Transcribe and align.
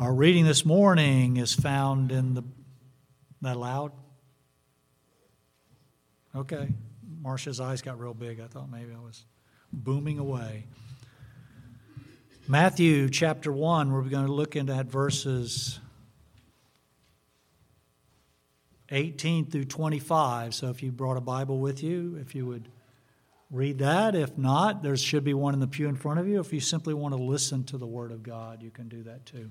Our 0.00 0.14
reading 0.14 0.46
this 0.46 0.64
morning 0.64 1.36
is 1.36 1.52
found 1.52 2.10
in 2.10 2.32
the. 2.32 2.42
That 3.42 3.58
loud? 3.58 3.92
Okay. 6.34 6.68
Marcia's 7.20 7.60
eyes 7.60 7.82
got 7.82 8.00
real 8.00 8.14
big. 8.14 8.40
I 8.40 8.46
thought 8.46 8.70
maybe 8.70 8.94
I 8.96 9.04
was 9.04 9.26
booming 9.74 10.18
away. 10.18 10.64
Matthew 12.48 13.10
chapter 13.10 13.52
1, 13.52 13.92
we're 13.92 14.00
going 14.04 14.24
to 14.24 14.32
look 14.32 14.56
into 14.56 14.72
at 14.72 14.86
verses 14.86 15.78
18 18.88 19.50
through 19.50 19.66
25. 19.66 20.54
So 20.54 20.70
if 20.70 20.82
you 20.82 20.92
brought 20.92 21.18
a 21.18 21.20
Bible 21.20 21.58
with 21.58 21.82
you, 21.82 22.16
if 22.18 22.34
you 22.34 22.46
would 22.46 22.70
read 23.50 23.80
that. 23.80 24.14
If 24.14 24.38
not, 24.38 24.82
there 24.82 24.96
should 24.96 25.24
be 25.24 25.34
one 25.34 25.52
in 25.52 25.60
the 25.60 25.68
pew 25.68 25.88
in 25.88 25.96
front 25.96 26.20
of 26.20 26.26
you. 26.26 26.40
If 26.40 26.54
you 26.54 26.60
simply 26.60 26.94
want 26.94 27.14
to 27.14 27.22
listen 27.22 27.64
to 27.64 27.76
the 27.76 27.86
Word 27.86 28.12
of 28.12 28.22
God, 28.22 28.62
you 28.62 28.70
can 28.70 28.88
do 28.88 29.02
that 29.02 29.26
too. 29.26 29.50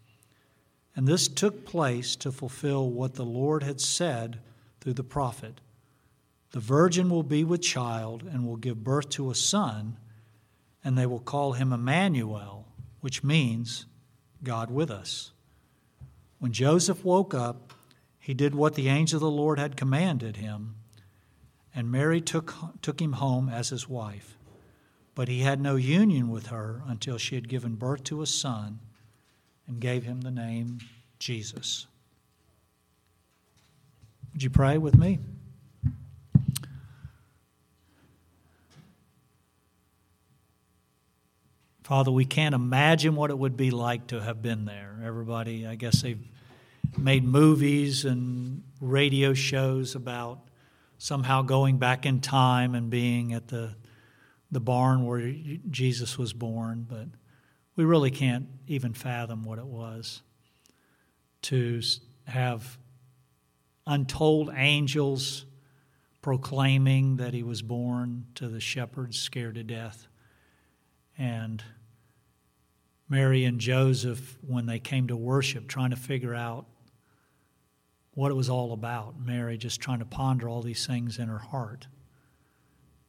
And 0.95 1.07
this 1.07 1.27
took 1.27 1.65
place 1.65 2.15
to 2.17 2.31
fulfill 2.31 2.89
what 2.89 3.15
the 3.15 3.25
Lord 3.25 3.63
had 3.63 3.79
said 3.79 4.39
through 4.79 4.93
the 4.93 5.03
prophet 5.03 5.61
The 6.51 6.59
virgin 6.59 7.09
will 7.09 7.23
be 7.23 7.43
with 7.43 7.61
child 7.61 8.23
and 8.23 8.45
will 8.45 8.57
give 8.57 8.83
birth 8.83 9.09
to 9.11 9.31
a 9.31 9.35
son, 9.35 9.97
and 10.83 10.97
they 10.97 11.05
will 11.05 11.19
call 11.19 11.53
him 11.53 11.71
Emmanuel, 11.71 12.67
which 12.99 13.23
means 13.23 13.85
God 14.43 14.69
with 14.69 14.91
us. 14.91 15.31
When 16.39 16.51
Joseph 16.51 17.05
woke 17.05 17.33
up, 17.33 17.73
he 18.19 18.33
did 18.33 18.53
what 18.53 18.75
the 18.75 18.89
angel 18.89 19.17
of 19.17 19.21
the 19.21 19.31
Lord 19.31 19.59
had 19.59 19.77
commanded 19.77 20.37
him 20.37 20.75
and 21.73 21.91
Mary 21.91 22.21
took, 22.21 22.53
took 22.81 23.01
him 23.01 23.13
home 23.13 23.49
as 23.49 23.69
his 23.69 23.87
wife. 23.87 24.37
But 25.15 25.27
he 25.27 25.39
had 25.39 25.59
no 25.59 25.75
union 25.75 26.29
with 26.29 26.47
her 26.47 26.81
until 26.85 27.17
she 27.17 27.35
had 27.35 27.49
given 27.49 27.75
birth 27.75 28.03
to 28.05 28.21
a 28.21 28.27
son 28.27 28.79
and 29.71 29.79
gave 29.79 30.03
him 30.03 30.19
the 30.19 30.31
name 30.31 30.79
Jesus. 31.17 31.87
Would 34.33 34.43
you 34.43 34.49
pray 34.49 34.77
with 34.77 34.97
me? 34.97 35.19
Father, 41.83 42.11
we 42.11 42.25
can't 42.25 42.53
imagine 42.53 43.15
what 43.15 43.31
it 43.31 43.37
would 43.37 43.57
be 43.57 43.71
like 43.71 44.07
to 44.07 44.21
have 44.21 44.41
been 44.41 44.65
there. 44.65 44.97
Everybody, 45.03 45.65
I 45.65 45.75
guess 45.75 46.01
they've 46.01 46.19
made 46.97 47.23
movies 47.23 48.05
and 48.05 48.63
radio 48.79 49.33
shows 49.33 49.95
about 49.95 50.39
somehow 50.97 51.41
going 51.41 51.77
back 51.77 52.05
in 52.05 52.19
time 52.19 52.75
and 52.75 52.89
being 52.89 53.33
at 53.33 53.47
the 53.47 53.75
the 54.51 54.59
barn 54.59 55.05
where 55.05 55.33
Jesus 55.69 56.17
was 56.17 56.33
born, 56.33 56.85
but 56.89 57.07
we 57.75 57.85
really 57.85 58.11
can't 58.11 58.47
even 58.67 58.93
fathom 58.93 59.43
what 59.43 59.59
it 59.59 59.65
was 59.65 60.21
to 61.43 61.81
have 62.25 62.77
untold 63.87 64.51
angels 64.55 65.45
proclaiming 66.21 67.17
that 67.17 67.33
he 67.33 67.43
was 67.43 67.61
born 67.61 68.27
to 68.35 68.47
the 68.47 68.59
shepherds 68.59 69.17
scared 69.17 69.55
to 69.55 69.63
death. 69.63 70.07
And 71.17 71.63
Mary 73.09 73.43
and 73.43 73.59
Joseph, 73.59 74.37
when 74.47 74.67
they 74.67 74.79
came 74.79 75.07
to 75.07 75.15
worship, 75.15 75.67
trying 75.67 75.89
to 75.89 75.95
figure 75.95 76.35
out 76.35 76.67
what 78.13 78.31
it 78.31 78.35
was 78.35 78.49
all 78.49 78.73
about. 78.73 79.19
Mary 79.19 79.57
just 79.57 79.81
trying 79.81 79.99
to 79.99 80.05
ponder 80.05 80.47
all 80.47 80.61
these 80.61 80.85
things 80.85 81.17
in 81.17 81.27
her 81.27 81.39
heart, 81.39 81.87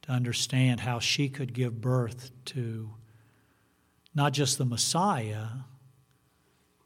to 0.03 0.11
understand 0.11 0.79
how 0.79 0.99
she 0.99 1.29
could 1.29 1.53
give 1.53 1.79
birth 1.79 2.31
to 2.45 2.89
not 4.15 4.33
just 4.33 4.57
the 4.57 4.65
Messiah, 4.65 5.47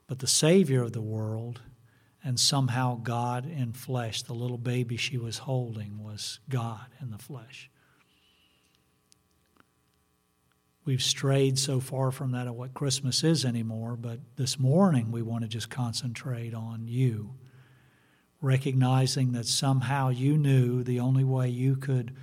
but 0.07 0.19
the 0.19 0.27
Savior 0.27 0.83
of 0.83 0.93
the 0.93 1.01
world, 1.01 1.61
and 2.23 2.39
somehow 2.39 2.99
God 3.01 3.45
in 3.45 3.73
flesh. 3.73 4.21
The 4.23 4.33
little 4.33 4.57
baby 4.57 4.97
she 4.97 5.17
was 5.17 5.39
holding 5.39 6.03
was 6.03 6.39
God 6.49 6.88
in 7.01 7.11
the 7.11 7.17
flesh. 7.17 7.69
We've 10.85 11.03
strayed 11.03 11.59
so 11.59 11.81
far 11.81 12.11
from 12.11 12.31
that 12.31 12.47
of 12.47 12.55
what 12.55 12.73
Christmas 12.73 13.23
is 13.23 13.44
anymore, 13.44 13.97
but 13.97 14.19
this 14.38 14.57
morning 14.57 15.11
we 15.11 15.21
want 15.21 15.44
to 15.44 15.49
just 15.49 15.69
concentrate 15.69 16.53
on 16.53 16.88
you 16.88 17.35
recognizing 18.41 19.31
that 19.31 19.47
somehow 19.47 20.09
you 20.09 20.38
knew 20.38 20.83
the 20.83 20.99
only 20.99 21.23
way 21.23 21.49
you 21.49 21.75
could 21.75 22.15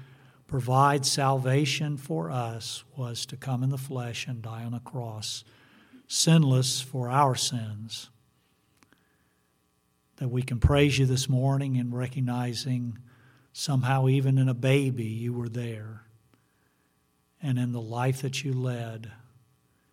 provide 0.55 1.05
salvation 1.05 1.97
for 1.97 2.31
us 2.31 2.85
was 2.97 3.27
to 3.27 3.37
come 3.37 3.65
in 3.65 3.71
the 3.71 3.77
flesh 3.77 4.29
and 4.29 4.41
die 4.41 4.63
on 4.63 4.73
a 4.73 4.79
cross, 4.79 5.43
sinless 6.07 6.81
for 6.81 7.11
our 7.11 7.35
sins. 7.35 8.09
That 10.19 10.29
we 10.29 10.43
can 10.43 10.61
praise 10.61 10.97
you 10.97 11.07
this 11.07 11.29
morning 11.29 11.75
in 11.75 11.93
recognizing 11.93 12.99
somehow, 13.53 14.07
even 14.07 14.39
in 14.39 14.49
a 14.49 14.55
baby, 14.55 15.07
you 15.07 15.33
were 15.33 15.49
there. 15.49 16.05
And 17.43 17.59
in 17.59 17.73
the 17.73 17.81
life 17.81 18.23
that 18.23 18.45
you 18.45 18.53
led, 18.53 19.11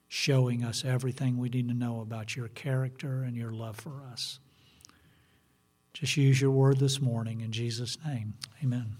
showing 0.09 0.63
us 0.63 0.85
everything 0.85 1.39
we 1.39 1.49
need 1.49 1.69
to 1.69 1.73
know 1.73 2.01
about 2.01 2.35
your 2.35 2.49
character 2.49 3.23
and 3.23 3.35
your 3.35 3.51
love 3.51 3.77
for 3.77 4.03
us. 4.11 4.39
Just 5.95 6.17
use 6.17 6.39
your 6.39 6.51
word 6.51 6.77
this 6.77 7.01
morning 7.01 7.41
in 7.41 7.51
Jesus' 7.51 7.97
name. 8.05 8.35
Amen. 8.63 8.97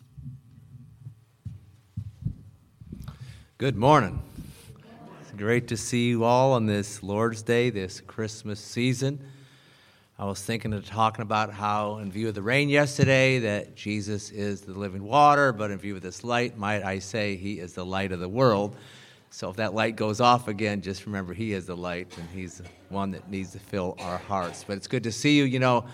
Good 3.61 3.75
morning. 3.75 4.19
It's 5.21 5.33
great 5.37 5.67
to 5.67 5.77
see 5.77 6.07
you 6.07 6.23
all 6.23 6.53
on 6.53 6.65
this 6.65 7.03
Lord's 7.03 7.43
Day, 7.43 7.69
this 7.69 8.01
Christmas 8.01 8.59
season. 8.59 9.23
I 10.17 10.25
was 10.25 10.41
thinking 10.41 10.73
of 10.73 10.83
talking 10.83 11.21
about 11.21 11.53
how, 11.53 11.97
in 11.97 12.11
view 12.11 12.27
of 12.27 12.33
the 12.33 12.41
rain 12.41 12.69
yesterday, 12.69 13.37
that 13.37 13.75
Jesus 13.75 14.31
is 14.31 14.61
the 14.61 14.73
living 14.73 15.03
water, 15.03 15.53
but 15.53 15.69
in 15.69 15.77
view 15.77 15.95
of 15.95 16.01
this 16.01 16.23
light, 16.23 16.57
might 16.57 16.81
I 16.81 16.97
say, 16.97 17.35
He 17.35 17.59
is 17.59 17.73
the 17.73 17.85
light 17.85 18.11
of 18.11 18.19
the 18.19 18.27
world. 18.27 18.77
So 19.29 19.51
if 19.51 19.57
that 19.57 19.75
light 19.75 19.95
goes 19.95 20.19
off 20.19 20.47
again, 20.47 20.81
just 20.81 21.05
remember 21.05 21.31
He 21.31 21.53
is 21.53 21.67
the 21.67 21.77
light, 21.77 22.17
and 22.17 22.27
He's 22.31 22.57
the 22.57 22.65
one 22.89 23.11
that 23.11 23.29
needs 23.29 23.51
to 23.51 23.59
fill 23.59 23.95
our 23.99 24.17
hearts. 24.17 24.63
But 24.63 24.77
it's 24.77 24.87
good 24.87 25.03
to 25.03 25.11
see 25.11 25.37
you. 25.37 25.43
You 25.43 25.59
know, 25.59 25.85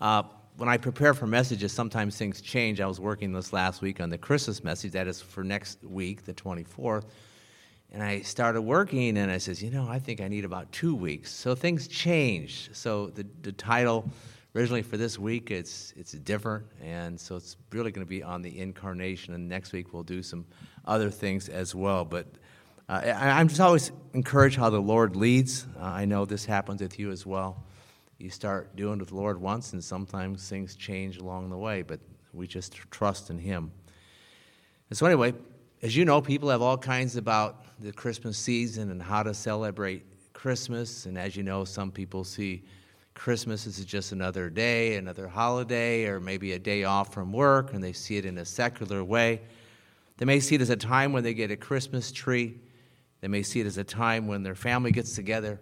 uh, 0.00 0.24
when 0.62 0.68
I 0.68 0.76
prepare 0.76 1.12
for 1.12 1.26
messages, 1.26 1.72
sometimes 1.72 2.16
things 2.16 2.40
change. 2.40 2.80
I 2.80 2.86
was 2.86 3.00
working 3.00 3.32
this 3.32 3.52
last 3.52 3.82
week 3.82 4.00
on 4.00 4.10
the 4.10 4.16
Christmas 4.16 4.62
message, 4.62 4.92
that 4.92 5.08
is 5.08 5.20
for 5.20 5.42
next 5.42 5.82
week, 5.82 6.24
the 6.24 6.32
24th. 6.32 7.02
And 7.90 8.00
I 8.00 8.20
started 8.20 8.62
working, 8.62 9.18
and 9.18 9.28
I 9.28 9.38
says, 9.38 9.60
you 9.60 9.72
know, 9.72 9.88
I 9.88 9.98
think 9.98 10.20
I 10.20 10.28
need 10.28 10.44
about 10.44 10.70
two 10.70 10.94
weeks. 10.94 11.32
So 11.32 11.56
things 11.56 11.88
change. 11.88 12.70
So 12.74 13.08
the, 13.08 13.26
the 13.42 13.50
title 13.50 14.08
originally 14.54 14.82
for 14.82 14.96
this 14.96 15.18
week, 15.18 15.50
it's, 15.50 15.94
it's 15.96 16.12
different. 16.12 16.64
And 16.80 17.18
so 17.18 17.34
it's 17.34 17.56
really 17.72 17.90
going 17.90 18.06
to 18.06 18.08
be 18.08 18.22
on 18.22 18.40
the 18.40 18.60
incarnation. 18.60 19.34
And 19.34 19.48
next 19.48 19.72
week, 19.72 19.92
we'll 19.92 20.04
do 20.04 20.22
some 20.22 20.44
other 20.84 21.10
things 21.10 21.48
as 21.48 21.74
well. 21.74 22.04
But 22.04 22.28
uh, 22.88 23.00
I, 23.04 23.40
am 23.40 23.48
just 23.48 23.60
always 23.60 23.90
encouraged 24.14 24.58
how 24.58 24.70
the 24.70 24.80
Lord 24.80 25.16
leads. 25.16 25.66
Uh, 25.76 25.86
I 25.86 26.04
know 26.04 26.24
this 26.24 26.44
happens 26.44 26.80
with 26.80 27.00
you 27.00 27.10
as 27.10 27.26
well 27.26 27.64
you 28.22 28.30
start 28.30 28.76
doing 28.76 28.98
with 28.98 29.08
the 29.08 29.16
Lord 29.16 29.40
once, 29.40 29.72
and 29.72 29.82
sometimes 29.82 30.48
things 30.48 30.76
change 30.76 31.18
along 31.18 31.50
the 31.50 31.58
way, 31.58 31.82
but 31.82 32.00
we 32.32 32.46
just 32.46 32.74
trust 32.90 33.30
in 33.30 33.38
Him. 33.38 33.72
And 34.88 34.96
so, 34.96 35.06
anyway, 35.06 35.34
as 35.82 35.96
you 35.96 36.04
know, 36.04 36.20
people 36.20 36.48
have 36.48 36.62
all 36.62 36.78
kinds 36.78 37.16
about 37.16 37.64
the 37.80 37.92
Christmas 37.92 38.38
season 38.38 38.90
and 38.90 39.02
how 39.02 39.22
to 39.22 39.34
celebrate 39.34 40.04
Christmas. 40.32 41.06
And 41.06 41.18
as 41.18 41.36
you 41.36 41.42
know, 41.42 41.64
some 41.64 41.90
people 41.90 42.22
see 42.24 42.62
Christmas 43.14 43.66
is 43.66 43.84
just 43.84 44.12
another 44.12 44.48
day, 44.48 44.96
another 44.96 45.28
holiday, 45.28 46.06
or 46.06 46.20
maybe 46.20 46.52
a 46.52 46.58
day 46.58 46.84
off 46.84 47.12
from 47.12 47.32
work, 47.32 47.74
and 47.74 47.82
they 47.82 47.92
see 47.92 48.16
it 48.16 48.24
in 48.24 48.38
a 48.38 48.44
secular 48.44 49.02
way. 49.02 49.40
They 50.18 50.24
may 50.24 50.40
see 50.40 50.54
it 50.54 50.60
as 50.60 50.70
a 50.70 50.76
time 50.76 51.12
when 51.12 51.24
they 51.24 51.34
get 51.34 51.50
a 51.50 51.56
Christmas 51.56 52.12
tree. 52.12 52.60
They 53.20 53.28
may 53.28 53.42
see 53.42 53.60
it 53.60 53.66
as 53.66 53.78
a 53.78 53.84
time 53.84 54.26
when 54.26 54.42
their 54.42 54.54
family 54.54 54.92
gets 54.92 55.14
together, 55.14 55.60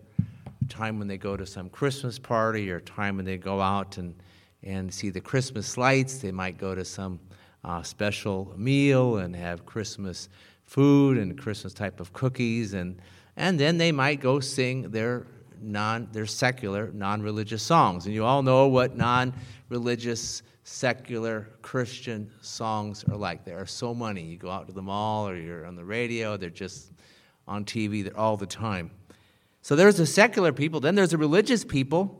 time 0.70 0.98
when 0.98 1.08
they 1.08 1.18
go 1.18 1.36
to 1.36 1.44
some 1.44 1.68
Christmas 1.68 2.18
party, 2.18 2.70
or 2.70 2.80
time 2.80 3.16
when 3.16 3.26
they 3.26 3.36
go 3.36 3.60
out 3.60 3.98
and, 3.98 4.14
and 4.62 4.92
see 4.92 5.10
the 5.10 5.20
Christmas 5.20 5.76
lights. 5.76 6.18
They 6.18 6.32
might 6.32 6.56
go 6.56 6.74
to 6.74 6.84
some 6.84 7.20
uh, 7.64 7.82
special 7.82 8.54
meal 8.56 9.18
and 9.18 9.36
have 9.36 9.66
Christmas 9.66 10.28
food 10.64 11.18
and 11.18 11.36
Christmas 11.36 11.74
type 11.74 12.00
of 12.00 12.12
cookies, 12.12 12.74
and, 12.74 13.02
and 13.36 13.58
then 13.58 13.76
they 13.76 13.92
might 13.92 14.20
go 14.20 14.40
sing 14.40 14.90
their 14.90 15.26
non 15.60 16.08
their 16.12 16.26
secular 16.26 16.90
non-religious 16.92 17.62
songs. 17.62 18.06
And 18.06 18.14
you 18.14 18.24
all 18.24 18.42
know 18.42 18.68
what 18.68 18.96
non-religious 18.96 20.42
secular 20.62 21.48
Christian 21.62 22.30
songs 22.40 23.04
are 23.10 23.16
like. 23.16 23.44
There 23.44 23.58
are 23.58 23.66
so 23.66 23.94
many. 23.94 24.22
You 24.22 24.38
go 24.38 24.50
out 24.50 24.68
to 24.68 24.72
the 24.72 24.82
mall 24.82 25.28
or 25.28 25.36
you're 25.36 25.66
on 25.66 25.74
the 25.74 25.84
radio, 25.84 26.36
they're 26.36 26.50
just 26.50 26.92
on 27.48 27.64
TV 27.64 28.10
all 28.16 28.36
the 28.36 28.46
time. 28.46 28.90
So 29.62 29.76
there's 29.76 29.96
the 29.96 30.06
secular 30.06 30.52
people, 30.52 30.80
then 30.80 30.94
there's 30.94 31.10
the 31.10 31.18
religious 31.18 31.64
people. 31.64 32.16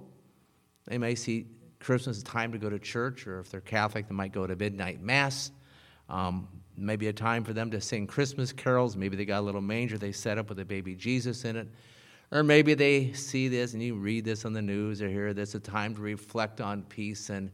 They 0.87 0.99
may 0.99 1.15
see 1.15 1.47
Christmas 1.79 2.19
as 2.19 2.23
time 2.23 2.53
to 2.53 2.59
go 2.59 2.69
to 2.69 2.79
church, 2.79 3.27
or 3.27 3.41
if 3.41 3.51
they're 3.51 3.61
Catholic, 3.61 4.09
they 4.09 4.15
might 4.15 4.33
go 4.33 4.47
to 4.47 4.55
midnight 4.55 5.01
mass. 5.01 5.51
Um, 6.09 6.49
maybe 6.77 7.09
a 7.09 7.13
time 7.13 7.45
for 7.45 7.53
them 7.53 7.71
to 7.71 7.81
sing 7.81 8.07
Christmas 8.07 8.53
carols. 8.53 8.97
Maybe 8.97 9.17
they 9.17 9.25
got 9.25 9.41
a 9.41 9.43
little 9.43 9.61
manger 9.61 9.99
they 9.99 10.13
set 10.13 10.39
up 10.39 10.49
with 10.49 10.59
a 10.59 10.65
baby 10.65 10.95
Jesus 10.95 11.45
in 11.45 11.57
it. 11.57 11.69
Or 12.33 12.43
maybe 12.43 12.75
they 12.75 13.13
see 13.13 13.49
this 13.49 13.75
and 13.75 13.83
you 13.83 13.95
read 13.95 14.25
this 14.25 14.45
on 14.45 14.53
the 14.53 14.63
news 14.63 15.03
or 15.03 15.09
hear 15.09 15.35
this, 15.35 15.55
a 15.55 15.61
time 15.61 15.95
to 15.97 16.01
reflect 16.01 16.61
on 16.61 16.83
peace 16.85 17.29
and 17.29 17.51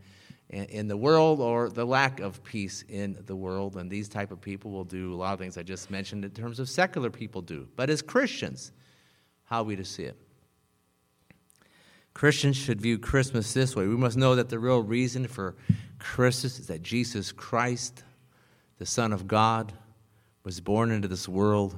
in 0.50 0.86
the 0.86 0.96
world 0.96 1.40
or 1.40 1.68
the 1.70 1.84
lack 1.84 2.20
of 2.20 2.42
peace 2.44 2.84
in 2.88 3.18
the 3.26 3.34
world. 3.34 3.76
And 3.76 3.90
these 3.90 4.08
type 4.08 4.30
of 4.30 4.40
people 4.40 4.70
will 4.70 4.84
do 4.84 5.14
a 5.14 5.16
lot 5.16 5.32
of 5.32 5.38
things 5.38 5.56
I 5.56 5.62
just 5.62 5.90
mentioned 5.90 6.24
in 6.24 6.30
terms 6.30 6.60
of 6.60 6.68
secular 6.68 7.10
people 7.10 7.42
do. 7.42 7.66
But 7.74 7.90
as 7.90 8.02
Christians, 8.02 8.72
how 9.46 9.62
are 9.62 9.64
we 9.64 9.76
to 9.76 9.84
see 9.84 10.04
it? 10.04 10.16
Christians 12.14 12.56
should 12.56 12.80
view 12.80 12.98
Christmas 12.98 13.52
this 13.52 13.74
way. 13.74 13.86
We 13.86 13.96
must 13.96 14.16
know 14.16 14.36
that 14.36 14.48
the 14.48 14.58
real 14.58 14.82
reason 14.82 15.26
for 15.26 15.54
Christmas 15.98 16.58
is 16.58 16.66
that 16.68 16.82
Jesus 16.82 17.32
Christ, 17.32 18.04
the 18.78 18.86
Son 18.86 19.12
of 19.12 19.26
God, 19.26 19.72
was 20.44 20.60
born 20.60 20.90
into 20.90 21.08
this 21.08 21.28
world 21.28 21.76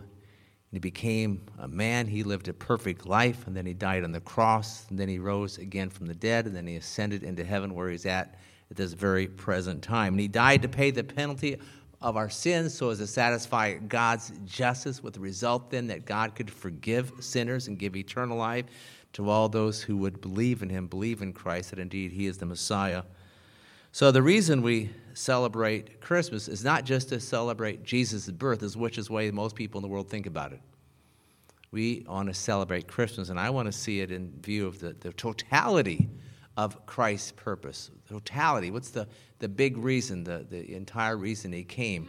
he 0.72 0.78
became 0.78 1.46
a 1.58 1.66
man. 1.66 2.06
He 2.06 2.22
lived 2.22 2.48
a 2.48 2.52
perfect 2.52 3.06
life, 3.06 3.46
and 3.46 3.56
then 3.56 3.64
he 3.64 3.72
died 3.72 4.04
on 4.04 4.12
the 4.12 4.20
cross, 4.20 4.86
and 4.90 4.98
then 4.98 5.08
he 5.08 5.18
rose 5.18 5.56
again 5.56 5.88
from 5.88 6.06
the 6.06 6.14
dead, 6.14 6.46
and 6.46 6.54
then 6.54 6.66
he 6.66 6.76
ascended 6.76 7.22
into 7.22 7.44
heaven 7.44 7.74
where 7.74 7.88
he's 7.88 8.04
at 8.04 8.38
at 8.70 8.76
this 8.76 8.92
very 8.92 9.26
present 9.26 9.82
time. 9.82 10.14
And 10.14 10.20
he 10.20 10.28
died 10.28 10.60
to 10.62 10.68
pay 10.68 10.90
the 10.90 11.04
penalty 11.04 11.56
of 12.00 12.16
our 12.16 12.30
sins 12.30 12.74
so 12.74 12.90
as 12.90 12.98
to 12.98 13.06
satisfy 13.06 13.74
God's 13.74 14.32
justice, 14.44 15.02
with 15.02 15.14
the 15.14 15.20
result 15.20 15.70
then 15.70 15.88
that 15.88 16.06
God 16.06 16.34
could 16.34 16.50
forgive 16.50 17.12
sinners 17.20 17.68
and 17.68 17.78
give 17.78 17.96
eternal 17.96 18.36
life 18.36 18.66
to 19.14 19.28
all 19.28 19.48
those 19.48 19.82
who 19.82 19.96
would 19.96 20.20
believe 20.20 20.62
in 20.62 20.68
him, 20.68 20.86
believe 20.86 21.22
in 21.22 21.32
Christ, 21.32 21.70
that 21.70 21.78
indeed 21.78 22.12
he 22.12 22.26
is 22.26 22.38
the 22.38 22.46
Messiah. 22.46 23.02
So 23.90 24.12
the 24.12 24.22
reason 24.22 24.62
we 24.62 24.90
celebrate 25.14 26.00
Christmas 26.00 26.46
is 26.46 26.62
not 26.62 26.84
just 26.84 27.08
to 27.08 27.18
celebrate 27.18 27.82
Jesus' 27.82 28.28
birth, 28.30 28.76
which 28.76 28.98
is 28.98 29.06
the 29.06 29.12
way 29.12 29.30
most 29.30 29.56
people 29.56 29.78
in 29.78 29.82
the 29.82 29.88
world 29.88 30.08
think 30.08 30.26
about 30.26 30.52
it. 30.52 30.60
We 31.70 32.04
want 32.08 32.28
to 32.28 32.34
celebrate 32.34 32.86
Christmas, 32.86 33.28
and 33.28 33.40
I 33.40 33.50
want 33.50 33.66
to 33.66 33.72
see 33.72 34.00
it 34.00 34.10
in 34.10 34.32
view 34.40 34.66
of 34.66 34.78
the, 34.78 34.94
the 35.00 35.12
totality 35.12 36.08
of 36.58 36.84
Christ's 36.86 37.30
purpose. 37.32 37.92
Totality. 38.08 38.72
What's 38.72 38.90
the, 38.90 39.06
the 39.38 39.48
big 39.48 39.78
reason, 39.78 40.24
the, 40.24 40.44
the 40.50 40.74
entire 40.74 41.16
reason 41.16 41.52
he 41.52 41.62
came 41.62 42.08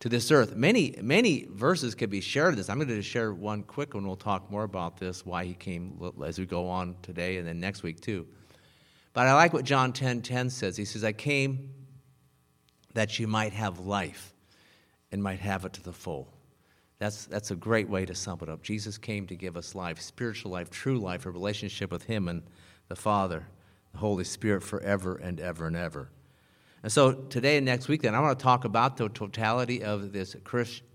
to 0.00 0.08
this 0.08 0.32
earth? 0.32 0.56
Many, 0.56 0.96
many 1.00 1.46
verses 1.48 1.94
could 1.94 2.10
be 2.10 2.20
shared 2.20 2.56
this. 2.56 2.68
I'm 2.68 2.78
going 2.78 2.88
to 2.88 3.00
share 3.02 3.32
one 3.32 3.62
quick 3.62 3.94
one. 3.94 4.04
We'll 4.04 4.16
talk 4.16 4.50
more 4.50 4.64
about 4.64 4.98
this, 4.98 5.24
why 5.24 5.44
he 5.44 5.54
came 5.54 5.96
as 6.26 6.40
we 6.40 6.44
go 6.44 6.68
on 6.68 6.96
today 7.02 7.36
and 7.36 7.46
then 7.46 7.60
next 7.60 7.84
week 7.84 8.00
too. 8.00 8.26
But 9.12 9.28
I 9.28 9.34
like 9.34 9.52
what 9.52 9.64
John 9.64 9.92
10 9.92 10.22
10 10.22 10.50
says. 10.50 10.76
He 10.76 10.84
says, 10.84 11.04
I 11.04 11.12
came 11.12 11.72
that 12.94 13.20
you 13.20 13.28
might 13.28 13.52
have 13.52 13.78
life 13.78 14.34
and 15.12 15.22
might 15.22 15.38
have 15.38 15.64
it 15.64 15.72
to 15.74 15.82
the 15.84 15.92
full. 15.92 16.28
That's, 16.98 17.26
that's 17.26 17.52
a 17.52 17.56
great 17.56 17.88
way 17.88 18.04
to 18.06 18.14
sum 18.16 18.40
it 18.42 18.48
up. 18.48 18.60
Jesus 18.62 18.98
came 18.98 19.28
to 19.28 19.36
give 19.36 19.56
us 19.56 19.76
life, 19.76 20.00
spiritual 20.00 20.50
life, 20.50 20.68
true 20.68 20.98
life, 20.98 21.26
a 21.26 21.30
relationship 21.30 21.92
with 21.92 22.02
Him 22.02 22.26
and 22.26 22.42
the 22.88 22.96
Father, 22.96 23.46
the 23.57 23.57
Holy 23.98 24.24
Spirit 24.24 24.62
forever 24.62 25.16
and 25.16 25.40
ever 25.40 25.66
and 25.66 25.76
ever. 25.76 26.10
And 26.82 26.92
so 26.92 27.12
today 27.12 27.56
and 27.56 27.66
next 27.66 27.88
week, 27.88 28.02
then, 28.02 28.14
I 28.14 28.20
want 28.20 28.38
to 28.38 28.42
talk 28.42 28.64
about 28.64 28.96
the 28.96 29.08
totality 29.08 29.82
of 29.82 30.12
this 30.12 30.36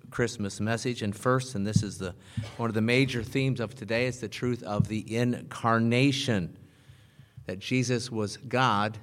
Christmas 0.10 0.60
message. 0.60 1.02
And 1.02 1.16
first, 1.16 1.56
and 1.56 1.68
this 1.68 1.84
is 1.84 1.98
the, 1.98 2.16
one 2.58 2.70
of 2.70 2.74
the 2.74 2.82
major 2.82 3.22
themes 3.22 3.60
of 3.60 3.76
today, 3.76 4.06
is 4.06 4.20
the 4.20 4.30
truth 4.30 4.64
of 4.64 4.88
the 4.88 5.16
incarnation 5.16 6.58
that 7.46 7.60
Jesus 7.60 8.10
was 8.12 8.38
God 8.38 8.98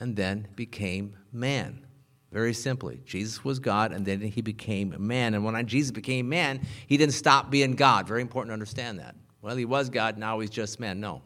and 0.00 0.16
then 0.16 0.48
became 0.54 1.16
man. 1.32 1.86
Very 2.30 2.54
simply, 2.54 3.00
Jesus 3.04 3.44
was 3.44 3.58
God 3.58 3.92
and 3.92 4.06
then 4.06 4.20
he 4.20 4.40
became 4.40 4.94
man. 4.98 5.34
And 5.34 5.44
when 5.44 5.66
Jesus 5.66 5.90
became 5.90 6.28
man, 6.28 6.60
he 6.86 6.96
didn't 6.96 7.14
stop 7.14 7.50
being 7.50 7.72
God. 7.72 8.06
Very 8.08 8.22
important 8.22 8.50
to 8.50 8.54
understand 8.54 8.98
that. 9.00 9.14
Well, 9.42 9.56
he 9.56 9.64
was 9.64 9.90
God, 9.90 10.18
now 10.18 10.40
he's 10.40 10.50
just 10.50 10.80
man. 10.80 10.98
No, 10.98 11.22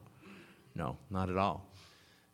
no, 0.74 0.96
not 1.10 1.30
at 1.30 1.36
all. 1.36 1.66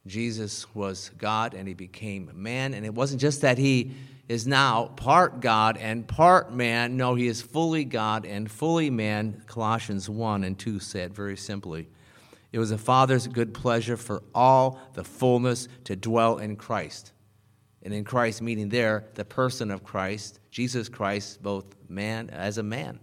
Jesus 0.06 0.72
was 0.74 1.10
God 1.18 1.54
and 1.54 1.68
he 1.68 1.74
became 1.74 2.30
man. 2.34 2.74
And 2.74 2.84
it 2.84 2.94
wasn't 2.94 3.20
just 3.20 3.42
that 3.42 3.58
he 3.58 3.92
is 4.28 4.46
now 4.46 4.86
part 4.96 5.40
God 5.40 5.76
and 5.76 6.06
part 6.06 6.52
man. 6.52 6.96
No, 6.96 7.14
he 7.14 7.26
is 7.26 7.42
fully 7.42 7.84
God 7.84 8.24
and 8.24 8.50
fully 8.50 8.90
man. 8.90 9.42
Colossians 9.46 10.08
1 10.08 10.44
and 10.44 10.58
2 10.58 10.78
said 10.78 11.14
very 11.14 11.36
simply. 11.36 11.88
It 12.52 12.58
was 12.58 12.70
the 12.70 12.78
Father's 12.78 13.26
good 13.26 13.54
pleasure 13.54 13.96
for 13.96 14.22
all 14.34 14.78
the 14.94 15.04
fullness 15.04 15.68
to 15.84 15.96
dwell 15.96 16.38
in 16.38 16.56
Christ. 16.56 17.12
And 17.82 17.92
in 17.92 18.04
Christ, 18.04 18.42
meaning 18.42 18.68
there, 18.68 19.06
the 19.14 19.24
person 19.24 19.70
of 19.70 19.82
Christ, 19.82 20.38
Jesus 20.50 20.88
Christ, 20.88 21.42
both 21.42 21.64
man 21.88 22.30
as 22.30 22.58
a 22.58 22.62
man. 22.62 23.00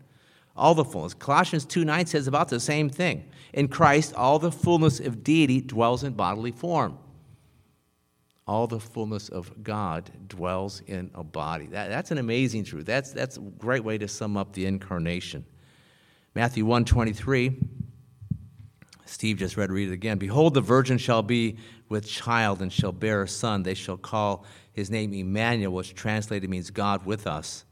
All 0.56 0.76
the 0.76 0.84
fullness. 0.86 1.14
Colossians 1.14 1.66
2 1.66 1.86
9 1.86 2.06
says 2.06 2.28
about 2.28 2.50
the 2.50 2.60
same 2.60 2.90
thing. 2.90 3.26
In 3.54 3.68
Christ, 3.68 4.14
all 4.14 4.40
the 4.40 4.52
fullness 4.52 5.00
of 5.00 5.24
deity 5.24 5.62
dwells 5.62 6.04
in 6.04 6.14
bodily 6.14 6.52
form. 6.52 6.98
All 8.46 8.68
the 8.68 8.80
fullness 8.80 9.30
of 9.30 9.64
God 9.64 10.10
dwells 10.28 10.82
in 10.88 11.12
a 11.14 11.24
body. 11.24 11.68
That, 11.68 11.90
that's 11.90 12.12
an 12.12 12.18
amazing 12.18 12.64
truth. 12.64 12.86
That's, 12.86 13.12
that's 13.12 13.38
a 13.38 13.42
great 13.42 13.84
way 13.84 13.98
to 14.00 14.08
sum 14.08 14.38
up 14.38 14.54
the 14.54 14.66
incarnation. 14.66 15.46
Matthew 16.36 16.66
1 16.66 16.86
23 16.86 17.58
Steve 19.10 19.38
just 19.38 19.58
read, 19.58 19.72
read 19.72 19.90
it 19.90 19.94
again. 19.94 20.20
Behold, 20.20 20.54
the 20.54 20.62
virgin 20.62 21.00
shall 21.00 21.24
be 21.24 21.58
with 21.90 22.08
child 22.08 22.62
and 22.62 22.72
shall 22.72 22.92
bear 22.92 23.24
a 23.24 23.28
son. 23.28 23.64
They 23.64 23.74
shall 23.74 23.98
call 23.98 24.46
his 24.72 24.92
name 24.92 25.14
Emmanuel, 25.14 25.74
which 25.74 25.96
translated 25.96 26.48
means 26.48 26.70
God 26.70 27.06
with 27.06 27.26
us. 27.26 27.66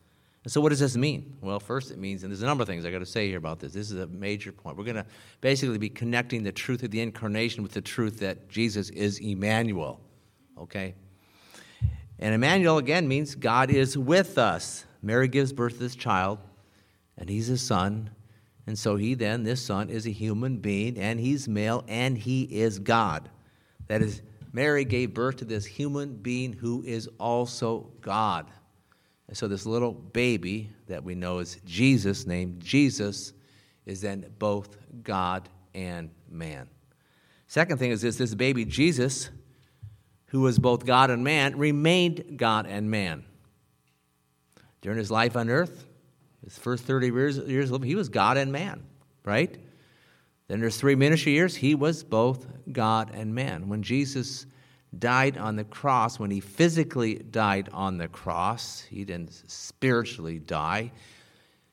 And 0.48 0.52
so, 0.54 0.62
what 0.62 0.70
does 0.70 0.80
this 0.80 0.96
mean? 0.96 1.36
Well, 1.42 1.60
first, 1.60 1.92
it 1.92 1.98
means, 1.98 2.24
and 2.24 2.32
there's 2.32 2.42
a 2.42 2.46
number 2.46 2.62
of 2.62 2.70
things 2.70 2.86
I 2.86 2.90
got 2.90 3.00
to 3.00 3.06
say 3.06 3.28
here 3.28 3.38
about 3.38 3.60
this. 3.60 3.74
This 3.74 3.92
is 3.92 4.00
a 4.00 4.08
major 4.08 4.54
point. 4.54 4.78
We're 4.78 4.86
going 4.86 4.96
to 4.96 5.06
basically 5.42 5.78
be 5.78 5.90
connecting 5.90 6.42
the 6.42 6.54
truth 6.54 6.84
of 6.84 6.92
the 6.92 7.02
incarnation 7.02 7.64
with 7.64 7.74
the 7.74 7.82
truth 7.82 8.20
that 8.20 8.48
Jesus 8.48 8.90
is 8.92 9.20
Emmanuel. 9.20 10.00
Okay? 10.58 10.96
And 12.20 12.34
Emmanuel, 12.34 12.78
again, 12.78 13.10
means 13.10 13.36
God 13.36 13.70
is 13.70 13.98
with 13.98 14.38
us. 14.38 14.86
Mary 15.02 15.28
gives 15.28 15.52
birth 15.52 15.74
to 15.74 15.80
this 15.80 15.98
child, 15.98 16.40
and 17.18 17.28
he's 17.28 17.50
a 17.50 17.58
son, 17.58 18.10
and 18.68 18.80
so 18.80 18.96
he 18.96 19.16
then, 19.16 19.44
this 19.44 19.62
son, 19.62 19.90
is 19.90 20.08
a 20.08 20.12
human 20.12 20.60
being, 20.60 20.98
and 20.98 21.20
he's 21.20 21.50
male, 21.50 21.84
and 21.90 22.18
he 22.18 22.44
is 22.44 22.80
God. 22.80 23.30
That 23.88 24.02
is, 24.02 24.22
Mary 24.54 24.86
gave 24.86 25.14
birth 25.14 25.36
to 25.40 25.46
this 25.46 25.66
human 25.66 26.16
being 26.16 26.54
who 26.54 26.84
is 26.84 27.10
also 27.20 27.92
God. 28.00 28.46
And 29.28 29.36
so 29.36 29.48
this 29.48 29.66
little 29.66 29.92
baby 29.92 30.70
that 30.88 31.04
we 31.04 31.16
know 31.16 31.40
is 31.40 31.60
Jesus, 31.66 32.26
named 32.26 32.62
Jesus, 32.62 33.34
is 33.86 34.02
then 34.02 34.26
both 34.40 34.78
God 35.04 35.50
and 35.74 36.10
man. 36.30 36.68
Second 37.48 37.78
thing 37.78 37.92
is 37.92 38.02
this 38.02 38.18
this 38.18 38.36
baby 38.36 38.66
Jesus, 38.66 39.30
who 40.28 40.42
was 40.42 40.60
both 40.60 40.86
God 40.86 41.10
and 41.10 41.24
man, 41.24 41.58
remained 41.58 42.38
God 42.38 42.68
and 42.68 42.90
man. 42.90 43.26
During 44.82 44.98
his 44.98 45.12
life 45.12 45.36
on 45.36 45.50
earth, 45.50 45.86
his 46.44 46.58
first 46.58 46.84
30 46.84 47.08
years, 47.08 47.38
years 47.40 47.72
he 47.84 47.96
was 47.96 48.10
God 48.10 48.38
and 48.38 48.52
man, 48.52 48.84
right? 49.24 49.58
Then 50.48 50.62
there's 50.62 50.78
three 50.78 50.96
ministry 50.96 51.34
years, 51.34 51.56
he 51.56 51.76
was 51.76 52.04
both 52.04 52.46
God 52.72 53.12
and 53.14 53.36
man. 53.36 53.68
When 53.68 53.84
Jesus 53.84 54.46
died 54.98 55.38
on 55.38 55.56
the 55.56 55.64
cross, 55.64 56.20
when 56.20 56.32
he 56.32 56.40
physically 56.40 57.16
died 57.16 57.70
on 57.74 57.98
the 57.98 58.08
cross, 58.08 58.82
he 58.90 59.04
didn't 59.06 59.32
spiritually 59.50 60.40
die. 60.40 60.92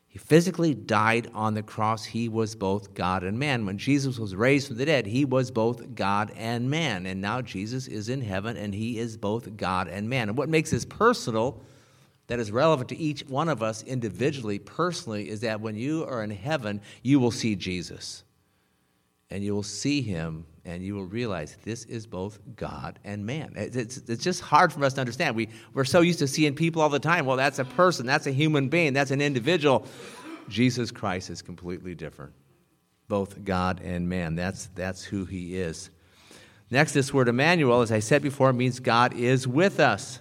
He 0.09 0.19
physically 0.19 0.75
died 0.75 1.29
on 1.35 1.55
the 1.55 1.63
cross. 1.63 2.05
He 2.05 2.29
was 2.29 2.55
both 2.55 2.95
God 2.95 3.25
and 3.25 3.39
man. 3.39 3.67
When 3.67 3.79
Jesus 3.79 4.19
was 4.19 4.37
raised 4.37 4.69
from 4.69 4.77
the 4.77 4.87
dead, 4.87 5.07
he 5.07 5.25
was 5.25 5.51
both 5.51 5.95
God 5.95 6.33
and 6.37 6.71
man. 6.71 7.07
And 7.07 7.21
now 7.21 7.43
Jesus 7.43 7.89
is 7.89 8.09
in 8.09 8.21
heaven 8.21 8.57
and 8.57 8.73
he 8.73 8.99
is 8.99 9.17
both 9.17 9.57
God 9.57 9.89
and 9.89 10.09
man. 10.09 10.29
And 10.29 10.39
what 10.39 10.49
makes 10.49 10.71
this 10.71 10.85
personal, 10.85 11.61
that 12.27 12.39
is 12.39 12.51
relevant 12.51 12.89
to 12.89 12.97
each 12.97 13.23
one 13.27 13.49
of 13.49 13.63
us 13.63 13.83
individually, 13.83 14.59
personally, 14.59 15.29
is 15.29 15.41
that 15.41 15.61
when 15.61 15.77
you 15.77 16.05
are 16.07 16.23
in 16.23 16.31
heaven, 16.31 16.81
you 17.03 17.21
will 17.21 17.31
see 17.31 17.55
Jesus. 17.55 18.24
And 19.31 19.43
you 19.43 19.55
will 19.55 19.63
see 19.63 20.03
him 20.03 20.47
and 20.65 20.83
you 20.83 20.95
will 20.95 21.05
realize 21.05 21.57
this 21.63 21.85
is 21.85 22.07
both 22.07 22.39
God 22.57 22.99
and 23.05 23.27
man. 23.27 23.53
It's, 23.57 23.99
it's 23.99 24.23
just 24.23 24.41
hard 24.41 24.73
for 24.73 24.83
us 24.85 24.95
to 24.95 25.01
understand. 25.01 25.37
We, 25.37 25.49
we're 25.75 25.85
so 25.85 26.01
used 26.01 26.21
to 26.21 26.27
seeing 26.27 26.55
people 26.55 26.81
all 26.81 26.89
the 26.89 26.99
time. 26.99 27.27
Well, 27.27 27.37
that's 27.37 27.59
a 27.59 27.65
person, 27.65 28.07
that's 28.07 28.27
a 28.27 28.31
human 28.31 28.69
being, 28.69 28.93
that's 28.93 29.11
an 29.11 29.21
individual. 29.21 29.87
Jesus 30.49 30.91
Christ 30.91 31.31
is 31.31 31.43
completely 31.43 31.95
different, 31.95 32.33
both 33.09 33.45
God 33.45 33.81
and 33.83 34.09
man. 34.09 34.37
That's, 34.37 34.67
that's 34.75 35.05
who 35.05 35.25
he 35.25 35.57
is. 35.57 35.91
Next, 36.71 36.93
this 36.93 37.13
word 37.13 37.29
Emmanuel, 37.29 37.83
as 37.83 37.93
I 37.93 38.01
said 38.01 38.23
before, 38.23 38.53
means 38.53 38.81
God 38.81 39.15
is 39.15 39.47
with 39.47 39.81
us. 39.81 40.21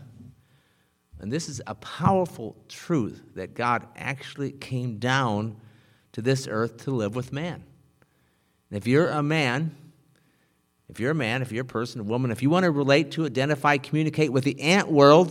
And 1.19 1.31
this 1.31 1.48
is 1.48 1.62
a 1.65 1.75
powerful 1.75 2.57
truth 2.67 3.24
that 3.36 3.53
God 3.53 3.88
actually 3.95 4.51
came 4.51 4.98
down 4.98 5.55
to 6.12 6.22
this 6.22 6.48
earth 6.50 6.83
to 6.83 6.91
live 6.91 7.15
with 7.15 7.31
man. 7.31 7.63
And 8.74 8.82
if 8.82 8.88
you're 8.88 9.08
a 9.08 9.22
man, 9.22 9.75
if 10.89 11.00
you're 11.00 11.12
a 11.12 11.13
man, 11.15 11.44
if 11.44 11.51
you're 11.51 11.62
a 11.62 11.63
person, 11.63 12.01
a 12.01 12.03
woman, 12.03 12.32
if 12.32 12.42
you 12.42 12.50
want 12.50 12.63
to 12.63 12.72
relate 12.72 13.12
to, 13.12 13.24
identify, 13.24 13.77
communicate 13.77 14.34
with 14.34 14.46
the 14.46 14.60
ant 14.60 14.92
world, 14.92 15.30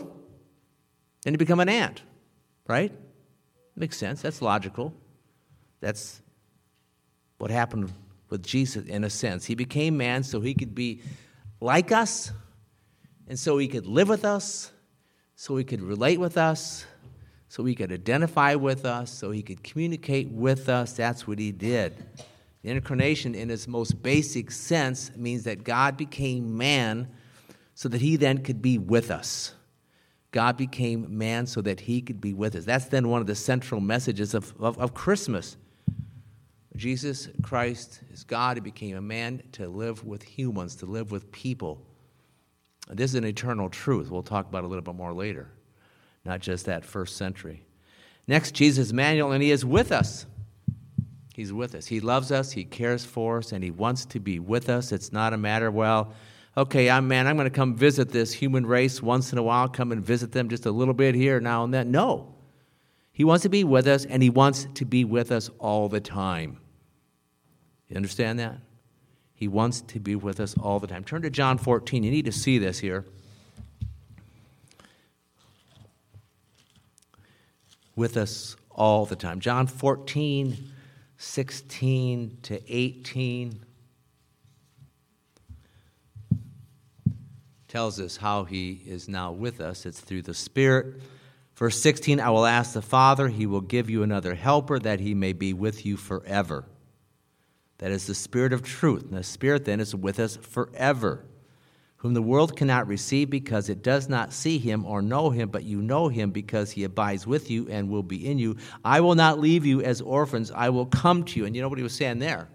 then 1.24 1.34
you 1.34 1.38
become 1.38 1.58
an 1.58 1.68
ant, 1.68 2.02
right? 2.68 2.92
Makes 3.74 3.96
sense. 3.96 4.22
That's 4.22 4.42
logical. 4.42 4.94
That's 5.80 6.22
what 7.38 7.50
happened 7.50 7.92
with 8.30 8.44
Jesus 8.44 8.86
in 8.86 9.02
a 9.02 9.10
sense. 9.10 9.44
He 9.44 9.56
became 9.56 9.96
man 9.96 10.22
so 10.22 10.40
he 10.40 10.54
could 10.54 10.72
be 10.72 11.02
like 11.60 11.90
us, 11.90 12.30
and 13.26 13.36
so 13.36 13.58
he 13.58 13.66
could 13.66 13.86
live 13.86 14.08
with 14.08 14.24
us, 14.24 14.70
so 15.34 15.56
he 15.56 15.64
could 15.64 15.82
relate 15.82 16.20
with 16.20 16.38
us, 16.38 16.86
so 17.48 17.64
he 17.64 17.74
could 17.74 17.90
identify 17.90 18.54
with 18.54 18.84
us, 18.84 19.10
so 19.10 19.32
he 19.32 19.42
could 19.42 19.64
communicate 19.64 20.28
with 20.28 20.68
us. 20.68 20.92
That's 20.92 21.26
what 21.26 21.40
he 21.40 21.50
did. 21.50 22.06
The 22.62 22.70
incarnation, 22.70 23.34
in 23.34 23.50
its 23.50 23.66
most 23.66 24.02
basic 24.02 24.50
sense, 24.50 25.10
means 25.16 25.44
that 25.44 25.64
God 25.64 25.96
became 25.96 26.56
man 26.56 27.08
so 27.74 27.88
that 27.88 28.00
he 28.00 28.16
then 28.16 28.38
could 28.38 28.62
be 28.62 28.78
with 28.78 29.10
us. 29.10 29.54
God 30.30 30.56
became 30.56 31.18
man 31.18 31.46
so 31.46 31.60
that 31.60 31.80
he 31.80 32.00
could 32.00 32.20
be 32.20 32.32
with 32.32 32.54
us. 32.54 32.64
That's 32.64 32.86
then 32.86 33.08
one 33.08 33.20
of 33.20 33.26
the 33.26 33.34
central 33.34 33.80
messages 33.80 34.32
of, 34.32 34.54
of, 34.60 34.78
of 34.78 34.94
Christmas. 34.94 35.56
Jesus 36.76 37.28
Christ 37.42 38.00
is 38.10 38.24
God. 38.24 38.56
He 38.56 38.60
became 38.60 38.96
a 38.96 39.02
man 39.02 39.42
to 39.52 39.68
live 39.68 40.04
with 40.04 40.22
humans, 40.22 40.76
to 40.76 40.86
live 40.86 41.10
with 41.10 41.30
people. 41.32 41.82
This 42.88 43.10
is 43.10 43.14
an 43.16 43.24
eternal 43.24 43.68
truth. 43.68 44.10
We'll 44.10 44.22
talk 44.22 44.48
about 44.48 44.64
a 44.64 44.66
little 44.66 44.82
bit 44.82 44.94
more 44.94 45.12
later, 45.12 45.50
not 46.24 46.40
just 46.40 46.66
that 46.66 46.84
first 46.84 47.16
century. 47.16 47.64
Next, 48.26 48.54
Jesus 48.54 48.90
Emmanuel, 48.90 49.32
and 49.32 49.42
he 49.42 49.50
is 49.50 49.64
with 49.64 49.92
us. 49.92 50.26
He's 51.34 51.52
with 51.52 51.74
us. 51.74 51.86
He 51.86 52.00
loves 52.00 52.30
us, 52.30 52.52
He 52.52 52.64
cares 52.64 53.04
for 53.04 53.38
us, 53.38 53.52
and 53.52 53.64
He 53.64 53.70
wants 53.70 54.04
to 54.06 54.20
be 54.20 54.38
with 54.38 54.68
us. 54.68 54.92
It's 54.92 55.12
not 55.12 55.32
a 55.32 55.38
matter, 55.38 55.70
well, 55.70 56.12
okay, 56.56 56.90
I'm 56.90 57.08
man, 57.08 57.26
I'm 57.26 57.36
going 57.36 57.48
to 57.48 57.50
come 57.50 57.74
visit 57.74 58.10
this 58.10 58.32
human 58.32 58.66
race 58.66 59.02
once 59.02 59.32
in 59.32 59.38
a 59.38 59.42
while, 59.42 59.68
come 59.68 59.92
and 59.92 60.04
visit 60.04 60.32
them 60.32 60.48
just 60.48 60.66
a 60.66 60.70
little 60.70 60.94
bit 60.94 61.14
here, 61.14 61.40
now 61.40 61.64
and 61.64 61.72
then. 61.72 61.90
No. 61.90 62.34
He 63.12 63.24
wants 63.24 63.42
to 63.42 63.48
be 63.48 63.64
with 63.64 63.86
us, 63.86 64.04
and 64.04 64.22
He 64.22 64.30
wants 64.30 64.66
to 64.74 64.84
be 64.84 65.04
with 65.04 65.32
us 65.32 65.50
all 65.58 65.88
the 65.88 66.00
time. 66.00 66.58
You 67.88 67.96
understand 67.96 68.38
that? 68.38 68.58
He 69.34 69.48
wants 69.48 69.80
to 69.80 70.00
be 70.00 70.14
with 70.14 70.38
us 70.38 70.54
all 70.56 70.80
the 70.80 70.86
time. 70.86 71.04
Turn 71.04 71.22
to 71.22 71.30
John 71.30 71.58
14. 71.58 72.04
You 72.04 72.10
need 72.10 72.26
to 72.26 72.32
see 72.32 72.58
this 72.58 72.78
here. 72.78 73.04
With 77.96 78.16
us 78.16 78.56
all 78.70 79.04
the 79.04 79.16
time. 79.16 79.40
John 79.40 79.66
14 79.66 80.71
16 81.22 82.38
to 82.42 82.60
18 82.68 83.64
tells 87.68 88.00
us 88.00 88.16
how 88.16 88.42
he 88.42 88.82
is 88.84 89.08
now 89.08 89.30
with 89.30 89.60
us. 89.60 89.86
It's 89.86 90.00
through 90.00 90.22
the 90.22 90.34
Spirit. 90.34 91.00
Verse 91.54 91.80
16 91.80 92.18
I 92.18 92.28
will 92.30 92.44
ask 92.44 92.74
the 92.74 92.82
Father, 92.82 93.28
he 93.28 93.46
will 93.46 93.60
give 93.60 93.88
you 93.88 94.02
another 94.02 94.34
helper 94.34 94.80
that 94.80 94.98
he 94.98 95.14
may 95.14 95.32
be 95.32 95.52
with 95.52 95.86
you 95.86 95.96
forever. 95.96 96.64
That 97.78 97.92
is 97.92 98.08
the 98.08 98.16
Spirit 98.16 98.52
of 98.52 98.64
truth. 98.64 99.04
And 99.04 99.16
the 99.16 99.22
Spirit 99.22 99.64
then 99.64 99.78
is 99.78 99.94
with 99.94 100.18
us 100.18 100.36
forever 100.36 101.24
whom 102.02 102.14
the 102.14 102.22
world 102.22 102.56
cannot 102.56 102.88
receive 102.88 103.30
because 103.30 103.68
it 103.68 103.80
does 103.80 104.08
not 104.08 104.32
see 104.32 104.58
him 104.58 104.84
or 104.84 105.00
know 105.00 105.30
him, 105.30 105.48
but 105.48 105.62
you 105.62 105.80
know 105.80 106.08
him 106.08 106.32
because 106.32 106.72
he 106.72 106.82
abides 106.82 107.28
with 107.28 107.48
you 107.48 107.68
and 107.68 107.88
will 107.88 108.02
be 108.02 108.26
in 108.28 108.40
you. 108.40 108.56
I 108.84 109.00
will 109.00 109.14
not 109.14 109.38
leave 109.38 109.64
you 109.64 109.82
as 109.82 110.00
orphans, 110.00 110.50
I 110.50 110.70
will 110.70 110.86
come 110.86 111.22
to 111.22 111.38
you. 111.38 111.46
And 111.46 111.54
you 111.54 111.62
know 111.62 111.68
what 111.68 111.78
he 111.78 111.84
was 111.84 111.94
saying 111.94 112.18
there? 112.18 112.48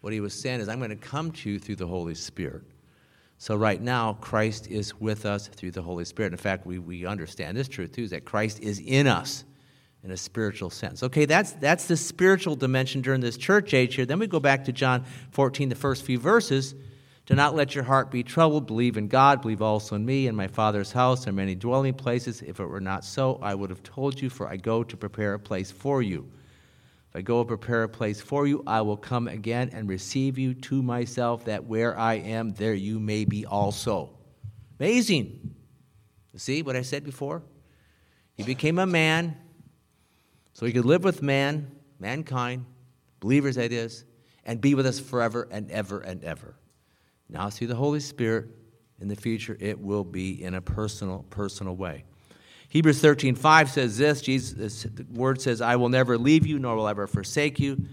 What 0.00 0.12
he 0.12 0.18
was 0.18 0.34
saying 0.34 0.58
is, 0.58 0.68
I'm 0.68 0.78
going 0.78 0.90
to 0.90 0.96
come 0.96 1.30
to 1.30 1.50
you 1.50 1.60
through 1.60 1.76
the 1.76 1.86
Holy 1.86 2.16
Spirit. 2.16 2.64
So, 3.38 3.54
right 3.54 3.80
now, 3.80 4.14
Christ 4.14 4.66
is 4.66 4.98
with 4.98 5.24
us 5.24 5.46
through 5.46 5.70
the 5.70 5.82
Holy 5.82 6.04
Spirit. 6.04 6.32
In 6.32 6.38
fact, 6.38 6.66
we, 6.66 6.80
we 6.80 7.06
understand 7.06 7.56
this 7.56 7.68
truth 7.68 7.92
too, 7.92 8.02
is 8.02 8.10
that 8.10 8.24
Christ 8.24 8.58
is 8.58 8.80
in 8.80 9.06
us 9.06 9.44
in 10.02 10.10
a 10.10 10.16
spiritual 10.16 10.70
sense. 10.70 11.04
Okay, 11.04 11.26
that's, 11.26 11.52
that's 11.52 11.86
the 11.86 11.96
spiritual 11.96 12.56
dimension 12.56 13.02
during 13.02 13.20
this 13.20 13.36
church 13.36 13.72
age 13.72 13.94
here. 13.94 14.04
Then 14.04 14.18
we 14.18 14.26
go 14.26 14.40
back 14.40 14.64
to 14.64 14.72
John 14.72 15.04
14, 15.30 15.68
the 15.68 15.76
first 15.76 16.04
few 16.04 16.18
verses 16.18 16.74
do 17.26 17.34
not 17.34 17.54
let 17.54 17.74
your 17.74 17.84
heart 17.84 18.10
be 18.10 18.22
troubled. 18.22 18.66
Believe 18.66 18.96
in 18.96 19.06
God. 19.06 19.42
Believe 19.42 19.62
also 19.62 19.94
in 19.94 20.04
me. 20.04 20.26
In 20.26 20.34
my 20.34 20.48
Father's 20.48 20.90
house 20.90 21.26
are 21.28 21.32
many 21.32 21.54
dwelling 21.54 21.94
places. 21.94 22.42
If 22.42 22.58
it 22.58 22.66
were 22.66 22.80
not 22.80 23.04
so, 23.04 23.38
I 23.40 23.54
would 23.54 23.70
have 23.70 23.82
told 23.82 24.20
you, 24.20 24.28
for 24.28 24.48
I 24.48 24.56
go 24.56 24.82
to 24.82 24.96
prepare 24.96 25.34
a 25.34 25.38
place 25.38 25.70
for 25.70 26.02
you. 26.02 26.28
If 27.10 27.16
I 27.16 27.22
go 27.22 27.40
and 27.40 27.48
prepare 27.48 27.84
a 27.84 27.88
place 27.88 28.20
for 28.20 28.46
you, 28.46 28.62
I 28.66 28.80
will 28.80 28.96
come 28.96 29.28
again 29.28 29.70
and 29.72 29.88
receive 29.88 30.38
you 30.38 30.54
to 30.54 30.82
myself, 30.82 31.44
that 31.44 31.64
where 31.64 31.96
I 31.96 32.14
am, 32.14 32.54
there 32.54 32.74
you 32.74 32.98
may 32.98 33.24
be 33.24 33.46
also. 33.46 34.10
Amazing. 34.80 35.54
See 36.34 36.62
what 36.62 36.74
I 36.74 36.82
said 36.82 37.04
before? 37.04 37.42
He 38.34 38.42
became 38.42 38.78
a 38.78 38.86
man 38.86 39.36
so 40.54 40.66
he 40.66 40.72
could 40.72 40.86
live 40.86 41.04
with 41.04 41.22
man, 41.22 41.70
mankind, 42.00 42.64
believers 43.20 43.56
that 43.56 43.72
is, 43.72 44.04
and 44.44 44.60
be 44.60 44.74
with 44.74 44.86
us 44.86 44.98
forever 44.98 45.46
and 45.50 45.70
ever 45.70 46.00
and 46.00 46.24
ever. 46.24 46.56
Now, 47.32 47.50
through 47.50 47.68
the 47.68 47.74
Holy 47.74 48.00
Spirit, 48.00 48.48
in 49.00 49.08
the 49.08 49.16
future, 49.16 49.56
it 49.58 49.80
will 49.80 50.04
be 50.04 50.42
in 50.42 50.54
a 50.54 50.60
personal, 50.60 51.24
personal 51.30 51.74
way. 51.74 52.04
Hebrews 52.68 53.00
13, 53.00 53.34
5 53.34 53.70
says 53.70 53.98
this 53.98 54.20
Jesus, 54.22 54.84
the 54.84 55.04
word 55.12 55.40
says, 55.40 55.60
I 55.60 55.76
will 55.76 55.88
never 55.88 56.16
leave 56.16 56.46
you, 56.46 56.58
nor 56.58 56.76
will 56.76 56.86
I 56.86 56.90
ever 56.90 57.06
forsake 57.06 57.58
you. 57.58 57.84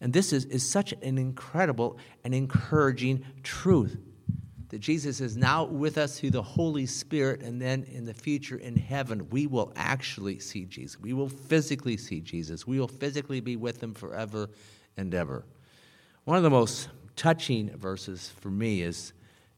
And 0.00 0.12
this 0.12 0.32
is, 0.32 0.46
is 0.46 0.68
such 0.68 0.92
an 1.02 1.18
incredible 1.18 1.98
and 2.24 2.34
encouraging 2.34 3.24
truth 3.42 3.98
that 4.68 4.80
Jesus 4.80 5.20
is 5.20 5.36
now 5.36 5.64
with 5.64 5.96
us 5.96 6.18
through 6.18 6.30
the 6.30 6.42
Holy 6.42 6.86
Spirit, 6.86 7.42
and 7.42 7.62
then 7.62 7.84
in 7.84 8.04
the 8.04 8.14
future 8.14 8.56
in 8.56 8.76
heaven, 8.76 9.28
we 9.30 9.46
will 9.46 9.72
actually 9.76 10.38
see 10.40 10.64
Jesus. 10.64 10.98
We 10.98 11.12
will 11.12 11.28
physically 11.28 11.96
see 11.96 12.20
Jesus. 12.20 12.66
We 12.66 12.80
will 12.80 12.88
physically 12.88 13.40
be 13.40 13.56
with 13.56 13.80
him 13.80 13.94
forever 13.94 14.48
and 14.96 15.14
ever. 15.14 15.44
One 16.24 16.36
of 16.36 16.42
the 16.42 16.50
most 16.50 16.88
touching 17.16 17.70
verses 17.76 18.32
for 18.40 18.50
me 18.50 18.82
is, 18.82 19.12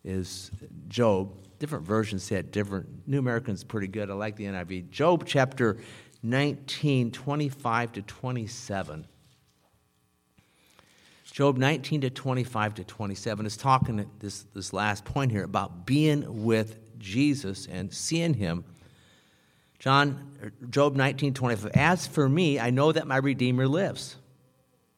is 0.05 0.51
Job. 0.89 1.35
Different 1.59 1.85
versions 1.85 2.31
it 2.31 2.53
different. 2.53 2.87
New 3.09 3.19
American's 3.19 3.65
pretty 3.65 3.89
good. 3.89 4.11
I 4.11 4.15
like 4.15 4.37
the 4.37 4.45
NIV. 4.45 4.91
Job 4.91 5.25
chapter 5.27 5.79
19, 6.23 7.11
25 7.11 7.93
to 7.93 8.03
27. 8.03 9.07
Job 11.25 11.57
19 11.57 12.01
to 12.01 12.11
25 12.11 12.75
to 12.75 12.85
27 12.85 13.47
is 13.47 13.57
talking 13.57 14.11
this, 14.19 14.45
this 14.55 14.73
last 14.73 15.05
point 15.05 15.31
here 15.31 15.45
about 15.45 15.87
being 15.87 16.45
with 16.45 16.99
Jesus 16.99 17.67
and 17.67 17.93
seeing 17.93 18.35
him. 18.35 18.65
John, 19.79 20.37
er, 20.43 20.53
Job 20.69 20.97
19, 20.97 21.35
25. 21.35 21.71
As 21.75 22.07
for 22.07 22.29
me, 22.29 22.59
I 22.59 22.71
know 22.71 22.91
that 22.91 23.07
my 23.07 23.19
Redeemer 23.19 23.69
lives. 23.69 24.17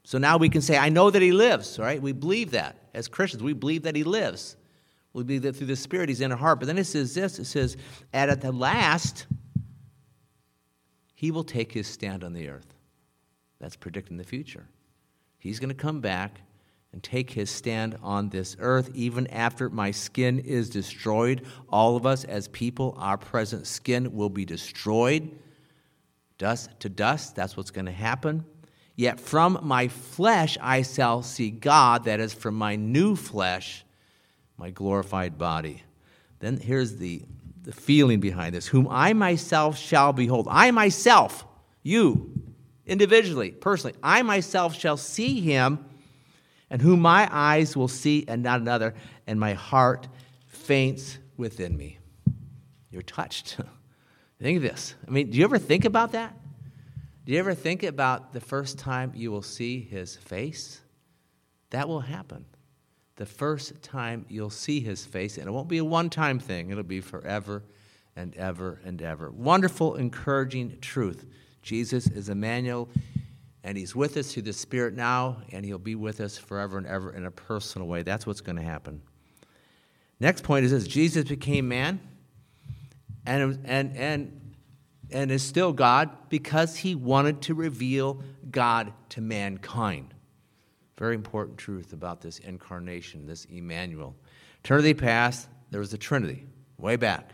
So 0.04 0.18
now 0.18 0.36
we 0.36 0.48
can 0.48 0.62
say, 0.62 0.76
I 0.76 0.88
know 0.88 1.10
that 1.10 1.22
he 1.22 1.32
lives, 1.32 1.78
right? 1.78 2.00
We 2.00 2.12
believe 2.12 2.52
that 2.52 2.76
as 2.94 3.08
Christians. 3.08 3.42
We 3.42 3.52
believe 3.52 3.82
that 3.82 3.94
he 3.94 4.04
lives. 4.04 4.56
We 5.12 5.24
believe 5.24 5.42
that 5.42 5.56
through 5.56 5.66
the 5.66 5.76
Spirit 5.76 6.08
he's 6.08 6.20
in 6.20 6.32
our 6.32 6.38
heart. 6.38 6.60
But 6.60 6.66
then 6.66 6.78
it 6.78 6.84
says 6.84 7.14
this 7.14 7.38
it 7.38 7.44
says, 7.44 7.76
at 8.12 8.40
the 8.40 8.52
last, 8.52 9.26
he 11.14 11.30
will 11.30 11.44
take 11.44 11.72
his 11.72 11.86
stand 11.86 12.24
on 12.24 12.32
the 12.32 12.48
earth. 12.48 12.74
That's 13.60 13.76
predicting 13.76 14.16
the 14.16 14.24
future. 14.24 14.66
He's 15.38 15.60
going 15.60 15.68
to 15.68 15.74
come 15.74 16.00
back 16.00 16.40
and 16.92 17.02
take 17.02 17.30
his 17.30 17.50
stand 17.50 17.96
on 18.02 18.30
this 18.30 18.56
earth 18.58 18.90
even 18.94 19.26
after 19.28 19.68
my 19.70 19.90
skin 19.90 20.38
is 20.40 20.70
destroyed. 20.70 21.42
All 21.68 21.96
of 21.96 22.06
us 22.06 22.24
as 22.24 22.48
people, 22.48 22.96
our 22.98 23.16
present 23.16 23.66
skin 23.66 24.14
will 24.14 24.30
be 24.30 24.44
destroyed 24.44 25.30
Dust 26.40 26.70
to 26.80 26.88
dust, 26.88 27.36
that's 27.36 27.54
what's 27.54 27.70
going 27.70 27.84
to 27.84 27.92
happen. 27.92 28.46
Yet 29.00 29.18
from 29.18 29.60
my 29.62 29.88
flesh 29.88 30.58
I 30.60 30.82
shall 30.82 31.22
see 31.22 31.50
God, 31.50 32.04
that 32.04 32.20
is, 32.20 32.34
from 32.34 32.54
my 32.54 32.76
new 32.76 33.16
flesh, 33.16 33.82
my 34.58 34.68
glorified 34.68 35.38
body. 35.38 35.82
Then 36.40 36.58
here's 36.58 36.96
the, 36.96 37.22
the 37.62 37.72
feeling 37.72 38.20
behind 38.20 38.54
this 38.54 38.66
whom 38.66 38.86
I 38.90 39.14
myself 39.14 39.78
shall 39.78 40.12
behold. 40.12 40.48
I 40.50 40.70
myself, 40.70 41.46
you, 41.82 42.30
individually, 42.84 43.52
personally, 43.52 43.96
I 44.02 44.20
myself 44.20 44.78
shall 44.78 44.98
see 44.98 45.40
him, 45.40 45.82
and 46.68 46.82
whom 46.82 47.00
my 47.00 47.26
eyes 47.32 47.74
will 47.74 47.88
see 47.88 48.26
and 48.28 48.42
not 48.42 48.60
another, 48.60 48.92
and 49.26 49.40
my 49.40 49.54
heart 49.54 50.08
faints 50.46 51.16
within 51.38 51.74
me. 51.74 51.96
You're 52.90 53.00
touched. 53.00 53.56
think 54.42 54.58
of 54.58 54.62
this. 54.62 54.94
I 55.08 55.10
mean, 55.10 55.30
do 55.30 55.38
you 55.38 55.44
ever 55.44 55.58
think 55.58 55.86
about 55.86 56.12
that? 56.12 56.36
Do 57.30 57.34
you 57.34 57.38
ever 57.38 57.54
think 57.54 57.84
about 57.84 58.32
the 58.32 58.40
first 58.40 58.76
time 58.76 59.12
you 59.14 59.30
will 59.30 59.40
see 59.40 59.78
his 59.78 60.16
face? 60.16 60.80
That 61.70 61.86
will 61.86 62.00
happen. 62.00 62.44
The 63.14 63.24
first 63.24 63.84
time 63.84 64.26
you'll 64.28 64.50
see 64.50 64.80
his 64.80 65.06
face, 65.06 65.38
and 65.38 65.46
it 65.46 65.52
won't 65.52 65.68
be 65.68 65.78
a 65.78 65.84
one 65.84 66.10
time 66.10 66.40
thing, 66.40 66.70
it'll 66.70 66.82
be 66.82 67.00
forever 67.00 67.62
and 68.16 68.34
ever 68.34 68.80
and 68.84 69.00
ever. 69.00 69.30
Wonderful, 69.30 69.94
encouraging 69.94 70.78
truth. 70.80 71.24
Jesus 71.62 72.08
is 72.08 72.30
Emmanuel, 72.30 72.88
and 73.62 73.78
he's 73.78 73.94
with 73.94 74.16
us 74.16 74.32
through 74.32 74.42
the 74.42 74.52
Spirit 74.52 74.94
now, 74.94 75.36
and 75.52 75.64
he'll 75.64 75.78
be 75.78 75.94
with 75.94 76.20
us 76.20 76.36
forever 76.36 76.78
and 76.78 76.86
ever 76.88 77.12
in 77.12 77.26
a 77.26 77.30
personal 77.30 77.86
way. 77.86 78.02
That's 78.02 78.26
what's 78.26 78.40
going 78.40 78.56
to 78.56 78.64
happen. 78.64 79.02
Next 80.18 80.42
point 80.42 80.64
is 80.64 80.72
this 80.72 80.88
Jesus 80.88 81.28
became 81.28 81.68
man 81.68 82.00
and, 83.24 83.60
and, 83.66 83.96
and 83.96 84.49
and 85.12 85.30
is 85.30 85.42
still 85.42 85.72
God 85.72 86.10
because 86.28 86.76
he 86.76 86.94
wanted 86.94 87.42
to 87.42 87.54
reveal 87.54 88.22
God 88.50 88.92
to 89.10 89.20
mankind. 89.20 90.14
Very 90.98 91.14
important 91.14 91.58
truth 91.58 91.92
about 91.92 92.20
this 92.20 92.38
incarnation, 92.40 93.26
this 93.26 93.46
Emmanuel. 93.46 94.14
Eternity 94.62 94.94
past, 94.94 95.48
there 95.70 95.80
was 95.80 95.94
a 95.94 95.98
Trinity, 95.98 96.46
way 96.76 96.96
back. 96.96 97.32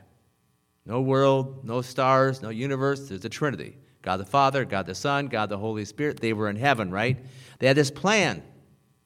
No 0.84 1.00
world, 1.00 1.64
no 1.64 1.82
stars, 1.82 2.42
no 2.42 2.50
universe, 2.50 3.08
there's 3.08 3.24
a 3.24 3.28
Trinity. 3.28 3.76
God 4.02 4.18
the 4.18 4.24
Father, 4.24 4.64
God 4.64 4.86
the 4.86 4.94
Son, 4.94 5.26
God 5.26 5.48
the 5.48 5.58
Holy 5.58 5.84
Spirit, 5.84 6.20
they 6.20 6.32
were 6.32 6.48
in 6.48 6.54
heaven, 6.54 6.92
right? 6.92 7.18
They 7.58 7.66
had 7.66 7.76
this 7.76 7.90
plan, 7.90 8.40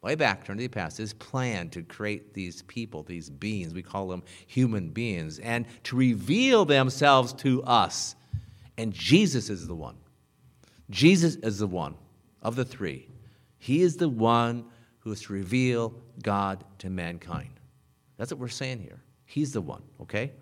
way 0.03 0.15
back, 0.15 0.43
eternity 0.43 0.69
past, 0.69 0.99
this 0.99 1.15
plan 1.15 1.71
to 1.71 1.83
create 1.83 2.35
these 2.35 2.61
people, 2.63 3.03
these 3.03 3.31
beings, 3.31 3.73
we 3.73 3.83
call 3.83 4.09
them 4.09 4.23
human 4.47 4.91
beings, 4.91 5.39
and 5.39 5.65
to 5.85 5.97
reveal 5.97 6.67
themselves 6.67 7.33
to 7.35 7.63
us 7.63 8.15
and 8.81 8.95
Jesus 8.95 9.51
is 9.51 9.67
the 9.67 9.75
one. 9.75 9.97
Jesus 10.89 11.37
is 11.37 11.59
the 11.59 11.67
one 11.67 11.95
of 12.43 12.57
the 12.57 12.65
three. 12.65 13.09
He 13.59 13.83
is 13.83 13.99
the 13.99 14.09
one 14.09 14.65
who 15.01 15.13
is 15.13 15.21
to 15.23 15.35
reveal 15.35 15.95
God 16.23 16.65
to 16.79 16.89
mankind. 16.89 17.51
That's 18.17 18.33
what 18.33 18.41
we're 18.41 18.49
saying 18.49 18.81
here. 18.81 19.03
He's 19.27 19.53
the 19.53 19.61
one, 19.61 19.83
okay? 20.01 20.33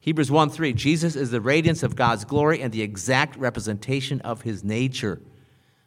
Hebrews 0.00 0.30
1 0.30 0.50
3, 0.50 0.72
Jesus 0.72 1.16
is 1.16 1.32
the 1.32 1.40
radiance 1.40 1.82
of 1.82 1.96
God's 1.96 2.24
glory 2.24 2.62
and 2.62 2.72
the 2.72 2.80
exact 2.80 3.36
representation 3.36 4.20
of 4.20 4.42
his 4.42 4.62
nature. 4.62 5.20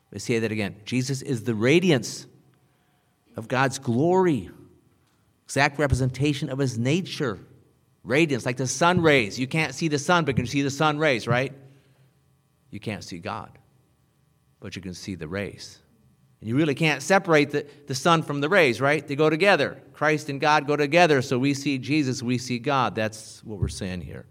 Let 0.07 0.13
me 0.13 0.19
say 0.19 0.39
that 0.39 0.51
again. 0.51 0.75
Jesus 0.83 1.21
is 1.21 1.45
the 1.45 1.55
radiance 1.55 2.27
of 3.37 3.47
God's 3.47 3.79
glory, 3.79 4.49
exact 5.45 5.79
representation 5.79 6.49
of 6.49 6.59
his 6.59 6.77
nature. 6.77 7.39
Radiance, 8.03 8.45
like 8.45 8.57
the 8.57 8.67
sun 8.67 9.01
rays. 9.01 9.39
You 9.39 9.47
can't 9.47 9.73
see 9.73 9.87
the 9.87 9.97
sun, 9.97 10.25
but 10.25 10.35
you 10.35 10.43
can 10.43 10.47
see 10.47 10.61
the 10.61 10.69
sun 10.69 10.99
rays, 10.99 11.25
right? 11.25 11.53
You 12.73 12.79
can't 12.79 13.03
see 13.03 13.19
God, 13.19 13.51
but 14.59 14.75
you 14.75 14.81
can 14.81 14.95
see 14.95 15.13
the 15.13 15.27
rays. 15.27 15.77
And 16.41 16.49
you 16.49 16.57
really 16.57 16.73
can't 16.73 17.03
separate 17.03 17.51
the, 17.51 17.67
the 17.85 17.93
sun 17.93 18.23
from 18.23 18.41
the 18.41 18.49
rays, 18.49 18.81
right? 18.81 19.07
They 19.07 19.15
go 19.15 19.29
together. 19.29 19.79
Christ 19.93 20.27
and 20.27 20.41
God 20.41 20.65
go 20.65 20.75
together. 20.75 21.21
So 21.21 21.37
we 21.37 21.53
see 21.53 21.77
Jesus, 21.77 22.23
we 22.23 22.39
see 22.39 22.57
God. 22.57 22.95
That's 22.95 23.43
what 23.43 23.59
we're 23.59 23.67
saying 23.67 24.01
here. 24.01 24.25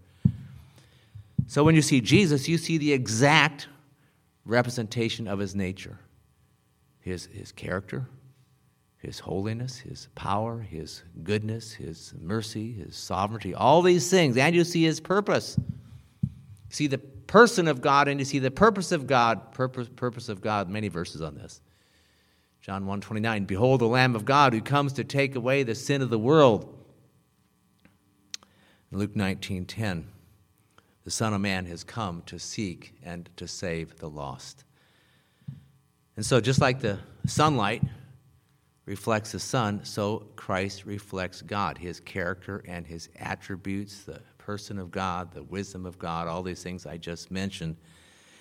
So 1.47 1.63
when 1.63 1.73
you 1.73 1.81
see 1.81 2.01
Jesus, 2.01 2.49
you 2.49 2.57
see 2.57 2.77
the 2.77 2.91
exact 2.91 3.69
representation 4.45 5.27
of 5.27 5.39
his 5.39 5.55
nature 5.55 5.97
his, 6.99 7.25
his 7.27 7.51
character, 7.51 8.07
his 8.97 9.19
holiness, 9.19 9.77
his 9.77 10.07
power, 10.15 10.59
his 10.59 11.03
goodness, 11.23 11.73
his 11.73 12.13
mercy, 12.21 12.71
his 12.71 12.95
sovereignty, 12.95 13.53
all 13.53 13.81
these 13.81 14.09
things. 14.09 14.37
And 14.37 14.55
you 14.55 14.63
see 14.63 14.83
his 14.83 15.01
purpose. 15.01 15.57
See 16.69 16.87
the 16.87 17.01
person 17.27 17.67
of 17.67 17.81
God 17.81 18.07
and 18.07 18.19
you 18.19 18.25
see 18.25 18.39
the 18.39 18.51
purpose 18.51 18.91
of 18.91 19.07
God, 19.07 19.51
purpose, 19.51 19.89
purpose 19.95 20.29
of 20.29 20.41
God, 20.41 20.69
many 20.69 20.87
verses 20.87 21.21
on 21.21 21.35
this. 21.35 21.61
John 22.61 22.85
129, 22.85 23.45
behold 23.45 23.81
the 23.81 23.87
Lamb 23.87 24.15
of 24.15 24.23
God 24.23 24.53
who 24.53 24.61
comes 24.61 24.93
to 24.93 25.03
take 25.03 25.35
away 25.35 25.63
the 25.63 25.75
sin 25.75 26.01
of 26.01 26.09
the 26.09 26.19
world. 26.19 26.73
Luke 28.91 29.15
19:10, 29.15 30.05
the 31.03 31.11
Son 31.11 31.33
of 31.33 31.41
Man 31.41 31.65
has 31.65 31.83
come 31.83 32.21
to 32.27 32.39
seek 32.39 32.95
and 33.03 33.29
to 33.37 33.47
save 33.47 33.97
the 33.97 34.09
lost. 34.09 34.63
And 36.15 36.25
so 36.25 36.39
just 36.39 36.61
like 36.61 36.79
the 36.79 36.99
sunlight 37.25 37.83
reflects 38.85 39.31
the 39.31 39.39
sun, 39.39 39.83
so 39.83 40.27
Christ 40.35 40.85
reflects 40.85 41.41
God, 41.41 41.79
his 41.79 41.99
character 41.99 42.63
and 42.67 42.85
his 42.85 43.09
attributes, 43.15 44.03
the 44.03 44.21
person 44.45 44.77
of 44.77 44.91
God, 44.91 45.31
the 45.31 45.43
wisdom 45.43 45.85
of 45.85 45.97
God, 45.97 46.27
all 46.27 46.43
these 46.43 46.61
things 46.61 46.85
I 46.85 46.97
just 46.97 47.31
mentioned. 47.31 47.77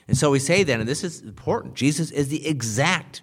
And 0.08 0.18
so 0.18 0.30
we 0.30 0.38
say 0.38 0.64
then, 0.64 0.80
and 0.80 0.88
this 0.88 1.04
is 1.04 1.20
important, 1.20 1.74
Jesus 1.74 2.10
is 2.10 2.28
the 2.28 2.46
exact 2.46 3.22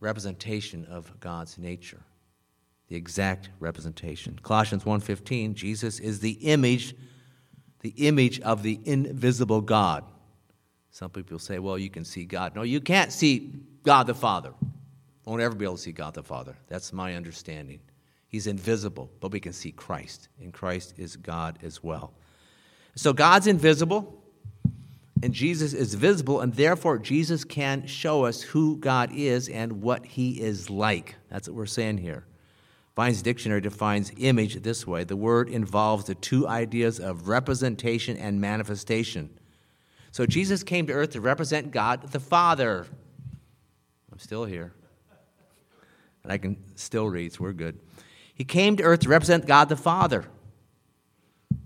representation 0.00 0.86
of 0.86 1.20
God's 1.20 1.58
nature. 1.58 2.00
The 2.88 2.96
exact 2.96 3.50
representation. 3.60 4.38
Colossians 4.42 4.84
1:15, 4.84 5.54
Jesus 5.54 6.00
is 6.00 6.20
the 6.20 6.32
image 6.42 6.94
the 7.84 7.90
image 7.98 8.40
of 8.40 8.62
the 8.62 8.80
invisible 8.86 9.60
God. 9.60 10.04
Some 10.90 11.10
people 11.10 11.38
say, 11.38 11.58
well, 11.58 11.78
you 11.78 11.90
can 11.90 12.02
see 12.02 12.24
God. 12.24 12.56
No, 12.56 12.62
you 12.62 12.80
can't 12.80 13.12
see 13.12 13.52
God 13.82 14.06
the 14.06 14.14
Father. 14.14 14.54
Won't 15.26 15.42
ever 15.42 15.54
be 15.54 15.66
able 15.66 15.76
to 15.76 15.82
see 15.82 15.92
God 15.92 16.14
the 16.14 16.22
Father. 16.22 16.56
That's 16.66 16.94
my 16.94 17.14
understanding. 17.14 17.80
He's 18.34 18.48
invisible, 18.48 19.12
but 19.20 19.30
we 19.30 19.38
can 19.38 19.52
see 19.52 19.70
Christ, 19.70 20.28
and 20.40 20.52
Christ 20.52 20.94
is 20.98 21.14
God 21.14 21.56
as 21.62 21.84
well. 21.84 22.14
So 22.96 23.12
God's 23.12 23.46
invisible, 23.46 24.24
and 25.22 25.32
Jesus 25.32 25.72
is 25.72 25.94
visible, 25.94 26.40
and 26.40 26.52
therefore 26.52 26.98
Jesus 26.98 27.44
can 27.44 27.86
show 27.86 28.24
us 28.24 28.42
who 28.42 28.76
God 28.78 29.12
is 29.14 29.48
and 29.48 29.82
what 29.82 30.04
he 30.04 30.40
is 30.40 30.68
like. 30.68 31.14
That's 31.30 31.48
what 31.48 31.56
we're 31.56 31.66
saying 31.66 31.98
here. 31.98 32.26
Vine's 32.96 33.22
dictionary 33.22 33.60
defines 33.60 34.10
image 34.16 34.56
this 34.64 34.84
way 34.84 35.04
the 35.04 35.14
word 35.14 35.48
involves 35.48 36.06
the 36.06 36.16
two 36.16 36.48
ideas 36.48 36.98
of 36.98 37.28
representation 37.28 38.16
and 38.16 38.40
manifestation. 38.40 39.30
So 40.10 40.26
Jesus 40.26 40.64
came 40.64 40.88
to 40.88 40.92
earth 40.92 41.10
to 41.10 41.20
represent 41.20 41.70
God 41.70 42.10
the 42.10 42.18
Father. 42.18 42.84
I'm 44.10 44.18
still 44.18 44.44
here. 44.44 44.72
And 46.24 46.32
I 46.32 46.38
can 46.38 46.56
still 46.74 47.08
read, 47.08 47.32
so 47.32 47.44
we're 47.44 47.52
good. 47.52 47.78
He 48.34 48.44
came 48.44 48.76
to 48.76 48.82
earth 48.82 49.00
to 49.00 49.08
represent 49.08 49.46
God 49.46 49.68
the 49.68 49.76
Father. 49.76 50.24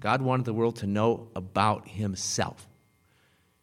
God 0.00 0.22
wanted 0.22 0.44
the 0.46 0.52
world 0.52 0.76
to 0.76 0.86
know 0.86 1.28
about 1.34 1.88
himself. 1.88 2.68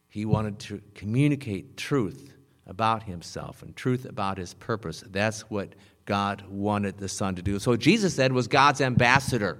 He 0.08 0.24
wanted 0.24 0.58
to 0.60 0.82
communicate 0.94 1.76
truth 1.76 2.32
about 2.66 3.04
himself 3.04 3.62
and 3.62 3.74
truth 3.76 4.04
about 4.04 4.38
his 4.38 4.54
purpose. 4.54 5.04
That's 5.06 5.42
what 5.42 5.74
God 6.04 6.44
wanted 6.48 6.98
the 6.98 7.08
Son 7.08 7.34
to 7.36 7.42
do. 7.42 7.58
So 7.58 7.76
Jesus 7.76 8.14
said 8.14 8.32
was 8.32 8.48
God's 8.48 8.80
ambassador. 8.80 9.58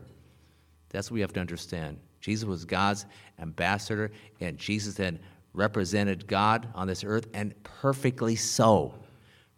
That's 0.90 1.10
what 1.10 1.14
we 1.14 1.20
have 1.20 1.32
to 1.34 1.40
understand. 1.40 1.98
Jesus 2.20 2.46
was 2.46 2.64
God's 2.64 3.06
ambassador, 3.38 4.10
and 4.40 4.58
Jesus 4.58 4.94
then 4.94 5.20
represented 5.52 6.26
God 6.26 6.68
on 6.74 6.86
this 6.86 7.04
earth, 7.04 7.28
and 7.32 7.54
perfectly 7.62 8.36
so 8.36 8.94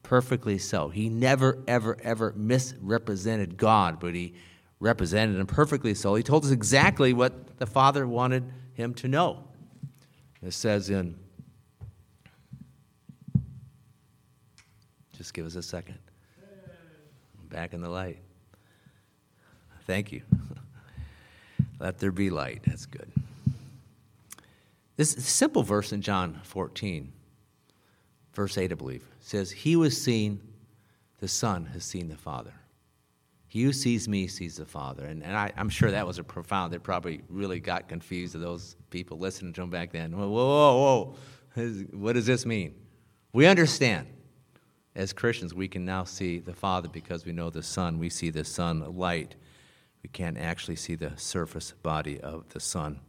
perfectly 0.02 0.58
so. 0.58 0.88
He 0.88 1.08
never, 1.08 1.58
ever, 1.66 1.96
ever 2.02 2.32
misrepresented 2.36 3.56
God, 3.56 4.00
but 4.00 4.14
he 4.14 4.34
represented 4.80 5.38
him 5.38 5.46
perfectly 5.46 5.94
so. 5.94 6.14
He 6.14 6.22
told 6.22 6.44
us 6.44 6.50
exactly 6.50 7.12
what 7.12 7.58
the 7.58 7.66
Father 7.66 8.06
wanted 8.06 8.44
him 8.74 8.94
to 8.94 9.08
know. 9.08 9.44
It 10.42 10.52
says 10.52 10.88
in, 10.88 11.16
just 15.16 15.34
give 15.34 15.46
us 15.46 15.56
a 15.56 15.62
second. 15.62 15.98
Back 17.48 17.72
in 17.72 17.80
the 17.80 17.88
light. 17.88 18.18
Thank 19.86 20.12
you. 20.12 20.22
Let 21.80 21.98
there 21.98 22.12
be 22.12 22.30
light. 22.30 22.62
That's 22.66 22.86
good. 22.86 23.10
This 24.96 25.12
simple 25.12 25.62
verse 25.62 25.92
in 25.92 26.02
John 26.02 26.40
14 26.44 27.12
verse 28.38 28.56
8, 28.56 28.70
I 28.70 28.74
believe, 28.76 29.04
says, 29.28 29.50
He 29.50 29.76
was 29.76 30.00
seen 30.00 30.40
the 31.18 31.28
Son 31.28 31.66
has 31.66 31.84
seen 31.84 32.08
the 32.08 32.16
Father. 32.16 32.54
He 33.46 33.62
who 33.62 33.72
sees 33.72 34.08
me 34.08 34.26
sees 34.26 34.56
the 34.56 34.64
Father. 34.64 35.04
And, 35.04 35.22
and 35.22 35.36
I, 35.36 35.52
am 35.56 35.68
sure 35.68 35.90
that 35.90 36.06
was 36.06 36.18
a 36.18 36.24
profound, 36.24 36.72
that 36.72 36.82
probably 36.82 37.22
really 37.28 37.60
got 37.60 37.88
confused 37.88 38.34
of 38.34 38.40
those 38.40 38.76
people 38.90 39.18
listening 39.18 39.52
to 39.54 39.62
him 39.62 39.70
back 39.70 39.92
then. 39.92 40.16
Whoa, 40.16 40.28
whoa, 40.28 41.14
whoa. 41.56 41.66
what 41.92 42.12
does 42.14 42.26
this 42.26 42.46
mean? 42.46 42.74
We 43.32 43.46
understand. 43.46 44.06
As 44.94 45.12
Christians, 45.12 45.54
we 45.54 45.68
can 45.68 45.84
now 45.84 46.04
see 46.04 46.38
the 46.38 46.54
Father 46.54 46.88
because 46.88 47.24
we 47.24 47.32
know 47.32 47.50
the 47.50 47.62
Son. 47.62 47.98
We 47.98 48.10
see 48.10 48.30
the 48.30 48.44
Son 48.44 48.96
light. 48.96 49.34
We 50.02 50.08
can't 50.08 50.38
actually 50.38 50.76
see 50.76 50.94
the 50.94 51.12
surface 51.16 51.72
body 51.82 52.20
of 52.20 52.48
the 52.50 52.60
Son. 52.60 53.00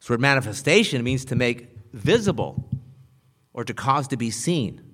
So, 0.00 0.16
manifestation 0.16 1.02
means 1.02 1.24
to 1.26 1.36
make 1.36 1.68
visible 1.92 2.68
or 3.52 3.64
to 3.64 3.74
cause 3.74 4.08
to 4.08 4.16
be 4.16 4.30
seen. 4.30 4.93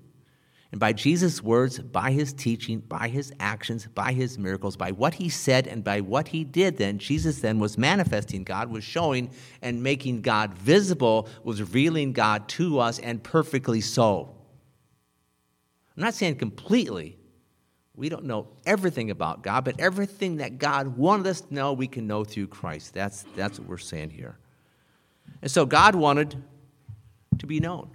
And 0.72 0.78
by 0.78 0.92
Jesus' 0.92 1.42
words, 1.42 1.80
by 1.80 2.12
his 2.12 2.32
teaching, 2.32 2.78
by 2.78 3.08
his 3.08 3.32
actions, 3.40 3.88
by 3.88 4.12
his 4.12 4.38
miracles, 4.38 4.76
by 4.76 4.92
what 4.92 5.14
he 5.14 5.28
said 5.28 5.66
and 5.66 5.82
by 5.82 6.00
what 6.00 6.28
he 6.28 6.44
did, 6.44 6.76
then 6.76 6.98
Jesus 6.98 7.40
then 7.40 7.58
was 7.58 7.76
manifesting 7.76 8.44
God, 8.44 8.70
was 8.70 8.84
showing 8.84 9.30
and 9.62 9.82
making 9.82 10.22
God 10.22 10.54
visible, 10.54 11.28
was 11.42 11.60
revealing 11.60 12.12
God 12.12 12.48
to 12.50 12.78
us, 12.78 13.00
and 13.00 13.22
perfectly 13.22 13.80
so. 13.80 14.36
I'm 15.96 16.04
not 16.04 16.14
saying 16.14 16.36
completely. 16.36 17.18
We 17.96 18.08
don't 18.08 18.24
know 18.24 18.48
everything 18.64 19.10
about 19.10 19.42
God, 19.42 19.64
but 19.64 19.80
everything 19.80 20.36
that 20.36 20.58
God 20.58 20.96
wanted 20.96 21.26
us 21.26 21.40
to 21.40 21.52
know, 21.52 21.72
we 21.72 21.88
can 21.88 22.06
know 22.06 22.22
through 22.22 22.46
Christ. 22.46 22.94
That's, 22.94 23.24
that's 23.34 23.58
what 23.58 23.68
we're 23.68 23.78
saying 23.78 24.10
here. 24.10 24.38
And 25.42 25.50
so 25.50 25.66
God 25.66 25.96
wanted 25.96 26.40
to 27.38 27.46
be 27.46 27.58
known 27.58 27.90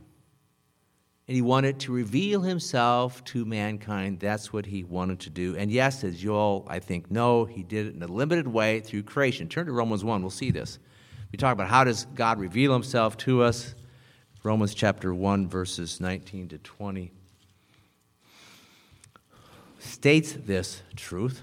and 1.28 1.36
he 1.36 1.42
wanted 1.42 1.80
to 1.80 1.92
reveal 1.92 2.42
himself 2.42 3.24
to 3.26 3.46
mankind. 3.46 4.20
That's 4.20 4.54
what 4.54 4.66
he 4.66 4.84
wanted 4.84 5.20
to 5.22 5.30
do. 5.30 5.56
And 5.56 5.72
yes, 5.72 6.04
as 6.04 6.24
you 6.24 6.36
all, 6.36 6.66
I 6.70 6.80
think, 6.80 7.10
know, 7.10 7.46
he 7.46 7.64
did 7.64 7.88
it 7.88 7.96
in 7.96 8.04
a 8.04 8.08
limited 8.08 8.48
way 8.48 8.80
through 8.80 9.04
creation. 9.04 9.50
Turn 9.50 9.66
to 9.66 9.72
Romans 9.72 10.04
1, 10.04 10.22
we'll 10.22 10.30
see 10.30 10.52
this. 10.52 10.78
We 11.32 11.38
talk 11.38 11.54
about 11.54 11.68
how 11.68 11.84
does 11.84 12.06
God 12.14 12.40
reveal 12.40 12.74
himself 12.74 13.18
to 13.18 13.42
us. 13.42 13.74
Romans 14.44 14.76
chapter 14.76 15.14
1, 15.14 15.48
verses 15.48 16.00
19 16.00 16.50
to 16.50 16.58
20 16.60 17.12
states 19.80 20.34
this 20.34 20.82
truth. 20.96 21.42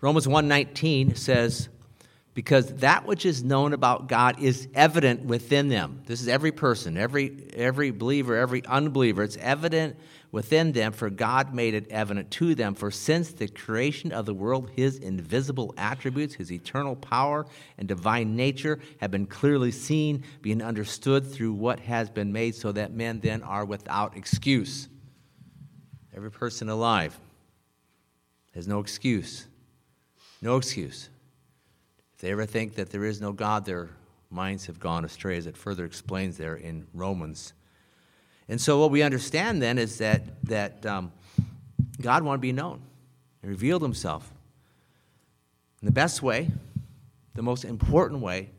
Romans 0.00 0.26
1:19 0.26 1.16
says 1.16 1.68
because 2.34 2.76
that 2.76 3.06
which 3.06 3.26
is 3.26 3.44
known 3.44 3.74
about 3.74 4.08
God 4.08 4.40
is 4.40 4.68
evident 4.74 5.24
within 5.24 5.68
them. 5.68 6.02
This 6.06 6.22
is 6.22 6.28
every 6.28 6.52
person, 6.52 6.96
every, 6.96 7.48
every 7.54 7.90
believer, 7.90 8.36
every 8.36 8.64
unbeliever. 8.64 9.22
It's 9.22 9.36
evident 9.36 9.96
within 10.30 10.72
them, 10.72 10.92
for 10.92 11.10
God 11.10 11.52
made 11.52 11.74
it 11.74 11.90
evident 11.90 12.30
to 12.32 12.54
them. 12.54 12.74
For 12.74 12.90
since 12.90 13.32
the 13.32 13.48
creation 13.48 14.12
of 14.12 14.24
the 14.24 14.32
world, 14.32 14.70
his 14.74 14.96
invisible 14.96 15.74
attributes, 15.76 16.34
his 16.34 16.50
eternal 16.50 16.96
power 16.96 17.46
and 17.76 17.86
divine 17.86 18.34
nature 18.34 18.78
have 19.00 19.10
been 19.10 19.26
clearly 19.26 19.70
seen, 19.70 20.24
being 20.40 20.62
understood 20.62 21.30
through 21.30 21.52
what 21.52 21.80
has 21.80 22.08
been 22.08 22.32
made, 22.32 22.54
so 22.54 22.72
that 22.72 22.94
men 22.94 23.20
then 23.20 23.42
are 23.42 23.66
without 23.66 24.16
excuse. 24.16 24.88
Every 26.16 26.30
person 26.30 26.70
alive 26.70 27.18
has 28.54 28.66
no 28.66 28.80
excuse. 28.80 29.46
No 30.40 30.56
excuse 30.56 31.10
they 32.22 32.30
ever 32.30 32.46
think 32.46 32.76
that 32.76 32.90
there 32.90 33.04
is 33.04 33.20
no 33.20 33.32
God, 33.32 33.64
their 33.64 33.90
minds 34.30 34.66
have 34.66 34.78
gone 34.78 35.04
astray, 35.04 35.36
as 35.36 35.46
it 35.46 35.56
further 35.56 35.84
explains 35.84 36.38
there 36.38 36.54
in 36.54 36.86
Romans. 36.94 37.52
And 38.48 38.60
so, 38.60 38.78
what 38.78 38.92
we 38.92 39.02
understand 39.02 39.60
then 39.60 39.76
is 39.76 39.98
that, 39.98 40.22
that 40.44 40.86
um, 40.86 41.12
God 42.00 42.22
wanted 42.22 42.38
to 42.38 42.42
be 42.42 42.52
known 42.52 42.80
and 43.42 43.50
revealed 43.50 43.82
himself. 43.82 44.32
And 45.80 45.88
the 45.88 45.92
best 45.92 46.22
way, 46.22 46.48
the 47.34 47.42
most 47.42 47.64
important 47.64 48.20
way 48.20 48.50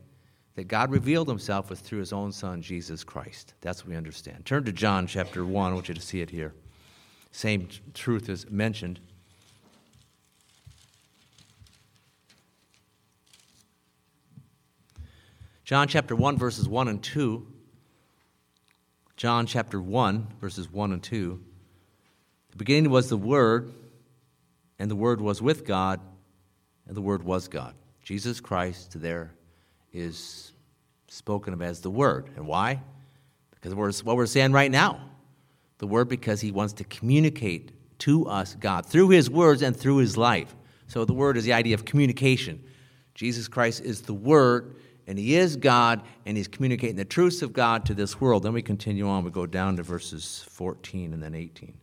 that 0.56 0.68
God 0.68 0.90
revealed 0.90 1.26
himself 1.26 1.70
was 1.70 1.80
through 1.80 2.00
his 2.00 2.12
own 2.12 2.32
son, 2.32 2.60
Jesus 2.60 3.02
Christ. 3.02 3.54
That's 3.62 3.82
what 3.82 3.90
we 3.90 3.96
understand. 3.96 4.44
Turn 4.44 4.64
to 4.64 4.72
John 4.72 5.06
chapter 5.06 5.44
1. 5.44 5.70
I 5.70 5.74
want 5.74 5.88
you 5.88 5.94
to 5.94 6.02
see 6.02 6.20
it 6.20 6.28
here. 6.28 6.52
Same 7.32 7.68
truth 7.94 8.28
is 8.28 8.48
mentioned. 8.50 9.00
John 15.64 15.88
chapter 15.88 16.14
1, 16.14 16.36
verses 16.36 16.68
1 16.68 16.88
and 16.88 17.02
2. 17.02 17.46
John 19.16 19.46
chapter 19.46 19.80
1, 19.80 20.26
verses 20.38 20.70
1 20.70 20.92
and 20.92 21.02
2. 21.02 21.42
The 22.50 22.56
beginning 22.58 22.90
was 22.90 23.08
the 23.08 23.16
Word, 23.16 23.72
and 24.78 24.90
the 24.90 24.96
Word 24.96 25.22
was 25.22 25.40
with 25.40 25.64
God, 25.64 26.00
and 26.86 26.94
the 26.94 27.00
Word 27.00 27.22
was 27.22 27.48
God. 27.48 27.74
Jesus 28.02 28.40
Christ 28.40 29.00
there 29.00 29.32
is 29.90 30.52
spoken 31.08 31.54
of 31.54 31.62
as 31.62 31.80
the 31.80 31.90
Word. 31.90 32.28
And 32.36 32.46
why? 32.46 32.82
Because 33.52 33.74
we're, 33.74 33.90
what 34.02 34.16
we're 34.16 34.26
saying 34.26 34.52
right 34.52 34.70
now. 34.70 35.00
The 35.78 35.86
Word 35.86 36.10
because 36.10 36.42
He 36.42 36.52
wants 36.52 36.74
to 36.74 36.84
communicate 36.84 37.72
to 38.00 38.26
us 38.26 38.54
God 38.54 38.84
through 38.84 39.08
His 39.08 39.30
words 39.30 39.62
and 39.62 39.74
through 39.74 39.96
His 39.96 40.18
life. 40.18 40.54
So 40.88 41.06
the 41.06 41.14
Word 41.14 41.38
is 41.38 41.44
the 41.44 41.54
idea 41.54 41.72
of 41.72 41.86
communication. 41.86 42.62
Jesus 43.14 43.48
Christ 43.48 43.80
is 43.80 44.02
the 44.02 44.12
Word 44.12 44.76
and 45.06 45.18
he 45.18 45.36
is 45.36 45.56
God, 45.56 46.02
and 46.24 46.36
he's 46.36 46.48
communicating 46.48 46.96
the 46.96 47.04
truths 47.04 47.42
of 47.42 47.52
God 47.52 47.84
to 47.86 47.94
this 47.94 48.20
world. 48.20 48.42
Then 48.42 48.52
we 48.52 48.62
continue 48.62 49.08
on. 49.08 49.24
We 49.24 49.30
go 49.30 49.46
down 49.46 49.76
to 49.76 49.82
verses 49.82 50.44
14 50.48 51.12
and 51.12 51.22
then 51.22 51.34
18. 51.34 51.74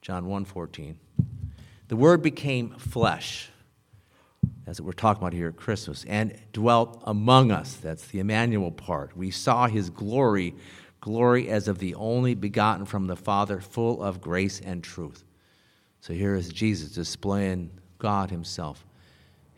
John 0.00 0.26
1 0.26 0.44
14. 0.44 0.98
The 1.88 1.96
Word 1.96 2.22
became 2.22 2.70
flesh. 2.78 3.50
That's 4.64 4.80
what 4.80 4.86
we're 4.86 4.92
talking 4.92 5.22
about 5.22 5.32
here 5.32 5.48
at 5.48 5.56
Christmas, 5.56 6.04
and 6.04 6.38
dwelt 6.52 7.02
among 7.04 7.50
us. 7.50 7.74
That's 7.74 8.06
the 8.06 8.20
Emmanuel 8.20 8.70
part. 8.70 9.16
We 9.16 9.30
saw 9.30 9.66
his 9.66 9.90
glory, 9.90 10.54
glory 11.00 11.48
as 11.48 11.68
of 11.68 11.78
the 11.78 11.94
only 11.96 12.34
begotten 12.34 12.86
from 12.86 13.06
the 13.06 13.16
Father, 13.16 13.60
full 13.60 14.02
of 14.02 14.20
grace 14.20 14.60
and 14.60 14.82
truth. 14.82 15.24
So 16.00 16.14
here 16.14 16.34
is 16.34 16.48
Jesus 16.48 16.92
displaying 16.92 17.70
God 17.98 18.30
himself 18.30 18.86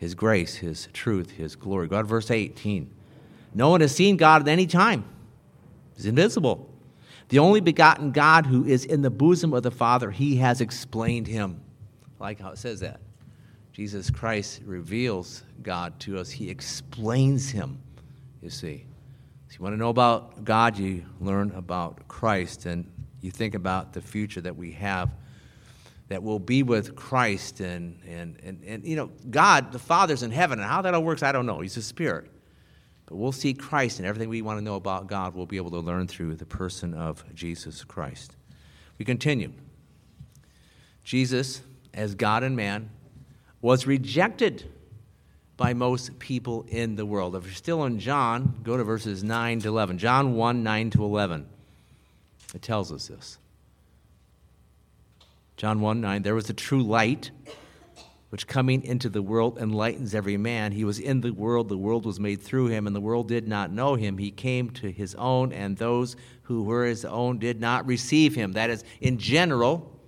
his 0.02 0.16
grace, 0.16 0.56
his 0.56 0.88
truth, 0.92 1.30
his 1.30 1.54
glory. 1.54 1.86
God, 1.86 2.08
verse 2.08 2.28
18. 2.28 2.92
No 3.54 3.68
one 3.68 3.82
has 3.82 3.94
seen 3.94 4.16
God 4.16 4.42
at 4.42 4.48
any 4.48 4.66
time. 4.66 5.04
He's 5.94 6.06
invisible. 6.06 6.68
The 7.28 7.38
only 7.38 7.60
begotten 7.60 8.10
God 8.10 8.46
who 8.46 8.64
is 8.64 8.84
in 8.84 9.02
the 9.02 9.10
bosom 9.10 9.54
of 9.54 9.62
the 9.62 9.70
Father, 9.70 10.10
he 10.10 10.38
has 10.38 10.60
explained 10.60 11.28
him. 11.28 11.60
I 12.20 12.24
like 12.24 12.40
how 12.40 12.50
it 12.50 12.58
says 12.58 12.80
that. 12.80 12.98
Jesus 13.72 14.10
Christ 14.10 14.62
reveals 14.64 15.44
God 15.62 16.00
to 16.00 16.18
us, 16.18 16.32
he 16.32 16.50
explains 16.50 17.50
him, 17.50 17.78
you 18.42 18.50
see. 18.50 18.84
So 19.50 19.58
you 19.58 19.62
want 19.62 19.74
to 19.74 19.78
know 19.78 19.90
about 19.90 20.44
God, 20.44 20.76
you 20.78 21.04
learn 21.20 21.52
about 21.52 22.08
Christ, 22.08 22.66
and 22.66 22.90
you 23.20 23.30
think 23.30 23.54
about 23.54 23.92
the 23.92 24.02
future 24.02 24.40
that 24.40 24.56
we 24.56 24.72
have 24.72 25.12
that 26.12 26.22
we'll 26.22 26.38
be 26.38 26.62
with 26.62 26.94
Christ 26.94 27.60
and, 27.60 27.98
and, 28.06 28.38
and, 28.44 28.62
and, 28.66 28.84
you 28.84 28.96
know, 28.96 29.10
God, 29.30 29.72
the 29.72 29.78
Father's 29.78 30.22
in 30.22 30.30
heaven, 30.30 30.58
and 30.58 30.68
how 30.68 30.82
that 30.82 30.92
all 30.92 31.02
works, 31.02 31.22
I 31.22 31.32
don't 31.32 31.46
know. 31.46 31.60
He's 31.60 31.78
a 31.78 31.82
spirit. 31.82 32.30
But 33.06 33.16
we'll 33.16 33.32
see 33.32 33.54
Christ, 33.54 33.98
and 33.98 34.06
everything 34.06 34.28
we 34.28 34.42
want 34.42 34.58
to 34.58 34.64
know 34.64 34.74
about 34.74 35.06
God, 35.06 35.34
we'll 35.34 35.46
be 35.46 35.56
able 35.56 35.70
to 35.70 35.80
learn 35.80 36.06
through 36.06 36.34
the 36.34 36.44
person 36.44 36.92
of 36.92 37.24
Jesus 37.34 37.82
Christ. 37.82 38.36
We 38.98 39.06
continue. 39.06 39.52
Jesus, 41.02 41.62
as 41.94 42.14
God 42.14 42.42
and 42.42 42.56
man, 42.56 42.90
was 43.62 43.86
rejected 43.86 44.70
by 45.56 45.72
most 45.72 46.18
people 46.18 46.66
in 46.68 46.96
the 46.96 47.06
world. 47.06 47.36
If 47.36 47.44
you're 47.44 47.54
still 47.54 47.84
in 47.84 47.98
John, 47.98 48.60
go 48.62 48.76
to 48.76 48.84
verses 48.84 49.24
9 49.24 49.60
to 49.60 49.68
11. 49.68 49.96
John 49.96 50.34
1 50.34 50.62
9 50.62 50.90
to 50.90 51.04
11. 51.04 51.46
It 52.54 52.60
tells 52.60 52.92
us 52.92 53.08
this. 53.08 53.38
John 55.56 55.80
1 55.80 56.00
9, 56.00 56.22
there 56.22 56.34
was 56.34 56.50
a 56.50 56.54
true 56.54 56.82
light 56.82 57.30
which 58.32 58.46
coming 58.46 58.82
into 58.82 59.10
the 59.10 59.20
world 59.20 59.58
enlightens 59.58 60.14
every 60.14 60.38
man. 60.38 60.72
He 60.72 60.84
was 60.84 60.98
in 60.98 61.20
the 61.20 61.32
world, 61.32 61.68
the 61.68 61.76
world 61.76 62.06
was 62.06 62.18
made 62.18 62.40
through 62.40 62.68
him, 62.68 62.86
and 62.86 62.96
the 62.96 63.00
world 63.00 63.28
did 63.28 63.46
not 63.46 63.70
know 63.70 63.94
him. 63.94 64.16
He 64.16 64.30
came 64.30 64.70
to 64.70 64.90
his 64.90 65.14
own, 65.16 65.52
and 65.52 65.76
those 65.76 66.16
who 66.44 66.62
were 66.62 66.86
his 66.86 67.04
own 67.04 67.38
did 67.38 67.60
not 67.60 67.86
receive 67.86 68.34
him. 68.34 68.52
That 68.52 68.70
is, 68.70 68.84
in 69.02 69.18
general, 69.18 70.00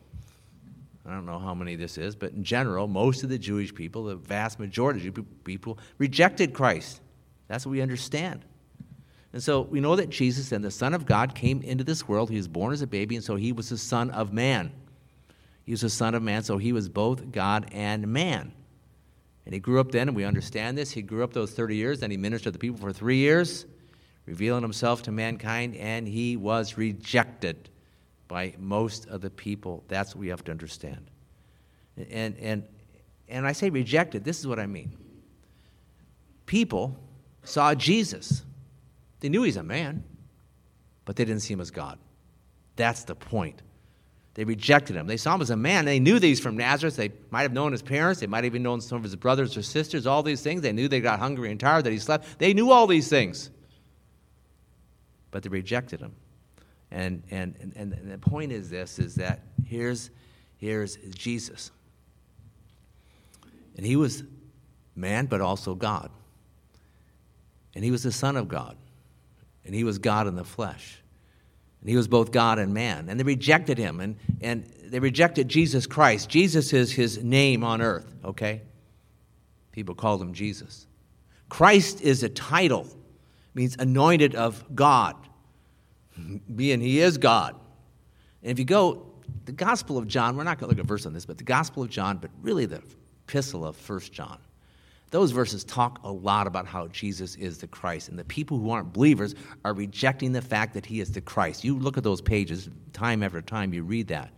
I 1.04 1.10
don't 1.10 1.26
know 1.26 1.38
how 1.38 1.52
many 1.52 1.76
this 1.76 1.98
is, 1.98 2.16
but 2.16 2.32
in 2.32 2.44
general, 2.44 2.88
most 2.88 3.24
of 3.24 3.28
the 3.28 3.38
Jewish 3.38 3.74
people, 3.74 4.04
the 4.04 4.16
vast 4.16 4.58
majority 4.58 5.06
of 5.06 5.44
people, 5.44 5.78
rejected 5.98 6.54
Christ. 6.54 7.02
That's 7.46 7.66
what 7.66 7.72
we 7.72 7.82
understand. 7.82 8.42
And 9.34 9.42
so 9.42 9.60
we 9.60 9.80
know 9.80 9.96
that 9.96 10.08
Jesus 10.08 10.50
and 10.50 10.64
the 10.64 10.70
Son 10.70 10.94
of 10.94 11.04
God 11.04 11.34
came 11.34 11.60
into 11.60 11.84
this 11.84 12.08
world. 12.08 12.30
He 12.30 12.36
was 12.36 12.48
born 12.48 12.72
as 12.72 12.80
a 12.80 12.86
baby, 12.86 13.16
and 13.16 13.24
so 13.24 13.36
he 13.36 13.52
was 13.52 13.68
the 13.68 13.76
Son 13.76 14.10
of 14.12 14.32
Man. 14.32 14.72
He 15.64 15.72
was 15.72 15.80
the 15.80 15.90
Son 15.90 16.14
of 16.14 16.22
Man, 16.22 16.42
so 16.42 16.58
he 16.58 16.72
was 16.72 16.88
both 16.88 17.32
God 17.32 17.68
and 17.72 18.06
man. 18.08 18.52
And 19.46 19.54
he 19.54 19.60
grew 19.60 19.80
up 19.80 19.90
then, 19.92 20.08
and 20.08 20.16
we 20.16 20.24
understand 20.24 20.76
this. 20.76 20.90
He 20.90 21.02
grew 21.02 21.24
up 21.24 21.32
those 21.32 21.52
30 21.52 21.76
years, 21.76 22.00
then 22.00 22.10
he 22.10 22.16
ministered 22.16 22.44
to 22.44 22.50
the 22.52 22.58
people 22.58 22.78
for 22.78 22.92
three 22.92 23.18
years, 23.18 23.66
revealing 24.26 24.62
himself 24.62 25.02
to 25.02 25.12
mankind, 25.12 25.76
and 25.76 26.06
he 26.06 26.36
was 26.36 26.78
rejected 26.78 27.70
by 28.28 28.54
most 28.58 29.06
of 29.08 29.20
the 29.20 29.30
people. 29.30 29.84
That's 29.88 30.14
what 30.14 30.20
we 30.20 30.28
have 30.28 30.44
to 30.44 30.50
understand. 30.50 31.10
And, 31.96 32.36
and, 32.38 32.64
and 33.28 33.46
I 33.46 33.52
say 33.52 33.70
rejected, 33.70 34.24
this 34.24 34.38
is 34.38 34.46
what 34.46 34.58
I 34.58 34.66
mean. 34.66 34.96
people 36.46 36.98
saw 37.42 37.74
Jesus. 37.74 38.42
They 39.20 39.28
knew 39.28 39.42
he's 39.42 39.56
a 39.56 39.62
man, 39.62 40.04
but 41.04 41.16
they 41.16 41.24
didn't 41.24 41.42
see 41.42 41.52
him 41.54 41.60
as 41.60 41.70
God. 41.70 41.98
That's 42.76 43.04
the 43.04 43.14
point. 43.14 43.62
They 44.34 44.44
rejected 44.44 44.96
him. 44.96 45.06
They 45.06 45.16
saw 45.16 45.36
him 45.36 45.42
as 45.42 45.50
a 45.50 45.56
man. 45.56 45.84
They 45.84 46.00
knew 46.00 46.18
he's 46.18 46.40
from 46.40 46.56
Nazareth. 46.56 46.96
They 46.96 47.12
might 47.30 47.42
have 47.42 47.52
known 47.52 47.70
his 47.70 47.82
parents. 47.82 48.20
They 48.20 48.26
might 48.26 48.38
have 48.38 48.46
even 48.46 48.64
known 48.64 48.80
some 48.80 48.96
of 48.96 49.04
his 49.04 49.14
brothers 49.14 49.56
or 49.56 49.62
sisters, 49.62 50.06
all 50.06 50.24
these 50.24 50.42
things. 50.42 50.60
They 50.60 50.72
knew 50.72 50.88
they 50.88 51.00
got 51.00 51.20
hungry 51.20 51.52
and 51.52 51.60
tired, 51.60 51.84
that 51.84 51.92
he 51.92 51.98
slept. 51.98 52.38
They 52.40 52.52
knew 52.52 52.72
all 52.72 52.88
these 52.88 53.08
things. 53.08 53.50
But 55.30 55.44
they 55.44 55.48
rejected 55.48 56.00
him. 56.00 56.14
And, 56.90 57.22
and, 57.30 57.72
and, 57.76 57.92
and 57.92 58.10
the 58.10 58.18
point 58.18 58.50
is 58.50 58.70
this, 58.70 58.98
is 58.98 59.14
that 59.16 59.40
here's, 59.66 60.10
here's 60.56 60.96
Jesus. 60.96 61.70
And 63.76 63.86
he 63.86 63.94
was 63.94 64.24
man, 64.96 65.26
but 65.26 65.40
also 65.40 65.74
God. 65.74 66.10
And 67.74 67.84
he 67.84 67.90
was 67.92 68.02
the 68.02 68.12
Son 68.12 68.36
of 68.36 68.48
God. 68.48 68.76
And 69.64 69.74
he 69.74 69.84
was 69.84 69.98
God 69.98 70.26
in 70.26 70.34
the 70.34 70.44
flesh. 70.44 71.00
And 71.84 71.90
he 71.90 71.98
was 71.98 72.08
both 72.08 72.32
God 72.32 72.58
and 72.58 72.72
man. 72.72 73.10
And 73.10 73.20
they 73.20 73.24
rejected 73.24 73.76
him, 73.76 74.00
and, 74.00 74.16
and 74.40 74.64
they 74.86 75.00
rejected 75.00 75.48
Jesus 75.48 75.86
Christ. 75.86 76.30
Jesus 76.30 76.72
is 76.72 76.90
his 76.90 77.22
name 77.22 77.62
on 77.62 77.82
earth, 77.82 78.10
okay? 78.24 78.62
People 79.70 79.94
called 79.94 80.22
him 80.22 80.32
Jesus. 80.32 80.86
Christ 81.50 82.00
is 82.00 82.22
a 82.22 82.30
title, 82.30 82.88
means 83.52 83.76
anointed 83.78 84.34
of 84.34 84.64
God, 84.74 85.14
being 86.56 86.80
he 86.80 87.00
is 87.00 87.18
God. 87.18 87.54
And 88.42 88.50
if 88.50 88.58
you 88.58 88.64
go, 88.64 89.12
the 89.44 89.52
Gospel 89.52 89.98
of 89.98 90.08
John, 90.08 90.38
we're 90.38 90.44
not 90.44 90.58
going 90.58 90.70
to 90.70 90.76
look 90.76 90.82
at 90.82 90.88
verse 90.88 91.04
on 91.04 91.12
this, 91.12 91.26
but 91.26 91.36
the 91.36 91.44
Gospel 91.44 91.82
of 91.82 91.90
John, 91.90 92.16
but 92.16 92.30
really 92.40 92.64
the 92.64 92.82
epistle 93.26 93.66
of 93.66 93.76
First 93.76 94.10
John 94.10 94.38
those 95.14 95.30
verses 95.30 95.62
talk 95.62 96.00
a 96.02 96.10
lot 96.10 96.48
about 96.48 96.66
how 96.66 96.88
Jesus 96.88 97.36
is 97.36 97.58
the 97.58 97.68
Christ. 97.68 98.08
And 98.08 98.18
the 98.18 98.24
people 98.24 98.58
who 98.58 98.70
aren't 98.70 98.92
believers 98.92 99.36
are 99.64 99.72
rejecting 99.72 100.32
the 100.32 100.42
fact 100.42 100.74
that 100.74 100.84
he 100.84 100.98
is 100.98 101.12
the 101.12 101.20
Christ. 101.20 101.62
You 101.62 101.78
look 101.78 101.96
at 101.96 102.02
those 102.02 102.20
pages 102.20 102.68
time 102.92 103.22
after 103.22 103.40
time, 103.40 103.72
you 103.72 103.84
read 103.84 104.08
that 104.08 104.32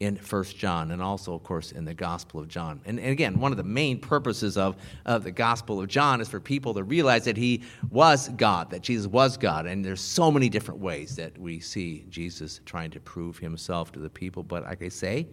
in 0.00 0.16
First 0.16 0.58
John 0.58 0.90
and 0.90 1.00
also, 1.00 1.32
of 1.32 1.44
course, 1.44 1.70
in 1.70 1.84
the 1.84 1.94
Gospel 1.94 2.40
of 2.40 2.48
John. 2.48 2.80
And, 2.86 2.98
and, 2.98 3.10
again, 3.10 3.38
one 3.38 3.52
of 3.52 3.56
the 3.56 3.62
main 3.62 4.00
purposes 4.00 4.56
of, 4.56 4.74
of 5.04 5.22
the 5.22 5.30
Gospel 5.30 5.80
of 5.80 5.86
John 5.86 6.20
is 6.20 6.26
for 6.26 6.40
people 6.40 6.74
to 6.74 6.82
realize 6.82 7.24
that 7.26 7.36
he 7.36 7.62
was 7.88 8.28
God, 8.30 8.70
that 8.70 8.82
Jesus 8.82 9.06
was 9.06 9.36
God. 9.36 9.66
And 9.66 9.84
there's 9.84 10.00
so 10.00 10.32
many 10.32 10.48
different 10.48 10.80
ways 10.80 11.14
that 11.14 11.38
we 11.38 11.60
see 11.60 12.04
Jesus 12.08 12.60
trying 12.66 12.90
to 12.90 12.98
prove 12.98 13.38
himself 13.38 13.92
to 13.92 14.00
the 14.00 14.10
people. 14.10 14.42
But 14.42 14.64
like 14.64 14.82
I 14.82 14.88
say, 14.88 15.28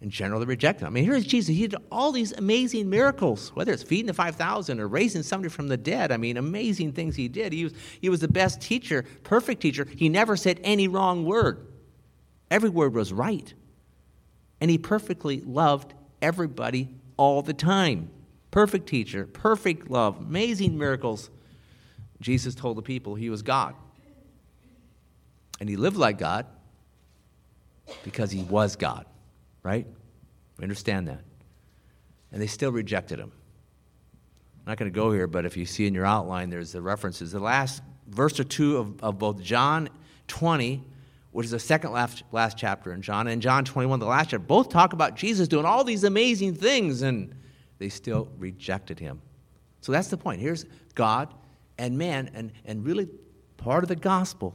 in 0.00 0.10
general, 0.10 0.38
they 0.38 0.46
reject 0.46 0.80
him. 0.80 0.86
I 0.86 0.90
mean, 0.90 1.04
here's 1.04 1.26
Jesus. 1.26 1.56
He 1.56 1.66
did 1.66 1.80
all 1.90 2.12
these 2.12 2.32
amazing 2.32 2.88
miracles, 2.88 3.50
whether 3.54 3.72
it's 3.72 3.82
feeding 3.82 4.06
the 4.06 4.14
5,000 4.14 4.78
or 4.78 4.86
raising 4.86 5.24
somebody 5.24 5.50
from 5.50 5.66
the 5.66 5.76
dead. 5.76 6.12
I 6.12 6.16
mean, 6.16 6.36
amazing 6.36 6.92
things 6.92 7.16
he 7.16 7.26
did. 7.26 7.52
He 7.52 7.64
was, 7.64 7.72
he 8.00 8.08
was 8.08 8.20
the 8.20 8.28
best 8.28 8.60
teacher, 8.60 9.04
perfect 9.24 9.60
teacher. 9.60 9.84
He 9.96 10.08
never 10.08 10.36
said 10.36 10.60
any 10.62 10.86
wrong 10.86 11.24
word, 11.24 11.66
every 12.50 12.70
word 12.70 12.94
was 12.94 13.12
right. 13.12 13.52
And 14.60 14.70
he 14.70 14.78
perfectly 14.78 15.40
loved 15.40 15.94
everybody 16.22 16.88
all 17.16 17.42
the 17.42 17.54
time. 17.54 18.10
Perfect 18.50 18.88
teacher, 18.88 19.26
perfect 19.26 19.90
love, 19.90 20.18
amazing 20.18 20.78
miracles. 20.78 21.30
Jesus 22.20 22.54
told 22.54 22.76
the 22.76 22.82
people 22.82 23.14
he 23.14 23.30
was 23.30 23.42
God. 23.42 23.74
And 25.60 25.68
he 25.68 25.76
lived 25.76 25.96
like 25.96 26.18
God 26.18 26.46
because 28.04 28.30
he 28.30 28.42
was 28.44 28.76
God 28.76 29.06
right? 29.68 29.86
We 30.56 30.62
understand 30.62 31.08
that. 31.08 31.20
And 32.32 32.40
they 32.40 32.46
still 32.46 32.72
rejected 32.72 33.18
him. 33.18 33.30
I'm 34.60 34.70
not 34.70 34.78
going 34.78 34.90
to 34.90 34.94
go 34.94 35.12
here, 35.12 35.26
but 35.26 35.44
if 35.44 35.58
you 35.58 35.66
see 35.66 35.86
in 35.86 35.92
your 35.92 36.06
outline, 36.06 36.48
there's 36.48 36.72
the 36.72 36.80
references. 36.80 37.32
The 37.32 37.38
last 37.38 37.82
verse 38.06 38.40
or 38.40 38.44
two 38.44 38.78
of, 38.78 39.02
of 39.02 39.18
both 39.18 39.42
John 39.42 39.90
20, 40.28 40.82
which 41.32 41.44
is 41.44 41.50
the 41.50 41.58
second 41.58 41.92
last, 41.92 42.22
last 42.32 42.56
chapter 42.56 42.94
in 42.94 43.02
John, 43.02 43.28
and 43.28 43.42
John 43.42 43.62
21, 43.66 44.00
the 44.00 44.06
last 44.06 44.30
chapter, 44.30 44.38
both 44.38 44.70
talk 44.70 44.94
about 44.94 45.16
Jesus 45.16 45.48
doing 45.48 45.66
all 45.66 45.84
these 45.84 46.04
amazing 46.04 46.54
things, 46.54 47.02
and 47.02 47.34
they 47.76 47.90
still 47.90 48.30
rejected 48.38 48.98
him. 48.98 49.20
So 49.82 49.92
that's 49.92 50.08
the 50.08 50.16
point. 50.16 50.40
Here's 50.40 50.64
God 50.94 51.34
and 51.76 51.98
man, 51.98 52.30
and, 52.32 52.52
and 52.64 52.86
really 52.86 53.06
part 53.58 53.84
of 53.84 53.88
the 53.88 53.96
gospel 53.96 54.54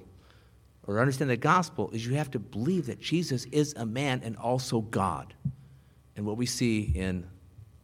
or 0.85 0.99
understand 0.99 1.29
the 1.29 1.37
gospel 1.37 1.89
is 1.91 2.05
you 2.05 2.15
have 2.15 2.31
to 2.31 2.39
believe 2.39 2.87
that 2.87 2.99
Jesus 2.99 3.45
is 3.45 3.73
a 3.77 3.85
man 3.85 4.21
and 4.23 4.35
also 4.35 4.81
God. 4.81 5.33
And 6.15 6.25
what 6.25 6.37
we 6.37 6.45
see 6.45 6.91
in 6.95 7.25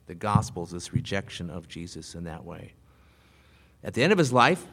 the 0.07 0.15
gospel 0.15 0.63
is 0.63 0.71
this 0.71 0.93
rejection 0.93 1.49
of 1.49 1.67
Jesus 1.67 2.15
in 2.15 2.25
that 2.25 2.43
way. 2.43 2.73
At 3.83 3.93
the 3.93 4.03
end 4.03 4.11
of 4.11 4.17
his 4.17 4.33
life, 4.33 4.65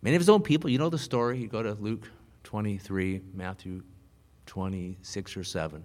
many 0.00 0.14
of 0.14 0.20
his 0.20 0.28
own 0.28 0.42
people, 0.42 0.70
you 0.70 0.78
know 0.78 0.90
the 0.90 0.98
story. 0.98 1.38
You 1.38 1.48
go 1.48 1.62
to 1.62 1.72
Luke 1.74 2.08
23, 2.44 3.20
Matthew 3.34 3.82
26 4.46 5.36
or 5.36 5.44
7. 5.44 5.84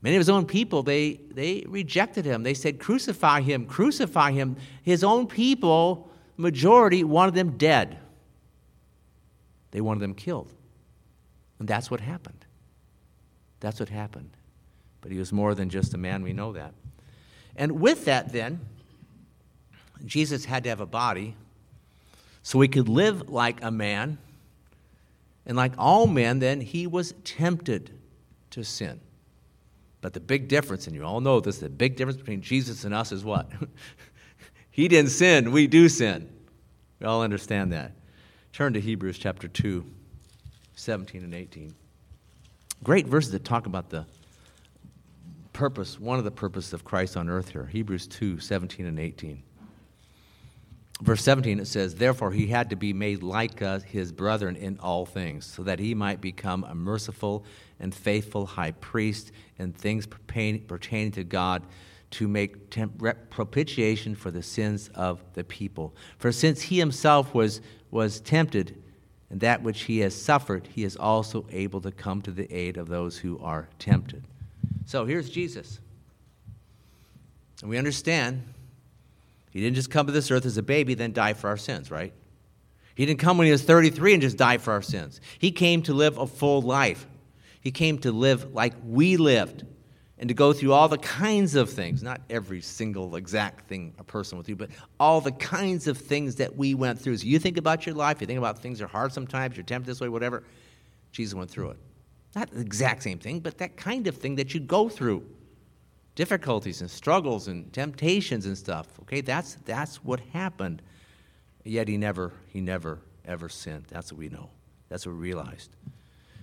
Many 0.00 0.16
of 0.16 0.20
his 0.20 0.30
own 0.30 0.46
people, 0.46 0.82
they, 0.82 1.20
they 1.30 1.64
rejected 1.66 2.24
him. 2.24 2.44
They 2.44 2.54
said, 2.54 2.78
Crucify 2.78 3.40
him, 3.40 3.66
crucify 3.66 4.32
him. 4.32 4.56
His 4.82 5.02
own 5.02 5.26
people, 5.26 6.10
majority, 6.36 7.04
wanted 7.04 7.34
them 7.34 7.56
dead. 7.58 7.98
They 9.70 9.80
wanted 9.80 10.00
them 10.00 10.14
killed. 10.14 10.52
And 11.58 11.68
that's 11.68 11.90
what 11.90 12.00
happened. 12.00 12.44
That's 13.60 13.80
what 13.80 13.88
happened. 13.88 14.30
But 15.00 15.10
he 15.10 15.18
was 15.18 15.32
more 15.32 15.54
than 15.54 15.68
just 15.68 15.94
a 15.94 15.98
man, 15.98 16.22
we 16.22 16.32
know 16.32 16.52
that. 16.52 16.74
And 17.56 17.80
with 17.80 18.04
that, 18.04 18.32
then, 18.32 18.60
Jesus 20.04 20.44
had 20.44 20.62
to 20.64 20.70
have 20.70 20.80
a 20.80 20.86
body 20.86 21.34
so 22.42 22.60
he 22.60 22.68
could 22.68 22.88
live 22.88 23.28
like 23.28 23.62
a 23.62 23.70
man. 23.70 24.18
And 25.44 25.56
like 25.56 25.72
all 25.76 26.06
men, 26.06 26.38
then, 26.38 26.60
he 26.60 26.86
was 26.86 27.14
tempted 27.24 27.90
to 28.50 28.64
sin. 28.64 29.00
But 30.00 30.12
the 30.12 30.20
big 30.20 30.46
difference, 30.46 30.86
and 30.86 30.94
you 30.94 31.04
all 31.04 31.20
know 31.20 31.40
this, 31.40 31.58
the 31.58 31.68
big 31.68 31.96
difference 31.96 32.18
between 32.18 32.40
Jesus 32.40 32.84
and 32.84 32.94
us 32.94 33.10
is 33.10 33.24
what? 33.24 33.50
he 34.70 34.86
didn't 34.86 35.10
sin, 35.10 35.50
we 35.50 35.66
do 35.66 35.88
sin. 35.88 36.28
We 37.00 37.06
all 37.06 37.22
understand 37.22 37.72
that. 37.72 37.92
Turn 38.58 38.72
to 38.72 38.80
Hebrews 38.80 39.18
chapter 39.18 39.46
2, 39.46 39.84
17 40.74 41.22
and 41.22 41.32
18. 41.32 41.76
Great 42.82 43.06
verses 43.06 43.30
that 43.30 43.44
talk 43.44 43.66
about 43.66 43.90
the 43.90 44.04
purpose, 45.52 46.00
one 46.00 46.18
of 46.18 46.24
the 46.24 46.32
purposes 46.32 46.72
of 46.72 46.84
Christ 46.84 47.16
on 47.16 47.28
earth 47.28 47.50
here. 47.50 47.66
Hebrews 47.66 48.08
2, 48.08 48.40
17 48.40 48.84
and 48.84 48.98
18. 48.98 49.44
Verse 51.02 51.22
17, 51.22 51.60
it 51.60 51.68
says, 51.68 51.94
Therefore 51.94 52.32
he 52.32 52.48
had 52.48 52.70
to 52.70 52.74
be 52.74 52.92
made 52.92 53.22
like 53.22 53.62
us, 53.62 53.84
his 53.84 54.10
brethren 54.10 54.56
in 54.56 54.80
all 54.80 55.06
things, 55.06 55.46
so 55.46 55.62
that 55.62 55.78
he 55.78 55.94
might 55.94 56.20
become 56.20 56.64
a 56.64 56.74
merciful 56.74 57.44
and 57.78 57.94
faithful 57.94 58.44
high 58.44 58.72
priest 58.72 59.30
in 59.60 59.72
things 59.72 60.04
pertaining 60.04 61.12
to 61.12 61.22
God 61.22 61.62
to 62.10 62.26
make 62.26 62.70
propitiation 63.30 64.14
for 64.14 64.30
the 64.30 64.42
sins 64.42 64.88
of 64.94 65.22
the 65.34 65.44
people. 65.44 65.94
For 66.18 66.32
since 66.32 66.62
he 66.62 66.78
himself 66.78 67.34
was 67.34 67.60
was 67.90 68.20
tempted, 68.20 68.82
and 69.30 69.40
that 69.40 69.62
which 69.62 69.82
he 69.82 69.98
has 70.00 70.14
suffered, 70.14 70.68
he 70.74 70.84
is 70.84 70.96
also 70.96 71.46
able 71.50 71.80
to 71.80 71.90
come 71.90 72.22
to 72.22 72.30
the 72.30 72.52
aid 72.52 72.76
of 72.76 72.88
those 72.88 73.18
who 73.18 73.38
are 73.40 73.68
tempted. 73.78 74.24
So 74.86 75.04
here's 75.04 75.28
Jesus. 75.28 75.80
And 77.60 77.70
we 77.70 77.78
understand 77.78 78.42
he 79.50 79.60
didn't 79.60 79.76
just 79.76 79.90
come 79.90 80.06
to 80.06 80.12
this 80.12 80.30
earth 80.30 80.46
as 80.46 80.56
a 80.56 80.62
baby, 80.62 80.94
then 80.94 81.12
die 81.12 81.32
for 81.32 81.48
our 81.48 81.56
sins, 81.56 81.90
right? 81.90 82.12
He 82.94 83.06
didn't 83.06 83.20
come 83.20 83.38
when 83.38 83.46
he 83.46 83.52
was 83.52 83.62
33 83.62 84.14
and 84.14 84.22
just 84.22 84.36
die 84.36 84.58
for 84.58 84.72
our 84.72 84.82
sins. 84.82 85.20
He 85.38 85.50
came 85.50 85.82
to 85.82 85.94
live 85.94 86.18
a 86.18 86.26
full 86.26 86.62
life. 86.62 87.06
He 87.60 87.70
came 87.70 87.98
to 87.98 88.12
live 88.12 88.54
like 88.54 88.74
we 88.84 89.16
lived 89.16 89.64
and 90.18 90.28
to 90.28 90.34
go 90.34 90.52
through 90.52 90.72
all 90.72 90.88
the 90.88 90.98
kinds 90.98 91.54
of 91.54 91.70
things, 91.70 92.02
not 92.02 92.20
every 92.28 92.60
single 92.60 93.16
exact 93.16 93.68
thing 93.68 93.94
a 93.98 94.04
person 94.04 94.36
went 94.36 94.46
through, 94.46 94.56
but 94.56 94.70
all 94.98 95.20
the 95.20 95.32
kinds 95.32 95.86
of 95.86 95.96
things 95.96 96.36
that 96.36 96.56
we 96.56 96.74
went 96.74 97.00
through. 97.00 97.18
So 97.18 97.26
you 97.26 97.38
think 97.38 97.56
about 97.56 97.86
your 97.86 97.94
life, 97.94 98.20
you 98.20 98.26
think 98.26 98.38
about 98.38 98.58
things 98.58 98.78
that 98.78 98.86
are 98.86 98.88
hard 98.88 99.12
sometimes, 99.12 99.56
you're 99.56 99.64
tempted 99.64 99.88
this 99.88 100.00
way, 100.00 100.08
whatever. 100.08 100.42
Jesus 101.12 101.34
went 101.34 101.50
through 101.50 101.70
it. 101.70 101.78
Not 102.34 102.50
the 102.50 102.60
exact 102.60 103.02
same 103.02 103.18
thing, 103.18 103.40
but 103.40 103.58
that 103.58 103.76
kind 103.76 104.06
of 104.06 104.16
thing 104.16 104.34
that 104.36 104.54
you 104.54 104.60
go 104.60 104.88
through. 104.88 105.24
Difficulties 106.14 106.80
and 106.80 106.90
struggles 106.90 107.46
and 107.46 107.72
temptations 107.72 108.44
and 108.44 108.58
stuff. 108.58 108.88
Okay, 109.02 109.20
that's 109.20 109.54
that's 109.64 110.04
what 110.04 110.18
happened. 110.32 110.82
Yet 111.64 111.86
he 111.86 111.96
never, 111.96 112.32
he 112.48 112.60
never 112.60 112.98
ever 113.24 113.48
sinned. 113.48 113.84
That's 113.88 114.12
what 114.12 114.18
we 114.18 114.28
know. 114.28 114.50
That's 114.88 115.06
what 115.06 115.14
we 115.14 115.20
realized. 115.20 115.70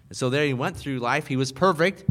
And 0.07 0.17
so 0.17 0.29
there 0.29 0.45
he 0.45 0.53
went 0.53 0.77
through 0.77 0.99
life. 0.99 1.27
He 1.27 1.35
was 1.35 1.51
perfect. 1.51 2.05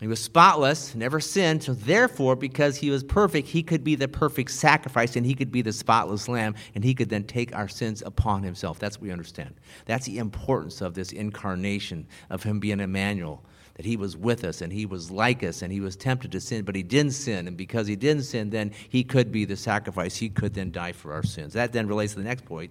He 0.00 0.06
was 0.06 0.22
spotless, 0.22 0.94
never 0.94 1.18
sinned, 1.18 1.64
so 1.64 1.74
therefore, 1.74 2.36
because 2.36 2.76
he 2.76 2.88
was 2.88 3.02
perfect, 3.02 3.48
he 3.48 3.64
could 3.64 3.82
be 3.82 3.96
the 3.96 4.06
perfect 4.06 4.52
sacrifice 4.52 5.16
and 5.16 5.26
he 5.26 5.34
could 5.34 5.50
be 5.50 5.60
the 5.60 5.72
spotless 5.72 6.28
lamb, 6.28 6.54
and 6.76 6.84
he 6.84 6.94
could 6.94 7.08
then 7.08 7.24
take 7.24 7.54
our 7.54 7.66
sins 7.66 8.02
upon 8.06 8.44
himself. 8.44 8.78
That's 8.78 8.96
what 8.96 9.02
we 9.02 9.12
understand. 9.12 9.56
That's 9.86 10.06
the 10.06 10.18
importance 10.18 10.80
of 10.80 10.94
this 10.94 11.10
incarnation, 11.10 12.06
of 12.30 12.44
him 12.44 12.60
being 12.60 12.78
Emmanuel, 12.78 13.42
that 13.74 13.84
he 13.84 13.96
was 13.96 14.16
with 14.16 14.44
us 14.44 14.60
and 14.62 14.72
he 14.72 14.86
was 14.86 15.10
like 15.10 15.42
us 15.42 15.62
and 15.62 15.72
he 15.72 15.80
was 15.80 15.96
tempted 15.96 16.30
to 16.30 16.40
sin, 16.40 16.64
but 16.64 16.76
he 16.76 16.84
didn't 16.84 17.12
sin. 17.12 17.48
And 17.48 17.56
because 17.56 17.88
he 17.88 17.96
didn't 17.96 18.22
sin, 18.22 18.50
then 18.50 18.70
he 18.88 19.02
could 19.02 19.32
be 19.32 19.44
the 19.44 19.56
sacrifice. 19.56 20.16
He 20.16 20.28
could 20.28 20.54
then 20.54 20.70
die 20.70 20.92
for 20.92 21.12
our 21.12 21.24
sins. 21.24 21.54
That 21.54 21.72
then 21.72 21.88
relates 21.88 22.12
to 22.12 22.20
the 22.20 22.24
next 22.24 22.44
point. 22.44 22.70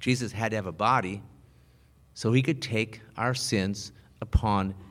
Jesus 0.00 0.32
had 0.32 0.50
to 0.50 0.56
have 0.56 0.66
a 0.66 0.72
body 0.72 1.22
so 2.14 2.32
he 2.32 2.42
could 2.42 2.60
take 2.60 3.02
our 3.16 3.34
sins 3.34 3.92
upon 4.20 4.66
himself. 4.66 4.89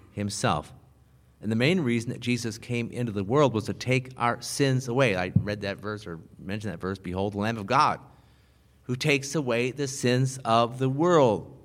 And 1.42 1.52
the 1.52 1.56
main 1.56 1.82
reason 1.82 2.10
that 2.10 2.20
Jesus 2.20 2.58
came 2.58 2.92
into 2.92 3.12
the 3.12 3.24
world 3.24 3.54
was 3.54 3.66
to 3.66 3.74
take 3.74 4.12
our 4.18 4.42
sins 4.42 4.88
away. 4.88 5.16
I 5.16 5.32
read 5.36 5.62
that 5.62 5.78
verse 5.78 6.06
or 6.06 6.20
mentioned 6.38 6.74
that 6.74 6.82
verse 6.82 6.98
Behold, 6.98 7.34
the 7.34 7.38
Lamb 7.38 7.58
of 7.58 7.66
God, 7.66 8.00
who 8.84 8.96
takes 8.96 9.36
away 9.36 9.72
the 9.72 9.88
sins 9.88 10.38
of 10.44 10.80
the 10.80 10.90
world. 10.90 11.56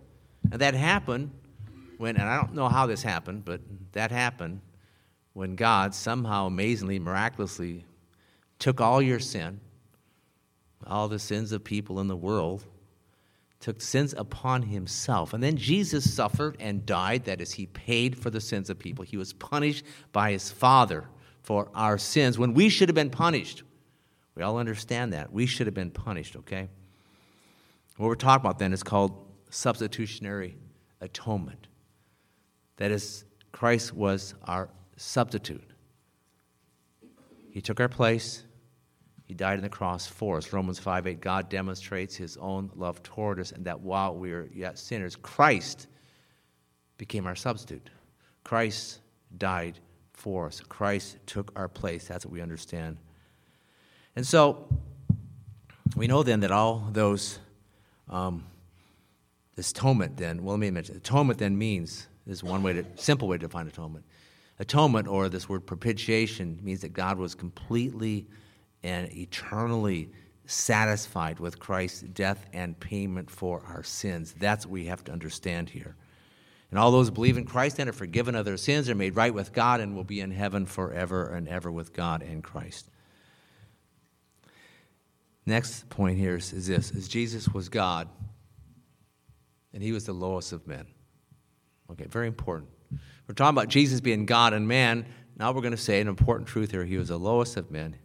And 0.52 0.60
that 0.60 0.74
happened 0.74 1.32
when, 1.98 2.16
and 2.16 2.28
I 2.28 2.36
don't 2.36 2.54
know 2.54 2.68
how 2.68 2.86
this 2.86 3.02
happened, 3.02 3.44
but 3.44 3.60
that 3.92 4.10
happened 4.10 4.60
when 5.32 5.56
God 5.56 5.94
somehow, 5.94 6.46
amazingly, 6.46 6.98
miraculously 6.98 7.84
took 8.60 8.80
all 8.80 9.02
your 9.02 9.18
sin, 9.18 9.60
all 10.86 11.08
the 11.08 11.18
sins 11.18 11.50
of 11.50 11.64
people 11.64 11.98
in 11.98 12.06
the 12.06 12.16
world, 12.16 12.64
took 13.60 13.80
sins 13.80 14.14
upon 14.16 14.62
himself. 14.62 15.32
And 15.32 15.42
then 15.42 15.56
Jesus 15.56 16.12
suffered 16.12 16.56
and 16.60 16.84
died. 16.84 17.24
That 17.24 17.40
is, 17.40 17.52
he 17.52 17.66
paid 17.66 18.18
for 18.18 18.30
the 18.30 18.40
sins 18.40 18.68
of 18.68 18.78
people. 18.78 19.04
He 19.04 19.16
was 19.16 19.32
punished 19.32 19.84
by 20.12 20.32
his 20.32 20.50
Father 20.50 21.08
for 21.42 21.70
our 21.74 21.98
sins 21.98 22.38
when 22.38 22.54
we 22.54 22.68
should 22.68 22.88
have 22.88 22.94
been 22.94 23.10
punished. 23.10 23.62
We 24.34 24.42
all 24.42 24.58
understand 24.58 25.12
that. 25.12 25.32
We 25.32 25.46
should 25.46 25.66
have 25.66 25.74
been 25.74 25.90
punished, 25.90 26.36
okay? 26.36 26.68
What 27.96 28.08
we're 28.08 28.16
talking 28.16 28.44
about 28.44 28.58
then 28.58 28.72
is 28.72 28.82
called 28.82 29.26
substitutionary 29.50 30.56
atonement. 31.00 31.68
That 32.76 32.90
is, 32.90 33.24
Christ 33.52 33.94
was 33.94 34.34
our 34.44 34.68
substitute. 34.96 35.70
He 37.50 37.60
took 37.60 37.78
our 37.78 37.88
place, 37.88 38.42
he 39.24 39.32
died 39.32 39.56
on 39.56 39.62
the 39.62 39.70
cross 39.70 40.06
for 40.06 40.36
us. 40.36 40.52
Romans 40.52 40.78
5 40.78 41.06
8, 41.06 41.20
God 41.20 41.48
demonstrates 41.48 42.14
his 42.14 42.36
own 42.36 42.70
love 42.76 43.02
toward 43.02 43.40
us, 43.40 43.52
and 43.52 43.64
that 43.64 43.80
while 43.80 44.14
we 44.14 44.32
are 44.32 44.48
yet 44.52 44.78
sinners, 44.78 45.16
Christ 45.16 45.86
became 46.98 47.26
our 47.26 47.34
substitute. 47.34 47.88
Christ 48.44 49.00
died 49.38 49.78
for 50.12 50.46
us. 50.46 50.60
Christ 50.60 51.16
took 51.26 51.52
our 51.56 51.68
place. 51.68 52.06
That's 52.06 52.26
what 52.26 52.32
we 52.32 52.42
understand. 52.42 52.98
And 54.14 54.26
so, 54.26 54.68
we 55.96 56.06
know 56.06 56.22
then 56.22 56.40
that 56.40 56.50
all 56.50 56.88
those, 56.92 57.38
um, 58.08 58.44
this 59.56 59.70
atonement 59.70 60.18
then, 60.18 60.44
well, 60.44 60.54
let 60.54 60.60
me 60.60 60.70
mention, 60.70 60.96
atonement 60.96 61.38
then 61.38 61.56
means, 61.56 62.08
is 62.26 62.44
one 62.44 62.62
way 62.62 62.74
to, 62.74 62.84
simple 62.96 63.26
way 63.26 63.38
to 63.38 63.46
define 63.46 63.66
atonement. 63.66 64.04
Atonement, 64.58 65.08
or 65.08 65.28
this 65.28 65.48
word 65.48 65.66
propitiation, 65.66 66.60
means 66.62 66.82
that 66.82 66.92
God 66.92 67.18
was 67.18 67.34
completely 67.34 68.26
and 68.84 69.10
eternally 69.16 70.10
satisfied 70.46 71.40
with 71.40 71.58
Christ's 71.58 72.02
death 72.02 72.46
and 72.52 72.78
payment 72.78 73.30
for 73.30 73.62
our 73.66 73.82
sins. 73.82 74.34
That's 74.38 74.66
what 74.66 74.72
we 74.72 74.84
have 74.84 75.02
to 75.04 75.12
understand 75.12 75.70
here. 75.70 75.96
And 76.70 76.78
all 76.78 76.90
those 76.90 77.08
who 77.08 77.14
believe 77.14 77.38
in 77.38 77.44
Christ 77.44 77.78
and 77.78 77.88
are 77.88 77.94
forgiven 77.94 78.34
of 78.34 78.44
their 78.44 78.56
sins 78.58 78.90
are 78.90 78.94
made 78.94 79.16
right 79.16 79.32
with 79.32 79.52
God 79.52 79.80
and 79.80 79.96
will 79.96 80.04
be 80.04 80.20
in 80.20 80.30
heaven 80.30 80.66
forever 80.66 81.26
and 81.32 81.48
ever 81.48 81.72
with 81.72 81.92
God 81.92 82.22
and 82.22 82.44
Christ. 82.44 82.90
Next 85.46 85.88
point 85.88 86.18
here 86.18 86.36
is, 86.36 86.52
is 86.52 86.66
this 86.66 86.90
is 86.90 87.08
Jesus 87.08 87.48
was 87.48 87.68
God 87.68 88.08
and 89.72 89.82
he 89.82 89.92
was 89.92 90.04
the 90.04 90.12
lowest 90.12 90.52
of 90.52 90.66
men. 90.66 90.86
Okay, 91.90 92.06
very 92.06 92.26
important. 92.26 92.70
We're 93.26 93.34
talking 93.34 93.56
about 93.56 93.68
Jesus 93.68 94.00
being 94.00 94.26
God 94.26 94.52
and 94.52 94.68
man. 94.68 95.06
Now 95.36 95.52
we're 95.52 95.62
going 95.62 95.72
to 95.72 95.76
say 95.76 96.00
an 96.00 96.08
important 96.08 96.48
truth 96.48 96.70
here. 96.70 96.84
He 96.84 96.98
was 96.98 97.08
the 97.08 97.18
lowest 97.18 97.56
of 97.56 97.70
men. 97.70 97.96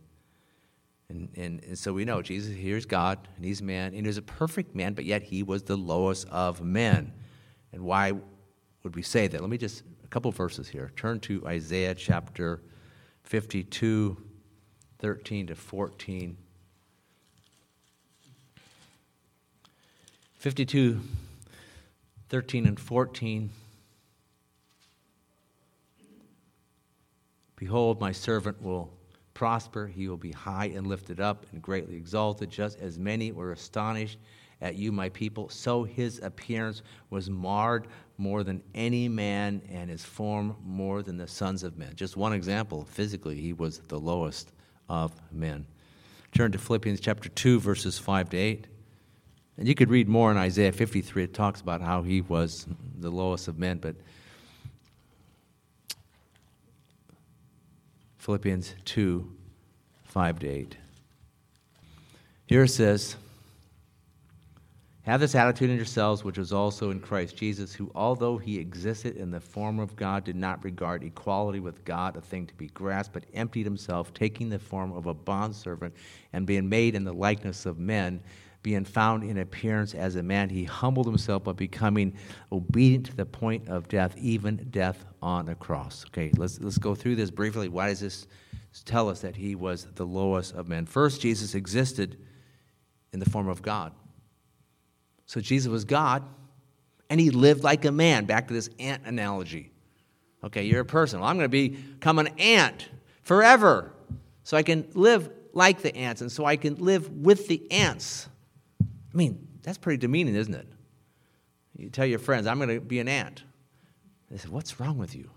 And, 1.09 1.29
and, 1.35 1.63
and 1.63 1.77
so 1.77 1.91
we 1.91 2.05
know 2.05 2.21
Jesus, 2.21 2.55
here's 2.55 2.85
God, 2.85 3.27
and 3.35 3.43
he's 3.43 3.63
man, 3.63 3.95
and 3.95 4.05
he's 4.05 4.17
a 4.17 4.21
perfect 4.21 4.75
man, 4.75 4.93
but 4.93 5.05
yet 5.05 5.23
he 5.23 5.41
was 5.41 5.63
the 5.63 5.75
lowest 5.75 6.29
of 6.29 6.61
men. 6.61 7.11
And 7.73 7.83
why 7.83 8.13
would 8.83 8.95
we 8.95 9.01
say 9.01 9.27
that? 9.27 9.41
Let 9.41 9.49
me 9.49 9.57
just, 9.57 9.83
a 10.03 10.07
couple 10.07 10.31
verses 10.31 10.67
here. 10.67 10.91
Turn 10.95 11.19
to 11.21 11.45
Isaiah 11.47 11.95
chapter 11.95 12.61
52, 13.23 14.17
13 14.99 15.47
to 15.47 15.55
14. 15.55 16.37
52, 20.35 21.01
13 22.29 22.67
and 22.67 22.79
14. 22.79 23.49
Behold, 27.55 27.99
my 27.99 28.11
servant 28.11 28.61
will 28.61 28.93
prosper. 29.39 29.87
He 29.87 30.09
will 30.09 30.17
be 30.17 30.33
high 30.33 30.65
and 30.65 30.85
lifted 30.85 31.21
up 31.21 31.45
and 31.53 31.61
greatly 31.61 31.95
exalted, 31.95 32.49
just 32.49 32.77
as 32.79 32.99
many 32.99 33.31
were 33.31 33.53
astonished 33.53 34.19
at 34.59 34.75
you, 34.75 34.91
my 34.91 35.07
people. 35.07 35.47
So 35.47 35.85
his 35.85 36.19
appearance 36.19 36.81
was 37.09 37.29
marred 37.29 37.87
more 38.17 38.43
than 38.43 38.61
any 38.75 39.07
man, 39.07 39.61
and 39.71 39.89
his 39.89 40.03
form 40.03 40.57
more 40.65 41.01
than 41.01 41.15
the 41.15 41.25
sons 41.25 41.63
of 41.63 41.77
men. 41.77 41.95
Just 41.95 42.17
one 42.17 42.33
example 42.33 42.83
physically, 42.83 43.39
he 43.39 43.53
was 43.53 43.79
the 43.87 43.97
lowest 43.97 44.51
of 44.89 45.13
men. 45.31 45.65
Turn 46.33 46.51
to 46.51 46.57
Philippians 46.57 46.99
chapter 46.99 47.29
2, 47.29 47.61
verses 47.61 47.97
5 47.97 48.31
to 48.31 48.37
8. 48.37 48.67
And 49.55 49.69
you 49.69 49.73
could 49.73 49.89
read 49.89 50.09
more 50.09 50.31
in 50.31 50.37
Isaiah 50.37 50.73
53. 50.73 51.23
It 51.23 51.33
talks 51.33 51.61
about 51.61 51.81
how 51.81 52.01
he 52.01 52.19
was 52.19 52.67
the 52.97 53.09
lowest 53.09 53.47
of 53.47 53.57
men, 53.57 53.77
but 53.77 53.95
Philippians 58.29 58.75
2 58.85 59.27
5 60.03 60.39
to 60.39 60.47
8. 60.47 60.77
Here 62.45 62.61
it 62.61 62.67
says, 62.67 63.15
Have 65.01 65.19
this 65.19 65.33
attitude 65.33 65.71
in 65.71 65.77
yourselves, 65.77 66.23
which 66.23 66.37
was 66.37 66.53
also 66.53 66.91
in 66.91 66.99
Christ 66.99 67.35
Jesus, 67.35 67.73
who, 67.73 67.91
although 67.95 68.37
he 68.37 68.59
existed 68.59 69.17
in 69.17 69.31
the 69.31 69.39
form 69.39 69.79
of 69.79 69.95
God, 69.95 70.25
did 70.25 70.35
not 70.35 70.63
regard 70.63 71.03
equality 71.03 71.59
with 71.59 71.83
God 71.85 72.15
a 72.17 72.21
thing 72.21 72.45
to 72.45 72.53
be 72.53 72.67
grasped, 72.67 73.15
but 73.15 73.25
emptied 73.33 73.65
himself, 73.65 74.13
taking 74.13 74.49
the 74.49 74.59
form 74.59 74.91
of 74.91 75.07
a 75.07 75.13
bondservant, 75.15 75.95
and 76.31 76.45
being 76.45 76.69
made 76.69 76.93
in 76.93 77.05
the 77.05 77.11
likeness 77.11 77.65
of 77.65 77.79
men 77.79 78.21
being 78.61 78.83
found 78.83 79.23
in 79.23 79.37
appearance 79.37 79.93
as 79.93 80.15
a 80.15 80.23
man, 80.23 80.49
he 80.49 80.65
humbled 80.65 81.05
himself 81.05 81.43
by 81.43 81.53
becoming 81.53 82.13
obedient 82.51 83.05
to 83.05 83.15
the 83.15 83.25
point 83.25 83.69
of 83.69 83.87
death, 83.87 84.15
even 84.17 84.67
death 84.69 85.05
on 85.21 85.49
a 85.49 85.55
cross. 85.55 86.05
Okay, 86.07 86.31
let's, 86.35 86.59
let's 86.59 86.77
go 86.77 86.93
through 86.93 87.15
this 87.15 87.31
briefly. 87.31 87.69
Why 87.69 87.89
does 87.89 88.01
this 88.01 88.27
tell 88.85 89.09
us 89.09 89.21
that 89.21 89.35
he 89.35 89.55
was 89.55 89.87
the 89.95 90.05
lowest 90.05 90.53
of 90.55 90.67
men? 90.67 90.85
First, 90.85 91.21
Jesus 91.21 91.55
existed 91.55 92.17
in 93.13 93.19
the 93.19 93.29
form 93.29 93.47
of 93.47 93.61
God. 93.61 93.93
So 95.25 95.39
Jesus 95.39 95.69
was 95.69 95.85
God, 95.85 96.23
and 97.09 97.19
he 97.19 97.29
lived 97.29 97.63
like 97.63 97.85
a 97.85 97.91
man. 97.91 98.25
Back 98.25 98.47
to 98.47 98.53
this 98.53 98.69
ant 98.79 99.03
analogy. 99.05 99.71
Okay, 100.43 100.63
you're 100.63 100.81
a 100.81 100.85
person. 100.85 101.19
Well, 101.19 101.29
I'm 101.29 101.37
going 101.37 101.49
to 101.49 101.69
become 101.69 102.19
an 102.19 102.29
ant 102.39 102.89
forever 103.23 103.93
so 104.43 104.57
I 104.57 104.63
can 104.63 104.87
live 104.93 105.29
like 105.53 105.81
the 105.81 105.95
ants 105.95 106.21
and 106.21 106.31
so 106.31 106.45
I 106.45 106.55
can 106.55 106.75
live 106.75 107.09
with 107.09 107.47
the 107.47 107.71
ants. 107.71 108.28
I 109.19 109.21
mean, 109.21 109.49
that's 109.63 109.77
pretty 109.77 109.97
demeaning, 109.97 110.35
isn't 110.35 110.53
it? 110.53 110.65
You 111.75 111.89
tell 111.89 112.05
your 112.05 112.19
friends, 112.19 112.47
I'm 112.47 112.57
going 112.57 112.69
to 112.69 112.79
be 112.79 113.01
an 113.01 113.09
ant. 113.09 113.43
They 114.31 114.37
say, 114.37 114.47
What's 114.47 114.79
wrong 114.79 114.97
with 114.97 115.13
you? 115.13 115.29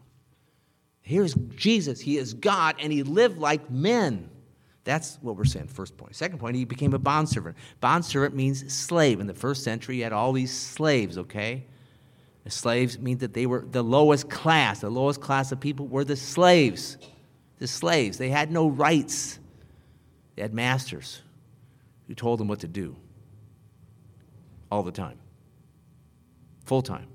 Here's 1.01 1.35
Jesus. 1.57 2.01
He 2.01 2.16
is 2.16 2.33
God, 2.33 2.77
and 2.79 2.92
he 2.92 3.03
lived 3.03 3.38
like 3.38 3.68
men. 3.73 4.31
That's 4.85 5.18
what 5.21 5.35
we're 5.35 5.45
saying, 5.45 5.66
first 5.66 5.97
point. 5.97 6.14
Second 6.14 6.38
point, 6.38 6.55
he 6.55 6.64
became 6.64 6.95
a 6.95 6.99
bondservant. 7.01 7.57
Bondservant 7.81 8.37
means 8.37 8.73
slave. 8.73 9.18
In 9.18 9.27
the 9.27 9.35
first 9.35 9.64
century, 9.64 9.97
you 9.97 10.05
had 10.05 10.12
all 10.12 10.33
these 10.33 10.53
slaves, 10.53 11.18
okay? 11.18 11.66
The 12.45 12.53
slaves 12.53 13.01
mean 13.01 13.18
that 13.18 13.35
they 13.35 13.47
were 13.47 13.66
the 13.68 13.83
lowest 13.83 14.31
class. 14.31 14.79
The 14.79 14.90
lowest 14.90 15.21
class 15.21 15.51
of 15.51 15.59
people 15.59 15.88
were 15.88 16.05
the 16.05 16.14
slaves. 16.14 16.99
The 17.59 17.66
slaves. 17.66 18.16
They 18.16 18.28
had 18.28 18.53
no 18.53 18.68
rights, 18.68 19.41
they 20.37 20.43
had 20.43 20.55
masters 20.55 21.22
who 22.07 22.14
told 22.14 22.39
them 22.39 22.47
what 22.47 22.61
to 22.61 22.68
do 22.68 22.95
all 24.73 24.83
the 24.83 24.91
time, 24.91 25.18
full 26.64 26.81
time. 26.81 27.07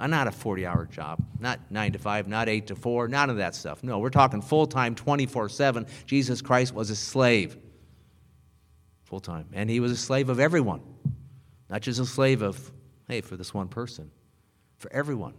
I'm 0.00 0.10
not 0.10 0.26
a 0.26 0.32
40 0.32 0.66
hour 0.66 0.84
job, 0.86 1.24
not 1.38 1.60
9 1.70 1.92
to 1.92 1.98
5, 2.00 2.26
not 2.26 2.48
8 2.48 2.66
to 2.66 2.74
4, 2.74 3.06
none 3.06 3.30
of 3.30 3.36
that 3.36 3.54
stuff. 3.54 3.84
No, 3.84 4.00
we're 4.00 4.10
talking 4.10 4.42
full 4.42 4.66
time, 4.66 4.96
24 4.96 5.48
7. 5.48 5.86
Jesus 6.06 6.42
Christ 6.42 6.74
was 6.74 6.90
a 6.90 6.96
slave, 6.96 7.56
full 9.04 9.20
time. 9.20 9.46
And 9.52 9.70
he 9.70 9.78
was 9.78 9.92
a 9.92 9.96
slave 9.96 10.28
of 10.28 10.40
everyone, 10.40 10.80
not 11.70 11.82
just 11.82 12.00
a 12.00 12.04
slave 12.04 12.42
of, 12.42 12.72
hey, 13.06 13.20
for 13.20 13.36
this 13.36 13.54
one 13.54 13.68
person, 13.68 14.10
for 14.78 14.92
everyone. 14.92 15.34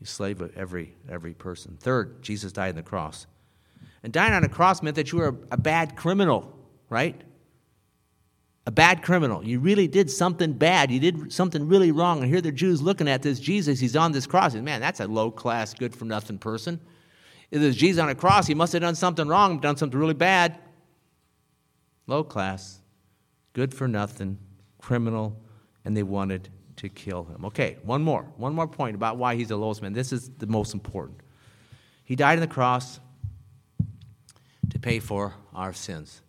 He's 0.00 0.08
a 0.08 0.12
slave 0.12 0.40
of 0.40 0.52
every, 0.56 0.96
every 1.08 1.34
person. 1.34 1.78
Third, 1.78 2.22
Jesus 2.22 2.50
died 2.50 2.70
on 2.70 2.74
the 2.74 2.82
cross. 2.82 3.28
And 4.02 4.12
dying 4.12 4.32
on 4.32 4.42
a 4.42 4.48
cross 4.48 4.82
meant 4.82 4.96
that 4.96 5.12
you 5.12 5.18
were 5.18 5.36
a 5.52 5.56
bad 5.56 5.94
criminal, 5.94 6.58
right? 6.88 7.22
A 8.64 8.70
bad 8.70 9.02
criminal. 9.02 9.44
You 9.44 9.58
really 9.58 9.88
did 9.88 10.10
something 10.10 10.52
bad. 10.52 10.90
You 10.90 11.00
did 11.00 11.32
something 11.32 11.66
really 11.66 11.90
wrong. 11.90 12.22
And 12.22 12.28
here 12.28 12.40
the 12.40 12.52
Jews 12.52 12.80
looking 12.80 13.08
at 13.08 13.22
this 13.22 13.40
Jesus. 13.40 13.80
He's 13.80 13.96
on 13.96 14.12
this 14.12 14.26
cross. 14.26 14.54
Man, 14.54 14.80
that's 14.80 15.00
a 15.00 15.06
low 15.08 15.30
class, 15.30 15.74
good 15.74 15.94
for 15.94 16.04
nothing 16.04 16.38
person. 16.38 16.80
If 17.50 17.60
there's 17.60 17.76
Jesus 17.76 18.00
on 18.00 18.08
a 18.08 18.14
cross, 18.14 18.46
he 18.46 18.54
must 18.54 18.72
have 18.72 18.82
done 18.82 18.94
something 18.94 19.28
wrong, 19.28 19.58
done 19.58 19.76
something 19.76 19.98
really 19.98 20.14
bad. 20.14 20.58
Low 22.06 22.24
class, 22.24 22.80
good 23.52 23.74
for 23.74 23.86
nothing, 23.86 24.38
criminal, 24.78 25.38
and 25.84 25.96
they 25.96 26.02
wanted 26.02 26.48
to 26.76 26.88
kill 26.88 27.24
him. 27.24 27.44
Okay, 27.44 27.76
one 27.82 28.02
more. 28.02 28.22
One 28.36 28.54
more 28.54 28.66
point 28.66 28.94
about 28.94 29.18
why 29.18 29.34
he's 29.34 29.48
the 29.48 29.56
lowest 29.56 29.82
man. 29.82 29.92
This 29.92 30.12
is 30.12 30.30
the 30.38 30.46
most 30.46 30.72
important. 30.72 31.20
He 32.04 32.16
died 32.16 32.34
on 32.34 32.40
the 32.40 32.46
cross 32.46 33.00
to 34.70 34.78
pay 34.78 34.98
for 34.98 35.34
our 35.54 35.72
sins. 35.72 36.21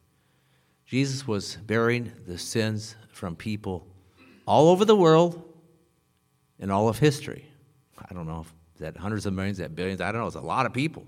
Jesus 0.85 1.27
was 1.27 1.55
bearing 1.55 2.11
the 2.27 2.37
sins 2.37 2.95
from 3.09 3.35
people 3.35 3.87
all 4.45 4.69
over 4.69 4.85
the 4.85 4.95
world 4.95 5.43
and 6.59 6.71
all 6.71 6.89
of 6.89 6.99
history. 6.99 7.45
I 7.97 8.13
don't 8.13 8.27
know 8.27 8.41
if 8.41 8.53
that 8.79 8.97
hundreds 8.97 9.25
of 9.25 9.33
millions, 9.33 9.57
that 9.59 9.75
billions, 9.75 10.01
I 10.01 10.11
don't 10.11 10.21
know, 10.21 10.27
it's 10.27 10.35
a 10.35 10.41
lot 10.41 10.65
of 10.65 10.73
people. 10.73 11.05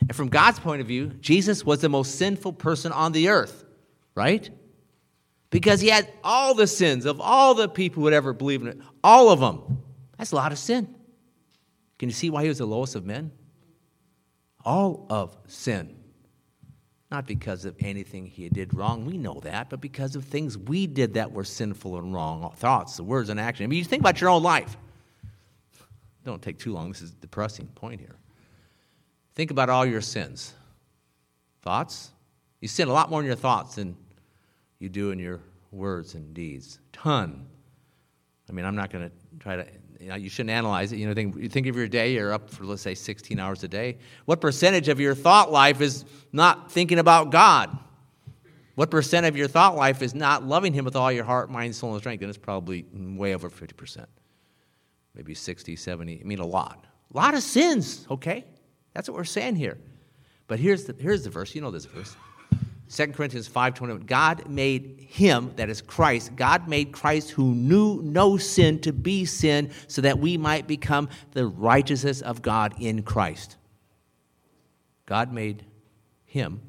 And 0.00 0.14
from 0.14 0.28
God's 0.28 0.58
point 0.58 0.80
of 0.80 0.86
view, 0.86 1.08
Jesus 1.20 1.64
was 1.64 1.80
the 1.80 1.88
most 1.88 2.16
sinful 2.16 2.54
person 2.54 2.92
on 2.92 3.12
the 3.12 3.28
earth, 3.28 3.64
right? 4.14 4.50
Because 5.50 5.80
he 5.80 5.88
had 5.88 6.12
all 6.24 6.54
the 6.54 6.66
sins 6.66 7.06
of 7.06 7.20
all 7.20 7.54
the 7.54 7.68
people 7.68 8.00
who 8.00 8.04
would 8.04 8.12
ever 8.12 8.32
believe 8.32 8.62
in 8.62 8.68
it, 8.68 8.78
all 9.04 9.30
of 9.30 9.40
them. 9.40 9.82
That's 10.18 10.32
a 10.32 10.36
lot 10.36 10.52
of 10.52 10.58
sin. 10.58 10.94
Can 11.98 12.08
you 12.08 12.14
see 12.14 12.30
why 12.30 12.42
he 12.42 12.48
was 12.48 12.58
the 12.58 12.66
lowest 12.66 12.96
of 12.96 13.04
men? 13.04 13.30
All 14.64 15.06
of 15.08 15.36
sin. 15.46 15.96
Not 17.12 17.26
because 17.26 17.66
of 17.66 17.76
anything 17.78 18.24
he 18.24 18.48
did 18.48 18.72
wrong, 18.72 19.04
we 19.04 19.18
know 19.18 19.38
that, 19.42 19.68
but 19.68 19.82
because 19.82 20.16
of 20.16 20.24
things 20.24 20.56
we 20.56 20.86
did 20.86 21.12
that 21.12 21.30
were 21.30 21.44
sinful 21.44 21.98
and 21.98 22.14
wrong 22.14 22.50
thoughts, 22.56 22.96
the 22.96 23.04
words, 23.04 23.28
and 23.28 23.38
action. 23.38 23.64
I 23.64 23.66
mean, 23.66 23.78
you 23.78 23.84
think 23.84 24.00
about 24.00 24.18
your 24.22 24.30
own 24.30 24.42
life. 24.42 24.78
Don't 26.24 26.40
take 26.40 26.58
too 26.58 26.72
long. 26.72 26.90
This 26.90 27.02
is 27.02 27.10
a 27.10 27.16
depressing 27.16 27.66
point 27.74 28.00
here. 28.00 28.16
Think 29.34 29.50
about 29.50 29.68
all 29.68 29.84
your 29.84 30.00
sins. 30.00 30.54
Thoughts? 31.60 32.12
You 32.62 32.68
sin 32.68 32.88
a 32.88 32.92
lot 32.94 33.10
more 33.10 33.20
in 33.20 33.26
your 33.26 33.36
thoughts 33.36 33.74
than 33.74 33.94
you 34.78 34.88
do 34.88 35.10
in 35.10 35.18
your 35.18 35.40
words 35.70 36.14
and 36.14 36.32
deeds. 36.32 36.78
Ton. 36.94 37.44
I 38.48 38.52
mean, 38.52 38.64
I'm 38.64 38.74
not 38.74 38.90
going 38.90 39.10
to 39.10 39.38
try 39.38 39.56
to, 39.56 39.66
you 40.02 40.08
know, 40.08 40.16
you 40.16 40.28
shouldn't 40.28 40.50
analyze 40.50 40.92
it. 40.92 40.98
You 40.98 41.06
know, 41.06 41.14
think, 41.14 41.52
think 41.52 41.68
of 41.68 41.76
your 41.76 41.86
day, 41.86 42.14
you're 42.14 42.32
up 42.32 42.50
for, 42.50 42.64
let's 42.64 42.82
say, 42.82 42.94
16 42.94 43.38
hours 43.38 43.62
a 43.62 43.68
day. 43.68 43.98
What 44.24 44.40
percentage 44.40 44.88
of 44.88 44.98
your 44.98 45.14
thought 45.14 45.52
life 45.52 45.80
is 45.80 46.04
not 46.32 46.72
thinking 46.72 46.98
about 46.98 47.30
God? 47.30 47.78
What 48.74 48.90
percent 48.90 49.26
of 49.26 49.36
your 49.36 49.46
thought 49.46 49.76
life 49.76 50.02
is 50.02 50.12
not 50.12 50.44
loving 50.44 50.72
Him 50.72 50.84
with 50.84 50.96
all 50.96 51.12
your 51.12 51.24
heart, 51.24 51.50
mind, 51.50 51.76
soul, 51.76 51.92
and 51.92 52.00
strength? 52.00 52.20
And 52.22 52.28
it's 52.28 52.38
probably 52.38 52.84
way 52.92 53.32
over 53.32 53.48
50%. 53.48 54.06
Maybe 55.14 55.34
60, 55.34 55.76
70. 55.76 56.20
I 56.20 56.24
mean, 56.24 56.40
a 56.40 56.46
lot. 56.46 56.84
A 57.12 57.16
lot 57.16 57.34
of 57.34 57.42
sins, 57.42 58.06
okay? 58.10 58.44
That's 58.94 59.08
what 59.08 59.16
we're 59.16 59.24
saying 59.24 59.56
here. 59.56 59.78
But 60.48 60.58
here's 60.58 60.84
the, 60.84 60.94
here's 60.98 61.22
the 61.22 61.30
verse. 61.30 61.54
You 61.54 61.60
know 61.60 61.70
this 61.70 61.84
verse. 61.84 62.16
2 62.92 63.14
Corinthians 63.14 63.48
5:21 63.48 64.04
God 64.06 64.50
made 64.50 65.06
him 65.08 65.52
that 65.56 65.70
is 65.70 65.80
Christ 65.80 66.36
God 66.36 66.68
made 66.68 66.92
Christ 66.92 67.30
who 67.30 67.54
knew 67.54 68.02
no 68.02 68.36
sin 68.36 68.80
to 68.80 68.92
be 68.92 69.24
sin 69.24 69.70
so 69.86 70.02
that 70.02 70.18
we 70.18 70.36
might 70.36 70.66
become 70.66 71.08
the 71.32 71.46
righteousness 71.46 72.20
of 72.20 72.42
God 72.42 72.74
in 72.78 73.02
Christ. 73.02 73.56
God 75.06 75.32
made 75.32 75.64
him 76.26 76.60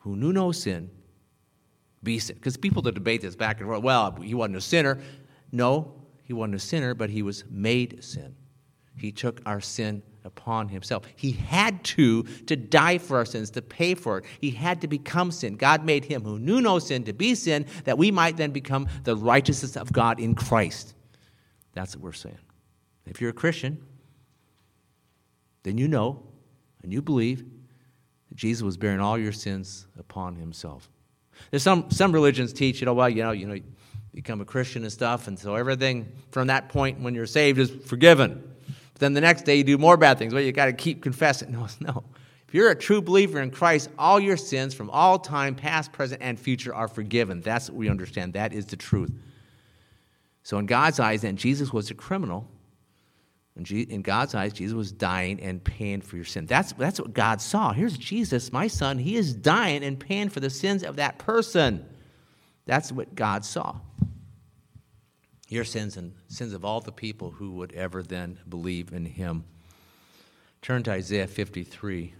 who 0.00 0.16
knew 0.16 0.32
no 0.32 0.50
sin 0.50 0.90
be 2.02 2.18
sin. 2.18 2.34
Because 2.34 2.56
people 2.56 2.82
that 2.82 2.94
debate 2.94 3.20
this 3.20 3.36
back 3.36 3.60
and 3.60 3.68
forth 3.68 3.82
well 3.82 4.16
he 4.20 4.34
wasn't 4.34 4.56
a 4.56 4.60
sinner. 4.60 4.98
No 5.52 5.94
he 6.24 6.32
wasn't 6.32 6.56
a 6.56 6.58
sinner 6.58 6.94
but 6.94 7.10
he 7.10 7.22
was 7.22 7.44
made 7.48 8.02
sin. 8.02 8.34
He 8.96 9.12
took 9.12 9.40
our 9.46 9.60
sin 9.60 10.02
upon 10.24 10.68
himself. 10.68 11.04
He 11.16 11.32
had 11.32 11.82
to 11.84 12.22
to 12.46 12.56
die 12.56 12.98
for 12.98 13.16
our 13.16 13.24
sins, 13.24 13.50
to 13.52 13.62
pay 13.62 13.94
for 13.94 14.18
it. 14.18 14.24
He 14.40 14.50
had 14.50 14.80
to 14.82 14.88
become 14.88 15.30
sin. 15.30 15.56
God 15.56 15.84
made 15.84 16.04
him 16.04 16.22
who 16.22 16.38
knew 16.38 16.60
no 16.60 16.78
sin 16.78 17.04
to 17.04 17.12
be 17.12 17.34
sin 17.34 17.66
that 17.84 17.98
we 17.98 18.10
might 18.10 18.36
then 18.36 18.50
become 18.50 18.88
the 19.04 19.16
righteousness 19.16 19.76
of 19.76 19.92
God 19.92 20.20
in 20.20 20.34
Christ. 20.34 20.94
That's 21.74 21.96
what 21.96 22.04
we're 22.04 22.12
saying. 22.12 22.38
If 23.06 23.20
you're 23.20 23.30
a 23.30 23.34
Christian, 23.34 23.82
then 25.62 25.78
you 25.78 25.88
know 25.88 26.22
and 26.82 26.92
you 26.92 27.02
believe 27.02 27.44
that 28.28 28.36
Jesus 28.36 28.62
was 28.62 28.76
bearing 28.76 29.00
all 29.00 29.18
your 29.18 29.32
sins 29.32 29.86
upon 29.98 30.36
himself. 30.36 30.90
There's 31.50 31.62
some 31.62 31.90
some 31.90 32.12
religions 32.12 32.52
teach, 32.52 32.80
you 32.80 32.86
know, 32.86 32.94
well, 32.94 33.08
you 33.08 33.22
know, 33.22 33.32
you 33.32 33.46
know, 33.46 33.54
you 33.54 33.64
become 34.14 34.40
a 34.40 34.44
Christian 34.44 34.82
and 34.82 34.92
stuff, 34.92 35.28
and 35.28 35.38
so 35.38 35.54
everything 35.54 36.12
from 36.30 36.48
that 36.48 36.68
point 36.68 37.00
when 37.00 37.14
you're 37.14 37.26
saved 37.26 37.58
is 37.58 37.70
forgiven. 37.70 38.51
Then 39.02 39.14
the 39.14 39.20
next 39.20 39.42
day 39.42 39.56
you 39.56 39.64
do 39.64 39.78
more 39.78 39.96
bad 39.96 40.16
things. 40.18 40.32
Well, 40.32 40.44
you 40.44 40.52
got 40.52 40.66
to 40.66 40.72
keep 40.72 41.02
confessing. 41.02 41.50
No, 41.52 41.66
no. 41.80 42.04
If 42.46 42.54
you're 42.54 42.70
a 42.70 42.76
true 42.76 43.02
believer 43.02 43.40
in 43.40 43.50
Christ, 43.50 43.90
all 43.98 44.20
your 44.20 44.36
sins 44.36 44.74
from 44.74 44.90
all 44.90 45.18
time, 45.18 45.56
past, 45.56 45.90
present, 45.90 46.22
and 46.22 46.38
future, 46.38 46.72
are 46.72 46.86
forgiven. 46.86 47.40
That's 47.40 47.68
what 47.68 47.76
we 47.76 47.88
understand. 47.88 48.34
That 48.34 48.52
is 48.52 48.66
the 48.66 48.76
truth. 48.76 49.10
So, 50.44 50.58
in 50.58 50.66
God's 50.66 51.00
eyes, 51.00 51.22
then, 51.22 51.36
Jesus 51.36 51.72
was 51.72 51.90
a 51.90 51.94
criminal. 51.94 52.46
In 53.56 54.02
God's 54.02 54.34
eyes, 54.34 54.52
Jesus 54.52 54.74
was 54.74 54.92
dying 54.92 55.40
and 55.40 55.62
paying 55.64 56.00
for 56.00 56.16
your 56.16 56.24
sin. 56.24 56.46
That's, 56.46 56.72
that's 56.72 57.00
what 57.00 57.12
God 57.12 57.40
saw. 57.40 57.72
Here's 57.72 57.98
Jesus, 57.98 58.52
my 58.52 58.68
son. 58.68 58.98
He 58.98 59.16
is 59.16 59.34
dying 59.34 59.82
and 59.82 59.98
paying 59.98 60.28
for 60.28 60.40
the 60.40 60.50
sins 60.50 60.84
of 60.84 60.96
that 60.96 61.18
person. 61.18 61.84
That's 62.66 62.92
what 62.92 63.14
God 63.14 63.44
saw 63.44 63.76
your 65.52 65.64
sins 65.64 65.96
and 65.96 66.12
sins 66.28 66.52
of 66.52 66.64
all 66.64 66.80
the 66.80 66.92
people 66.92 67.30
who 67.30 67.52
would 67.52 67.72
ever 67.72 68.02
then 68.02 68.38
believe 68.48 68.92
in 68.92 69.04
him. 69.04 69.44
Turn 70.62 70.82
to 70.84 70.92
Isaiah 70.92 71.26
53. 71.26 72.14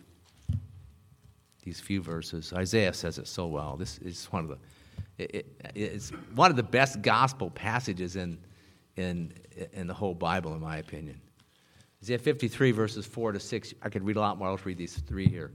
These 1.65 1.81
few 1.81 2.03
verses. 2.03 2.53
Isaiah 2.53 2.93
says 2.93 3.19
it 3.19 3.29
so 3.29 3.47
well. 3.47 3.77
This 3.77 3.99
is 3.99 4.27
one 4.27 4.43
of 4.45 4.51
the 4.51 4.59
it, 5.19 5.35
it, 5.35 5.47
it's 5.75 6.11
one 6.35 6.51
of 6.51 6.57
the 6.57 6.63
best 6.63 7.03
gospel 7.03 7.51
passages 7.51 8.17
in, 8.17 8.39
in, 8.97 9.33
in 9.73 9.87
the 9.87 9.95
whole 9.95 10.15
Bible, 10.15 10.55
in 10.55 10.61
my 10.61 10.79
opinion. 10.79 11.21
Isaiah 12.03 12.19
53, 12.19 12.73
verses 12.73 13.07
4 13.07 13.33
to 13.33 13.41
6. 13.41 13.75
I 13.83 13.89
could 13.89 14.05
read 14.05 14.17
a 14.17 14.21
lot 14.21 14.39
more. 14.39 14.49
I'll 14.49 14.59
read 14.65 14.79
these 14.79 14.99
three 14.99 15.29
here. 15.29 15.53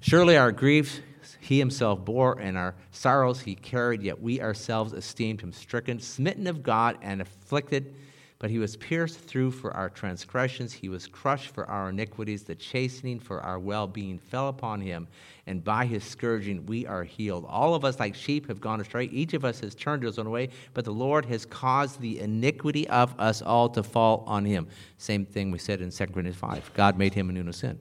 Surely 0.00 0.36
our 0.36 0.52
griefs 0.52 1.00
he 1.40 1.58
himself 1.58 2.04
bore, 2.04 2.38
and 2.40 2.56
our 2.56 2.74
sorrows 2.90 3.40
he 3.40 3.54
carried, 3.54 4.02
yet 4.02 4.20
we 4.20 4.40
ourselves 4.40 4.92
esteemed 4.92 5.40
him 5.40 5.52
stricken, 5.52 5.98
smitten 5.98 6.46
of 6.46 6.62
God, 6.62 6.98
and 7.02 7.20
afflicted. 7.20 7.94
But 8.42 8.50
he 8.50 8.58
was 8.58 8.76
pierced 8.76 9.20
through 9.20 9.52
for 9.52 9.72
our 9.72 9.88
transgressions, 9.88 10.72
he 10.72 10.88
was 10.88 11.06
crushed 11.06 11.54
for 11.54 11.64
our 11.70 11.90
iniquities. 11.90 12.42
The 12.42 12.56
chastening 12.56 13.20
for 13.20 13.40
our 13.40 13.60
well 13.60 13.86
being 13.86 14.18
fell 14.18 14.48
upon 14.48 14.80
him, 14.80 15.06
and 15.46 15.62
by 15.62 15.86
his 15.86 16.02
scourging 16.02 16.66
we 16.66 16.84
are 16.84 17.04
healed. 17.04 17.46
All 17.48 17.76
of 17.76 17.84
us, 17.84 18.00
like 18.00 18.16
sheep, 18.16 18.48
have 18.48 18.60
gone 18.60 18.80
astray. 18.80 19.04
Each 19.04 19.32
of 19.34 19.44
us 19.44 19.60
has 19.60 19.76
turned 19.76 20.02
his 20.02 20.18
own 20.18 20.28
way, 20.28 20.48
but 20.74 20.84
the 20.84 20.90
Lord 20.90 21.24
has 21.26 21.46
caused 21.46 22.00
the 22.00 22.18
iniquity 22.18 22.88
of 22.88 23.14
us 23.20 23.42
all 23.42 23.68
to 23.68 23.82
fall 23.84 24.24
on 24.26 24.44
him. 24.44 24.66
Same 24.98 25.24
thing 25.24 25.52
we 25.52 25.58
said 25.58 25.80
in 25.80 25.90
2 25.92 26.06
Corinthians 26.06 26.36
5. 26.36 26.74
God 26.74 26.98
made 26.98 27.14
him 27.14 27.30
a 27.30 27.32
new 27.32 27.52
sin. 27.52 27.78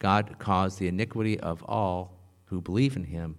God 0.00 0.34
caused 0.40 0.80
the 0.80 0.88
iniquity 0.88 1.38
of 1.38 1.62
all 1.62 2.23
who 2.54 2.60
believe 2.60 2.96
in 2.96 3.04
him 3.04 3.36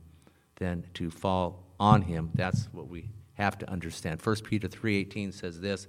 than 0.57 0.83
to 0.93 1.09
fall 1.09 1.63
on 1.79 2.01
him. 2.01 2.29
That's 2.35 2.67
what 2.73 2.89
we 2.89 3.09
have 3.35 3.57
to 3.59 3.69
understand. 3.69 4.21
1 4.21 4.43
Peter 4.43 4.67
3:18 4.67 5.31
says 5.31 5.61
this, 5.61 5.87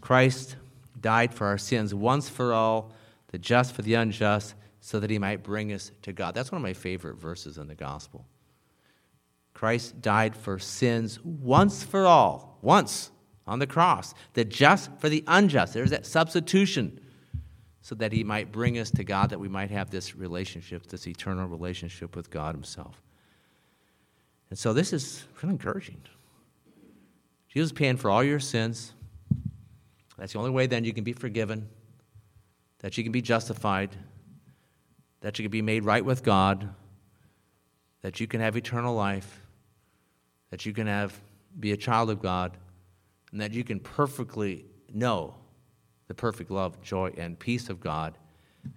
Christ 0.00 0.56
died 0.98 1.34
for 1.34 1.46
our 1.46 1.58
sins 1.58 1.94
once 1.94 2.28
for 2.28 2.54
all, 2.54 2.92
the 3.28 3.38
just 3.38 3.74
for 3.74 3.82
the 3.82 3.94
unjust, 3.94 4.54
so 4.80 4.98
that 5.00 5.10
he 5.10 5.18
might 5.18 5.42
bring 5.42 5.72
us 5.72 5.90
to 6.02 6.12
God. 6.12 6.34
That's 6.34 6.50
one 6.50 6.60
of 6.60 6.62
my 6.62 6.72
favorite 6.72 7.16
verses 7.16 7.58
in 7.58 7.66
the 7.66 7.74
gospel. 7.74 8.26
Christ 9.52 10.00
died 10.00 10.34
for 10.34 10.58
sins 10.58 11.18
once 11.22 11.82
for 11.82 12.06
all, 12.06 12.58
once 12.62 13.10
on 13.46 13.58
the 13.58 13.66
cross, 13.66 14.14
the 14.32 14.44
just 14.44 14.90
for 14.98 15.08
the 15.08 15.24
unjust. 15.26 15.74
There's 15.74 15.90
that 15.90 16.06
substitution 16.06 17.00
so 17.86 17.94
that 17.94 18.10
he 18.10 18.24
might 18.24 18.50
bring 18.50 18.80
us 18.80 18.90
to 18.90 19.04
God, 19.04 19.30
that 19.30 19.38
we 19.38 19.46
might 19.46 19.70
have 19.70 19.90
this 19.90 20.16
relationship, 20.16 20.88
this 20.88 21.06
eternal 21.06 21.46
relationship 21.46 22.16
with 22.16 22.30
God 22.30 22.52
himself. 22.52 23.00
And 24.50 24.58
so 24.58 24.72
this 24.72 24.92
is 24.92 25.22
really 25.40 25.52
encouraging. 25.52 26.00
Jesus 27.48 27.70
paying 27.70 27.96
for 27.96 28.10
all 28.10 28.24
your 28.24 28.40
sins. 28.40 28.92
That's 30.18 30.32
the 30.32 30.40
only 30.40 30.50
way 30.50 30.66
then 30.66 30.82
you 30.82 30.92
can 30.92 31.04
be 31.04 31.12
forgiven, 31.12 31.68
that 32.80 32.98
you 32.98 33.04
can 33.04 33.12
be 33.12 33.22
justified, 33.22 33.94
that 35.20 35.38
you 35.38 35.44
can 35.44 35.52
be 35.52 35.62
made 35.62 35.84
right 35.84 36.04
with 36.04 36.24
God, 36.24 36.68
that 38.02 38.18
you 38.18 38.26
can 38.26 38.40
have 38.40 38.56
eternal 38.56 38.96
life, 38.96 39.46
that 40.50 40.66
you 40.66 40.72
can 40.72 40.88
have 40.88 41.22
be 41.60 41.70
a 41.70 41.76
child 41.76 42.10
of 42.10 42.20
God, 42.20 42.56
and 43.30 43.40
that 43.40 43.52
you 43.52 43.62
can 43.62 43.78
perfectly 43.78 44.64
know 44.92 45.36
the 46.08 46.14
perfect 46.14 46.50
love, 46.50 46.80
joy, 46.82 47.12
and 47.16 47.38
peace 47.38 47.68
of 47.68 47.80
God. 47.80 48.16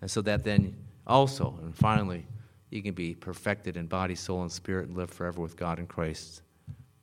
And 0.02 0.10
so 0.10 0.22
that 0.22 0.44
then 0.44 0.76
also, 1.06 1.58
and 1.62 1.76
finally, 1.76 2.28
you 2.70 2.82
can 2.82 2.94
be 2.94 3.16
perfected 3.16 3.78
in 3.78 3.88
body, 3.88 4.16
soul, 4.16 4.42
and 4.42 4.52
spirit 4.52 4.88
and 4.88 4.98
live 4.98 5.10
forever 5.10 5.42
with 5.42 5.56
God 5.56 5.80
in 5.80 5.88
Christ 5.88 6.42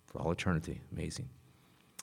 for 0.06 0.20
all 0.20 0.30
eternity. 0.30 0.80
Amazing. 0.92 1.28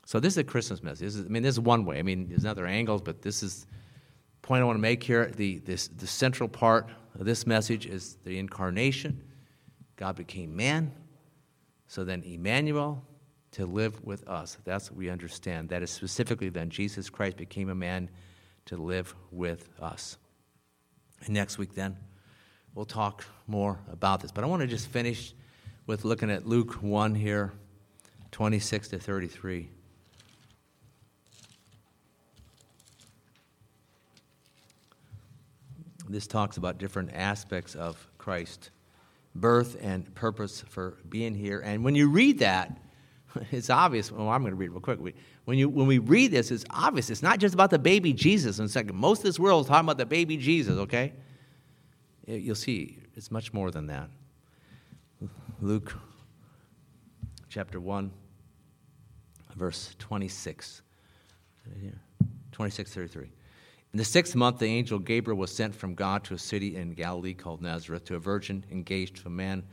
So 0.05 0.19
this 0.19 0.34
is 0.34 0.38
a 0.38 0.43
Christmas 0.43 0.84
message. 0.84 1.07
Is, 1.07 1.19
I 1.19 1.30
mean, 1.30 1.43
this 1.43 1.55
is 1.55 1.59
one 1.59 1.86
way. 1.86 1.99
I 1.99 2.01
mean, 2.01 2.28
there's 2.28 2.45
other 2.45 2.65
angles, 2.65 3.01
but 3.01 3.21
this 3.21 3.41
is 3.41 3.65
the 4.41 4.47
point 4.47 4.61
I 4.61 4.65
want 4.65 4.78
to 4.78 4.82
make 4.82 5.01
here. 5.01 5.28
The, 5.28 5.59
this, 5.59 5.88
the 5.88 6.07
central 6.07 6.49
part 6.49 6.89
of 7.17 7.26
this 7.26 7.47
message 7.47 7.86
is 7.86 8.17
the 8.26 8.38
incarnation. 8.38 9.24
God 9.95 10.15
became 10.15 10.55
man. 10.55 10.91
So 11.88 12.03
then 12.03 12.24
Emmanuel 12.24 13.03
to 13.53 13.65
live 13.65 14.03
with 14.03 14.27
us. 14.27 14.57
That's 14.65 14.91
what 14.91 14.97
we 14.97 15.09
understand. 15.09 15.69
That 15.69 15.83
is 15.83 15.91
specifically 15.91 16.49
then 16.49 16.69
Jesus 16.69 17.09
Christ 17.09 17.37
became 17.37 17.69
a 17.69 17.75
man 17.75 18.09
to 18.65 18.77
live 18.77 19.15
with 19.31 19.69
us. 19.79 20.17
And 21.25 21.33
next 21.33 21.57
week 21.57 21.73
then, 21.73 21.97
we'll 22.75 22.85
talk 22.85 23.25
more 23.47 23.79
about 23.91 24.21
this. 24.21 24.31
But 24.31 24.43
I 24.43 24.47
want 24.47 24.61
to 24.61 24.67
just 24.67 24.87
finish 24.87 25.33
with 25.85 26.03
looking 26.03 26.31
at 26.31 26.47
Luke 26.47 26.75
1 26.75 27.15
here, 27.15 27.53
26 28.31 28.89
to 28.89 28.99
33. 28.99 29.69
This 36.09 36.27
talks 36.27 36.57
about 36.57 36.77
different 36.77 37.11
aspects 37.13 37.75
of 37.75 38.07
Christ, 38.17 38.71
birth 39.35 39.77
and 39.81 40.13
purpose 40.15 40.63
for 40.67 40.97
being 41.07 41.33
here. 41.33 41.59
And 41.59 41.83
when 41.83 41.95
you 41.95 42.09
read 42.09 42.39
that, 42.39 42.77
it's 43.51 43.69
obvious. 43.69 44.11
Well, 44.11 44.29
I'm 44.29 44.41
going 44.41 44.51
to 44.51 44.55
read 44.55 44.67
it 44.67 44.71
real 44.71 44.81
quick. 44.81 44.99
When, 45.45 45.57
you, 45.57 45.69
when 45.69 45.88
we 45.88 45.97
read 45.97 46.31
this, 46.31 46.51
it's 46.51 46.65
obvious. 46.69 47.09
It's 47.09 47.23
not 47.23 47.39
just 47.39 47.53
about 47.53 47.69
the 47.69 47.79
baby 47.79 48.13
Jesus. 48.13 48.59
In 48.59 48.65
a 48.65 48.69
second, 48.69 48.95
most 48.95 49.19
of 49.19 49.25
this 49.25 49.39
world 49.39 49.65
is 49.65 49.69
talking 49.69 49.86
about 49.86 49.97
the 49.97 50.05
baby 50.05 50.38
Jesus, 50.38 50.77
okay? 50.77 51.13
You'll 52.25 52.55
see, 52.55 52.99
it's 53.15 53.31
much 53.31 53.53
more 53.53 53.71
than 53.71 53.88
that. 53.88 54.09
Luke 55.61 55.93
chapter 57.49 57.79
1, 57.79 58.11
verse 59.55 59.95
26. 59.99 60.81
26, 62.51 62.93
33. 62.93 63.23
In 63.93 63.97
the 63.97 64.05
sixth 64.05 64.36
month, 64.36 64.59
the 64.59 64.65
angel 64.65 64.97
Gabriel 64.97 65.38
was 65.38 65.55
sent 65.55 65.75
from 65.75 65.93
God 65.93 66.23
to 66.25 66.34
a 66.34 66.38
city 66.38 66.75
in 66.75 66.93
Galilee 66.93 67.34
called 67.34 67.61
Nazareth 67.61 68.05
to 68.05 68.15
a 68.15 68.19
virgin 68.19 68.65
engaged 68.71 69.17
to 69.17 69.27
a 69.27 69.31
man 69.31 69.63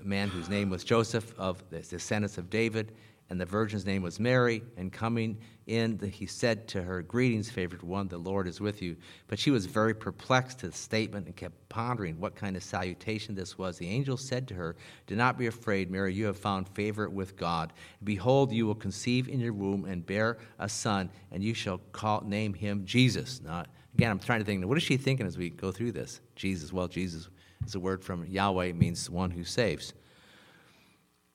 a 0.00 0.04
man 0.04 0.28
whose 0.28 0.48
name 0.48 0.70
was 0.70 0.84
Joseph 0.84 1.34
of 1.38 1.62
the 1.70 1.80
descendants 1.80 2.38
of 2.38 2.50
David, 2.50 2.92
and 3.28 3.40
the 3.40 3.46
virgin's 3.46 3.84
name 3.84 4.02
was 4.02 4.20
Mary. 4.20 4.62
And 4.76 4.92
coming 4.92 5.38
in, 5.66 5.98
he 5.98 6.26
said 6.26 6.68
to 6.68 6.82
her, 6.82 7.02
Greetings, 7.02 7.50
favored 7.50 7.82
one, 7.82 8.06
the 8.06 8.18
Lord 8.18 8.46
is 8.46 8.60
with 8.60 8.80
you. 8.80 8.96
But 9.26 9.38
she 9.38 9.50
was 9.50 9.66
very 9.66 9.94
perplexed 9.94 10.62
at 10.62 10.70
the 10.70 10.76
statement 10.76 11.26
and 11.26 11.34
kept 11.34 11.68
pondering 11.68 12.20
what 12.20 12.36
kind 12.36 12.56
of 12.56 12.62
salutation 12.62 13.34
this 13.34 13.58
was. 13.58 13.78
The 13.78 13.88
angel 13.88 14.16
said 14.16 14.46
to 14.48 14.54
her, 14.54 14.76
Do 15.06 15.16
not 15.16 15.38
be 15.38 15.48
afraid, 15.48 15.90
Mary, 15.90 16.14
you 16.14 16.26
have 16.26 16.38
found 16.38 16.68
favor 16.68 17.08
with 17.08 17.36
God. 17.36 17.72
Behold, 18.04 18.52
you 18.52 18.66
will 18.66 18.76
conceive 18.76 19.28
in 19.28 19.40
your 19.40 19.52
womb 19.52 19.86
and 19.86 20.06
bear 20.06 20.38
a 20.60 20.68
son, 20.68 21.10
and 21.32 21.42
you 21.42 21.54
shall 21.54 21.78
call, 21.90 22.20
name 22.20 22.54
him 22.54 22.84
Jesus. 22.84 23.40
Now, 23.42 23.64
again, 23.94 24.12
I'm 24.12 24.20
trying 24.20 24.38
to 24.38 24.44
think, 24.44 24.64
what 24.64 24.76
is 24.76 24.84
she 24.84 24.96
thinking 24.96 25.26
as 25.26 25.36
we 25.36 25.50
go 25.50 25.72
through 25.72 25.92
this? 25.92 26.20
Jesus. 26.36 26.72
Well, 26.72 26.86
Jesus 26.86 27.28
is 27.66 27.74
a 27.74 27.80
word 27.80 28.02
from 28.02 28.26
Yahweh, 28.26 28.72
means 28.72 29.10
one 29.10 29.30
who 29.30 29.44
saves. 29.44 29.92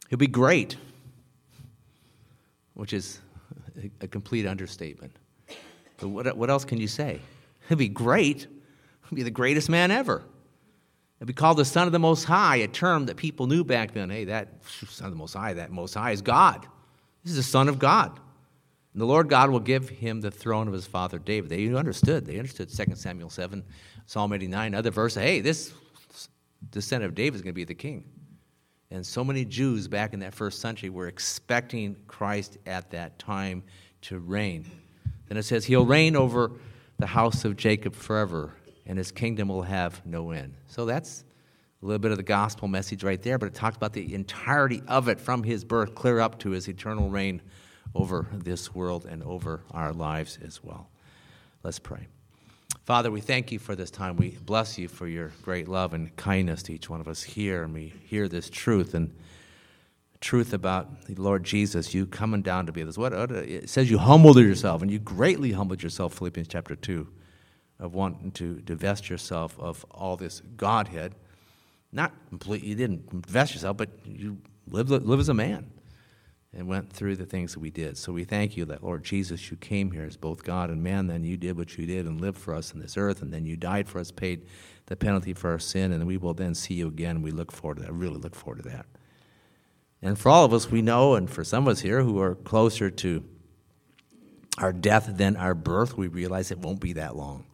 He'll 0.09 0.19
be 0.19 0.27
great, 0.27 0.77
which 2.73 2.93
is 2.93 3.19
a 4.01 4.07
complete 4.07 4.45
understatement. 4.45 5.13
But 5.97 6.09
what, 6.09 6.37
what 6.37 6.49
else 6.49 6.65
can 6.65 6.79
you 6.79 6.87
say? 6.87 7.19
He'll 7.69 7.77
be 7.77 7.87
great. 7.87 8.47
He'll 9.09 9.15
be 9.15 9.23
the 9.23 9.31
greatest 9.31 9.69
man 9.69 9.91
ever. 9.91 10.23
He'll 11.19 11.27
be 11.27 11.33
called 11.33 11.57
the 11.57 11.65
Son 11.65 11.85
of 11.85 11.93
the 11.93 11.99
Most 11.99 12.23
High, 12.23 12.57
a 12.57 12.67
term 12.67 13.05
that 13.05 13.15
people 13.15 13.47
knew 13.47 13.63
back 13.63 13.93
then. 13.93 14.09
Hey, 14.09 14.25
that 14.25 14.49
Son 14.65 15.05
of 15.05 15.13
the 15.13 15.17
Most 15.17 15.33
High, 15.33 15.53
that 15.53 15.71
Most 15.71 15.93
High 15.93 16.11
is 16.11 16.21
God. 16.21 16.65
This 17.23 17.31
is 17.31 17.37
the 17.37 17.43
Son 17.43 17.69
of 17.69 17.77
God. 17.77 18.19
And 18.93 19.01
the 19.01 19.05
Lord 19.05 19.29
God 19.29 19.51
will 19.51 19.59
give 19.59 19.87
him 19.87 20.21
the 20.21 20.31
throne 20.31 20.67
of 20.67 20.73
his 20.73 20.85
father 20.87 21.19
David. 21.19 21.49
They 21.49 21.73
understood. 21.73 22.25
They 22.25 22.37
understood 22.37 22.69
2 22.69 22.95
Samuel 22.95 23.29
7, 23.29 23.63
Psalm 24.07 24.33
89, 24.33 24.73
other 24.73 24.91
verse. 24.91 25.15
Hey, 25.15 25.39
this 25.39 25.71
descendant 26.69 27.09
of 27.09 27.15
David 27.15 27.35
is 27.35 27.41
going 27.41 27.53
to 27.53 27.55
be 27.55 27.63
the 27.63 27.73
king. 27.73 28.05
And 28.91 29.05
so 29.05 29.23
many 29.23 29.45
Jews 29.45 29.87
back 29.87 30.13
in 30.13 30.19
that 30.19 30.33
first 30.33 30.59
century 30.59 30.89
were 30.89 31.07
expecting 31.07 31.95
Christ 32.07 32.57
at 32.65 32.91
that 32.91 33.17
time 33.17 33.63
to 34.01 34.19
reign. 34.19 34.69
Then 35.27 35.37
it 35.37 35.43
says, 35.43 35.65
He'll 35.65 35.85
reign 35.85 36.15
over 36.15 36.51
the 36.99 37.07
house 37.07 37.45
of 37.45 37.55
Jacob 37.55 37.95
forever, 37.95 38.53
and 38.85 38.97
his 38.97 39.11
kingdom 39.11 39.47
will 39.47 39.61
have 39.61 40.05
no 40.05 40.31
end. 40.31 40.55
So 40.67 40.85
that's 40.85 41.23
a 41.81 41.85
little 41.85 41.99
bit 41.99 42.11
of 42.11 42.17
the 42.17 42.23
gospel 42.23 42.67
message 42.67 43.03
right 43.03 43.21
there, 43.21 43.37
but 43.37 43.47
it 43.47 43.55
talks 43.55 43.77
about 43.77 43.93
the 43.93 44.13
entirety 44.13 44.83
of 44.87 45.07
it 45.07 45.19
from 45.19 45.43
his 45.43 45.63
birth 45.63 45.95
clear 45.95 46.19
up 46.19 46.37
to 46.39 46.51
his 46.51 46.67
eternal 46.67 47.09
reign 47.09 47.41
over 47.95 48.27
this 48.31 48.75
world 48.75 49.05
and 49.05 49.23
over 49.23 49.63
our 49.71 49.93
lives 49.93 50.37
as 50.45 50.63
well. 50.63 50.89
Let's 51.63 51.79
pray. 51.79 52.07
Father, 52.91 53.09
we 53.09 53.21
thank 53.21 53.53
you 53.53 53.57
for 53.57 53.73
this 53.73 53.89
time. 53.89 54.17
We 54.17 54.31
bless 54.45 54.77
you 54.77 54.89
for 54.89 55.07
your 55.07 55.31
great 55.43 55.69
love 55.69 55.93
and 55.93 56.13
kindness 56.17 56.61
to 56.63 56.73
each 56.73 56.89
one 56.89 56.99
of 56.99 57.07
us 57.07 57.23
here. 57.23 57.63
And 57.63 57.73
we 57.73 57.93
hear 58.03 58.27
this 58.27 58.49
truth 58.49 58.93
and 58.93 59.15
truth 60.19 60.51
about 60.51 61.05
the 61.05 61.15
Lord 61.15 61.45
Jesus, 61.45 61.93
you 61.93 62.05
coming 62.05 62.41
down 62.41 62.65
to 62.65 62.73
be 62.73 62.83
this. 62.83 62.97
What 62.97 63.13
it 63.13 63.69
says 63.69 63.89
you 63.89 63.97
humbled 63.97 64.35
yourself, 64.39 64.81
and 64.81 64.91
you 64.91 64.99
greatly 64.99 65.53
humbled 65.53 65.81
yourself, 65.81 66.15
Philippians 66.15 66.49
chapter 66.49 66.75
2, 66.75 67.07
of 67.79 67.93
wanting 67.93 68.29
to 68.31 68.55
divest 68.55 69.09
yourself 69.09 69.57
of 69.57 69.85
all 69.89 70.17
this 70.17 70.41
Godhead. 70.57 71.15
Not 71.93 72.11
completely, 72.27 72.67
you 72.67 72.75
didn't 72.75 73.09
divest 73.21 73.53
yourself, 73.53 73.77
but 73.77 73.87
you 74.03 74.37
live, 74.67 74.91
live 74.91 75.21
as 75.21 75.29
a 75.29 75.33
man 75.33 75.71
and 76.53 76.67
went 76.67 76.91
through 76.91 77.15
the 77.15 77.25
things 77.25 77.53
that 77.53 77.59
we 77.59 77.71
did. 77.71 77.97
So 77.97 78.11
we 78.11 78.25
thank 78.25 78.57
you 78.57 78.65
that, 78.65 78.83
Lord 78.83 79.03
Jesus, 79.03 79.49
you 79.49 79.57
came 79.57 79.91
here 79.91 80.03
as 80.03 80.17
both 80.17 80.43
God 80.43 80.69
and 80.69 80.83
man, 80.83 81.07
then 81.07 81.23
you 81.23 81.37
did 81.37 81.57
what 81.57 81.77
you 81.77 81.85
did 81.85 82.05
and 82.05 82.19
lived 82.19 82.37
for 82.37 82.53
us 82.53 82.73
in 82.73 82.79
this 82.79 82.97
earth, 82.97 83.21
and 83.21 83.33
then 83.33 83.45
you 83.45 83.55
died 83.55 83.87
for 83.87 83.99
us, 83.99 84.11
paid 84.11 84.45
the 84.87 84.95
penalty 84.97 85.33
for 85.33 85.51
our 85.51 85.59
sin, 85.59 85.93
and 85.93 86.05
we 86.05 86.17
will 86.17 86.33
then 86.33 86.53
see 86.53 86.73
you 86.73 86.87
again. 86.87 87.21
We 87.21 87.31
look 87.31 87.51
forward 87.51 87.75
to 87.75 87.83
that. 87.83 87.89
I 87.89 87.93
really 87.93 88.17
look 88.17 88.35
forward 88.35 88.63
to 88.63 88.69
that. 88.69 88.85
And 90.01 90.19
for 90.19 90.29
all 90.29 90.43
of 90.43 90.53
us, 90.53 90.69
we 90.69 90.81
know, 90.81 91.15
and 91.15 91.29
for 91.29 91.43
some 91.43 91.67
of 91.67 91.71
us 91.71 91.81
here 91.81 92.01
who 92.01 92.19
are 92.19 92.35
closer 92.35 92.89
to 92.89 93.23
our 94.57 94.73
death 94.73 95.09
than 95.15 95.37
our 95.37 95.53
birth, 95.53 95.95
we 95.95 96.07
realize 96.07 96.51
it 96.51 96.59
won't 96.59 96.81
be 96.81 96.93
that 96.93 97.15
long. 97.15 97.45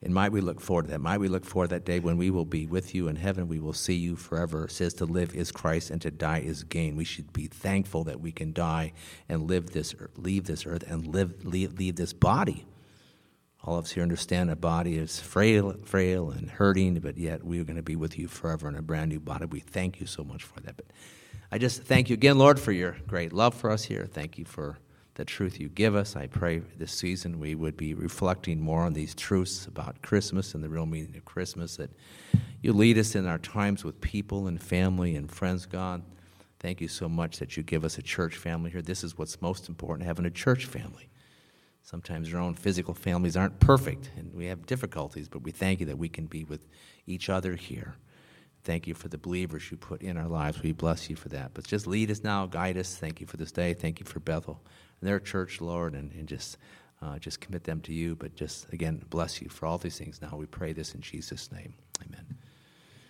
And 0.00 0.14
might 0.14 0.30
we 0.30 0.40
look 0.40 0.60
forward 0.60 0.84
to 0.84 0.90
that? 0.92 1.00
Might 1.00 1.18
we 1.18 1.28
look 1.28 1.44
forward 1.44 1.70
to 1.70 1.74
that 1.74 1.84
day 1.84 1.98
when 1.98 2.16
we 2.16 2.30
will 2.30 2.44
be 2.44 2.66
with 2.66 2.94
you 2.94 3.08
in 3.08 3.16
heaven? 3.16 3.48
We 3.48 3.58
will 3.58 3.72
see 3.72 3.94
you 3.94 4.14
forever. 4.14 4.66
It 4.66 4.70
says 4.70 4.94
to 4.94 5.04
live 5.04 5.34
is 5.34 5.50
Christ 5.50 5.90
and 5.90 6.00
to 6.02 6.10
die 6.10 6.38
is 6.38 6.62
gain. 6.62 6.94
We 6.94 7.04
should 7.04 7.32
be 7.32 7.48
thankful 7.48 8.04
that 8.04 8.20
we 8.20 8.30
can 8.30 8.52
die 8.52 8.92
and 9.28 9.48
live 9.48 9.72
this, 9.72 9.96
leave 10.16 10.44
this 10.44 10.66
earth 10.66 10.84
and 10.88 11.06
live, 11.06 11.44
leave, 11.44 11.78
leave 11.78 11.96
this 11.96 12.12
body. 12.12 12.64
All 13.64 13.76
of 13.76 13.86
us 13.86 13.90
here 13.90 14.04
understand 14.04 14.50
a 14.50 14.56
body 14.56 14.96
is 14.96 15.18
frail, 15.18 15.74
frail 15.84 16.30
and 16.30 16.48
hurting, 16.48 17.00
but 17.00 17.18
yet 17.18 17.44
we 17.44 17.60
are 17.60 17.64
going 17.64 17.76
to 17.76 17.82
be 17.82 17.96
with 17.96 18.16
you 18.16 18.28
forever 18.28 18.68
in 18.68 18.76
a 18.76 18.82
brand 18.82 19.10
new 19.10 19.18
body. 19.18 19.46
We 19.46 19.60
thank 19.60 20.00
you 20.00 20.06
so 20.06 20.22
much 20.22 20.44
for 20.44 20.60
that. 20.60 20.76
But 20.76 20.86
I 21.50 21.58
just 21.58 21.82
thank 21.82 22.08
you 22.08 22.14
again, 22.14 22.38
Lord, 22.38 22.60
for 22.60 22.70
your 22.70 22.96
great 23.08 23.32
love 23.32 23.54
for 23.54 23.70
us 23.70 23.82
here. 23.82 24.06
Thank 24.06 24.38
you 24.38 24.44
for 24.44 24.78
the 25.18 25.24
truth 25.24 25.58
you 25.58 25.68
give 25.68 25.96
us. 25.96 26.14
I 26.14 26.28
pray 26.28 26.60
this 26.78 26.92
season 26.92 27.40
we 27.40 27.56
would 27.56 27.76
be 27.76 27.92
reflecting 27.92 28.60
more 28.60 28.82
on 28.82 28.92
these 28.92 29.16
truths 29.16 29.66
about 29.66 30.00
Christmas 30.00 30.54
and 30.54 30.62
the 30.62 30.68
real 30.68 30.86
meaning 30.86 31.16
of 31.16 31.24
Christmas, 31.24 31.76
that 31.76 31.90
you 32.62 32.72
lead 32.72 32.96
us 32.96 33.16
in 33.16 33.26
our 33.26 33.38
times 33.38 33.84
with 33.84 34.00
people 34.00 34.46
and 34.46 34.62
family 34.62 35.16
and 35.16 35.28
friends, 35.28 35.66
God. 35.66 36.02
Thank 36.60 36.80
you 36.80 36.86
so 36.86 37.08
much 37.08 37.40
that 37.40 37.56
you 37.56 37.64
give 37.64 37.84
us 37.84 37.98
a 37.98 38.02
church 38.02 38.36
family 38.36 38.70
here. 38.70 38.80
This 38.80 39.02
is 39.02 39.18
what's 39.18 39.42
most 39.42 39.68
important, 39.68 40.06
having 40.06 40.24
a 40.24 40.30
church 40.30 40.66
family. 40.66 41.08
Sometimes 41.82 42.32
our 42.32 42.40
own 42.40 42.54
physical 42.54 42.94
families 42.94 43.36
aren't 43.36 43.58
perfect 43.58 44.12
and 44.16 44.32
we 44.32 44.46
have 44.46 44.66
difficulties, 44.66 45.28
but 45.28 45.42
we 45.42 45.50
thank 45.50 45.80
you 45.80 45.86
that 45.86 45.98
we 45.98 46.08
can 46.08 46.26
be 46.26 46.44
with 46.44 46.68
each 47.06 47.28
other 47.28 47.56
here. 47.56 47.96
Thank 48.62 48.86
you 48.86 48.94
for 48.94 49.08
the 49.08 49.18
believers 49.18 49.68
you 49.70 49.78
put 49.78 50.00
in 50.00 50.16
our 50.16 50.28
lives. 50.28 50.62
We 50.62 50.72
bless 50.72 51.10
you 51.10 51.16
for 51.16 51.28
that. 51.30 51.54
But 51.54 51.66
just 51.66 51.88
lead 51.88 52.10
us 52.10 52.22
now, 52.22 52.46
guide 52.46 52.76
us. 52.76 52.96
Thank 52.96 53.20
you 53.20 53.26
for 53.26 53.36
this 53.36 53.50
day. 53.50 53.74
Thank 53.74 53.98
you 53.98 54.06
for 54.06 54.20
Bethel 54.20 54.60
their 55.00 55.20
church, 55.20 55.60
Lord, 55.60 55.94
and, 55.94 56.12
and 56.12 56.26
just, 56.26 56.58
uh, 57.02 57.18
just 57.18 57.40
commit 57.40 57.64
them 57.64 57.80
to 57.82 57.92
you. 57.92 58.16
But 58.16 58.34
just, 58.34 58.72
again, 58.72 59.04
bless 59.10 59.40
you 59.40 59.48
for 59.48 59.66
all 59.66 59.78
these 59.78 59.98
things 59.98 60.20
now. 60.20 60.36
We 60.36 60.46
pray 60.46 60.72
this 60.72 60.94
in 60.94 61.00
Jesus' 61.00 61.50
name. 61.52 61.74